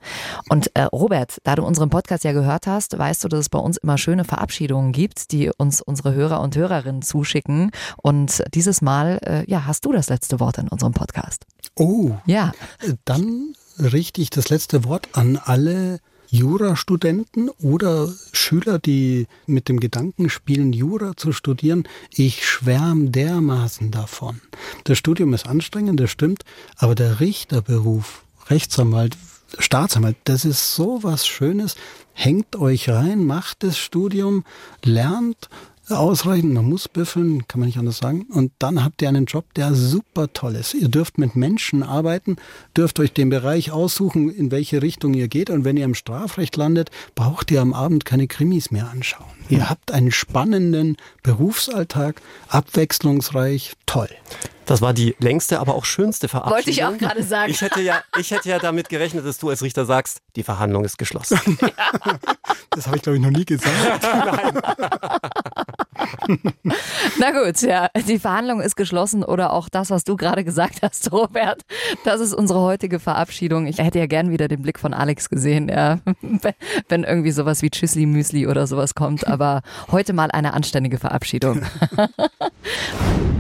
Und 0.51 0.71
äh, 0.75 0.83
Robert, 0.83 1.39
da 1.45 1.55
du 1.55 1.65
unseren 1.65 1.89
Podcast 1.89 2.25
ja 2.25 2.33
gehört 2.33 2.67
hast, 2.67 2.99
weißt 2.99 3.14
du, 3.23 3.29
dass 3.29 3.41
es 3.41 3.49
bei 3.49 3.59
uns 3.59 3.77
immer 3.77 3.99
schöne 3.99 4.25
Verabschiedungen 4.25 4.93
gibt, 4.93 5.31
die 5.31 5.51
uns 5.57 5.81
unsere 5.81 6.15
Hörer 6.15 6.41
und 6.41 6.57
Hörerinnen 6.57 7.03
zuschicken. 7.03 7.71
Und 8.03 8.43
dieses 8.55 8.83
Mal, 8.83 9.21
äh, 9.23 9.49
ja, 9.49 9.67
hast 9.67 9.85
du 9.85 9.93
das 9.93 10.09
letzte 10.09 10.41
Wort 10.41 10.59
in 10.59 10.69
unserem 10.69 10.95
Podcast. 10.95 11.47
Oh. 11.77 12.13
Ja. 12.27 12.53
Dann 13.05 13.55
richte 13.79 14.21
ich 14.21 14.31
das 14.31 14.49
letzte 14.49 14.85
Wort 14.85 15.09
an 15.13 15.37
alle 15.37 16.01
Jurastudenten 16.35 17.49
oder 17.63 18.13
Schüler, 18.33 18.81
die 18.81 19.29
mit 19.47 19.69
dem 19.69 19.79
Gedanken 19.79 20.29
spielen, 20.29 20.73
Jura 20.73 21.17
zu 21.17 21.31
studieren. 21.31 21.85
Ich 22.11 22.45
schwärme 22.45 23.11
dermaßen 23.11 23.93
davon. 23.93 24.41
Das 24.83 24.99
Studium 24.99 25.33
ist 25.33 25.47
anstrengend, 25.47 26.01
das 26.01 26.11
stimmt, 26.11 26.45
aber 26.77 26.97
der 26.97 27.21
Richterberuf, 27.21 28.25
Rechtsanwalt, 28.49 29.17
Staatsanwalt, 29.59 30.17
das 30.25 30.45
ist 30.45 30.75
so 30.75 31.03
was 31.03 31.27
Schönes. 31.27 31.77
Hängt 32.13 32.57
euch 32.57 32.89
rein, 32.89 33.25
macht 33.25 33.63
das 33.63 33.79
Studium, 33.79 34.45
lernt 34.85 35.49
ausreichend, 35.91 36.55
man 36.55 36.65
muss 36.65 36.89
büffeln, 36.89 37.47
kann 37.47 37.61
man 37.61 37.67
nicht 37.67 37.79
anders 37.79 37.99
sagen. 37.99 38.27
Und 38.31 38.53
dann 38.59 38.83
habt 38.85 39.03
ihr 39.03 39.09
einen 39.09 39.27
Job, 39.27 39.53
der 39.55 39.75
super 39.75 40.33
toll 40.33 40.55
ist. 40.55 40.75
Ihr 40.75 40.89
dürft 40.89 41.19
mit 41.19 41.37
Menschen 41.37 41.83
arbeiten, 41.83 42.37
dürft 42.77 43.01
euch 43.01 43.13
den 43.13 43.29
Bereich 43.29 43.71
aussuchen, 43.71 44.31
in 44.31 44.51
welche 44.51 44.81
Richtung 44.81 45.15
ihr 45.15 45.29
geht. 45.29 45.51
Und 45.51 45.65
wenn 45.65 45.77
ihr 45.77 45.85
im 45.85 45.95
Strafrecht 45.95 46.57
landet, 46.57 46.91
braucht 47.15 47.51
ihr 47.51 47.61
am 47.61 47.75
Abend 47.75 48.05
keine 48.05 48.27
Krimis 48.27 48.71
mehr 48.71 48.89
anschauen. 48.89 49.27
Ihr 49.49 49.69
habt 49.69 49.93
einen 49.93 50.11
spannenden 50.11 50.97
Berufsalltag, 51.23 52.21
abwechslungsreich, 52.49 53.75
toll. 53.87 54.09
Das 54.67 54.81
war 54.81 54.95
die 54.95 55.15
längste, 55.19 55.61
aber 55.61 55.75
auch 55.75 55.85
schönste 55.85 56.29
Verabschiedung. 56.29 56.57
Wollte 56.57 56.71
ich 56.71 56.85
auch 56.85 56.97
gerade 56.97 57.23
sagen. 57.23 57.51
Ich 57.51 57.61
hätte, 57.61 57.83
ja, 57.83 58.03
ich 58.19 58.31
hätte 58.31 58.49
ja 58.49 58.59
damit 58.59 58.89
gerechnet, 58.89 59.27
dass 59.27 59.39
du 59.39 59.51
als 59.51 59.63
Richter 59.63 59.85
sagst, 59.85 60.23
die 60.37 60.43
Verhandlung 60.43 60.85
ist 60.85 60.99
geschlossen. 60.99 61.39
Ja. 61.61 62.19
Das 62.71 62.87
habe 62.87 62.97
ich, 62.97 63.03
glaube 63.03 63.17
ich, 63.17 63.23
noch 63.23 63.31
nie 63.31 63.45
gesagt. 63.45 64.03
Nein. 64.03 64.61
Na 67.19 67.31
gut, 67.31 67.61
ja, 67.63 67.89
die 68.07 68.19
Verhandlung 68.19 68.61
ist 68.61 68.77
geschlossen 68.77 69.25
oder 69.25 69.53
auch 69.53 69.69
das, 69.69 69.91
was 69.91 70.05
du 70.05 70.17
gerade 70.17 70.45
gesagt 70.45 70.81
hast, 70.83 71.11
Robert. 71.13 71.63
Das 72.05 72.21
ist 72.21 72.35
unsere 72.35 72.61
heutige 72.61 72.99
Verabschiedung. 72.99 73.67
Ich 73.67 73.79
hätte 73.79 73.99
ja 73.99 74.07
gern 74.07 74.31
wieder 74.31 74.49
den 74.49 74.63
Blick 74.63 74.79
von 74.79 74.95
Alex 74.95 75.29
gesehen, 75.31 75.69
ja, 75.69 75.99
wenn 76.89 77.05
irgendwie 77.05 77.31
sowas 77.31 77.63
wie 77.63 77.71
Tschüssli 77.71 78.07
Müsli 78.07 78.47
oder 78.47 78.67
sowas 78.67 78.95
kommt. 78.95 79.27
Aber 79.35 79.63
heute 79.91 80.13
mal 80.13 80.31
eine 80.31 80.55
anständige 80.55 80.99
Verabschiedung. 80.99 81.63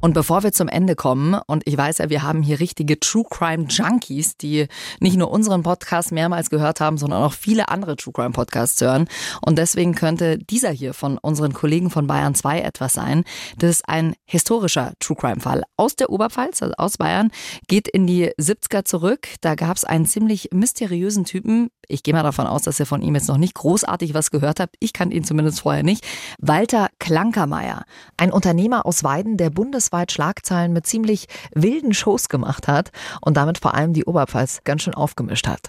Und 0.00 0.14
bevor 0.14 0.44
wir 0.44 0.52
zum 0.52 0.68
Ende 0.68 0.94
kommen, 0.94 1.40
und 1.48 1.64
ich 1.66 1.76
weiß 1.76 1.98
ja, 1.98 2.08
wir 2.08 2.22
haben 2.22 2.42
hier 2.42 2.60
richtige 2.60 3.00
True 3.00 3.24
Crime 3.28 3.66
Junkies, 3.68 4.36
die 4.36 4.68
nicht 5.00 5.16
nur 5.16 5.30
unseren 5.30 5.64
Podcast 5.64 6.12
mehrmals 6.12 6.50
gehört 6.50 6.80
haben, 6.80 6.98
sondern 6.98 7.24
auch 7.24 7.32
viele 7.32 7.68
andere 7.68 7.96
True 7.96 8.12
Crime 8.12 8.30
Podcasts 8.30 8.80
hören. 8.80 9.08
Und 9.44 9.58
deswegen 9.58 9.96
könnte 9.96 10.38
dieser 10.38 10.70
hier 10.70 10.94
von 10.94 11.18
unseren 11.18 11.52
Kollegen 11.52 11.90
von 11.90 12.06
Bayern 12.06 12.36
2 12.36 12.60
etwas 12.60 12.92
sein. 12.92 13.24
Das 13.58 13.70
ist 13.70 13.88
ein 13.88 14.14
historischer 14.24 14.92
True 15.00 15.16
Crime 15.16 15.40
Fall 15.40 15.64
aus 15.76 15.96
der 15.96 16.10
Oberpfalz, 16.10 16.62
also 16.62 16.74
aus 16.78 16.96
Bayern, 16.96 17.32
geht 17.66 17.88
in 17.88 18.06
die 18.06 18.30
70er 18.38 18.84
zurück. 18.84 19.26
Da 19.40 19.56
gab 19.56 19.76
es 19.76 19.84
einen 19.84 20.06
ziemlich 20.06 20.50
mysteriösen 20.52 21.24
Typen. 21.24 21.70
Ich 21.88 22.04
gehe 22.04 22.14
mal 22.14 22.22
davon 22.22 22.46
aus, 22.46 22.62
dass 22.62 22.78
ihr 22.78 22.86
von 22.86 23.02
ihm 23.02 23.16
jetzt 23.16 23.28
noch 23.28 23.38
nicht 23.38 23.54
großartig 23.54 24.14
was 24.14 24.30
gehört 24.30 24.60
habt. 24.60 24.76
Ich 24.78 24.92
kannte 24.92 25.16
ihn 25.16 25.24
zumindest 25.24 25.60
vorher 25.60 25.82
nicht. 25.82 26.06
Walter 26.38 26.88
Klankermeier, 27.00 27.84
ein 28.16 28.30
Unternehmer 28.30 28.86
aus 28.86 29.02
Weiden, 29.02 29.36
der 29.38 29.50
Bundes 29.50 29.87
bundesweit 29.88 30.12
Schlagzeilen 30.12 30.72
mit 30.72 30.86
ziemlich 30.86 31.26
wilden 31.54 31.94
Shows 31.94 32.28
gemacht 32.28 32.68
hat 32.68 32.90
und 33.20 33.36
damit 33.36 33.58
vor 33.58 33.74
allem 33.74 33.92
die 33.92 34.04
Oberpfalz 34.04 34.60
ganz 34.64 34.82
schön 34.82 34.94
aufgemischt 34.94 35.46
hat. 35.46 35.68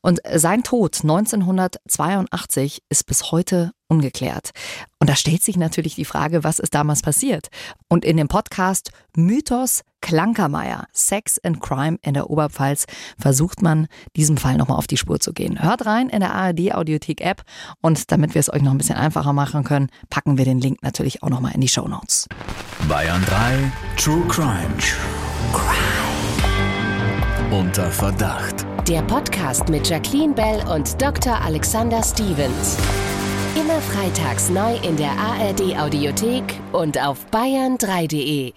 Und 0.00 0.20
sein 0.34 0.62
Tod 0.62 0.98
1982 1.02 2.82
ist 2.88 3.06
bis 3.06 3.30
heute 3.30 3.72
ungeklärt. 3.88 4.50
Und 5.00 5.08
da 5.08 5.16
stellt 5.16 5.42
sich 5.42 5.56
natürlich 5.56 5.94
die 5.94 6.04
Frage, 6.04 6.44
was 6.44 6.58
ist 6.58 6.74
damals 6.74 7.02
passiert? 7.02 7.48
Und 7.88 8.04
in 8.04 8.16
dem 8.16 8.28
Podcast 8.28 8.90
Mythos 9.16 9.82
Klankermeier, 10.00 10.86
Sex 10.92 11.38
and 11.42 11.60
Crime 11.60 11.98
in 12.02 12.14
der 12.14 12.30
Oberpfalz, 12.30 12.86
versucht 13.18 13.62
man, 13.62 13.88
diesem 14.16 14.36
Fall 14.36 14.56
nochmal 14.56 14.78
auf 14.78 14.86
die 14.86 14.96
Spur 14.96 15.18
zu 15.18 15.32
gehen. 15.32 15.60
Hört 15.60 15.86
rein 15.86 16.08
in 16.08 16.20
der 16.20 16.34
ARD 16.34 16.72
Audiothek 16.74 17.20
App 17.20 17.42
und 17.80 18.12
damit 18.12 18.34
wir 18.34 18.40
es 18.40 18.52
euch 18.52 18.62
noch 18.62 18.72
ein 18.72 18.78
bisschen 18.78 18.96
einfacher 18.96 19.32
machen 19.32 19.64
können, 19.64 19.88
packen 20.08 20.38
wir 20.38 20.44
den 20.44 20.60
Link 20.60 20.82
natürlich 20.82 21.22
auch 21.22 21.30
nochmal 21.30 21.54
in 21.54 21.60
die 21.60 21.68
Show 21.68 21.88
Notes. 21.88 22.28
Bayern 22.88 23.24
3 23.24 23.72
True 23.96 24.22
Crime. 24.28 24.76
True 24.78 25.52
Crime. 25.52 26.08
Unter 27.50 27.90
Verdacht. 27.90 28.66
Der 28.86 29.02
Podcast 29.02 29.68
mit 29.68 29.88
Jacqueline 29.88 30.34
Bell 30.34 30.62
und 30.68 31.00
Dr. 31.00 31.40
Alexander 31.40 32.02
Stevens. 32.02 32.76
Immer 33.58 33.80
freitags 33.80 34.50
neu 34.50 34.76
in 34.82 34.96
der 34.96 35.10
ARD 35.18 35.76
Audiothek 35.76 36.44
und 36.70 36.96
auf 36.96 37.26
bayern3.de. 37.32 38.52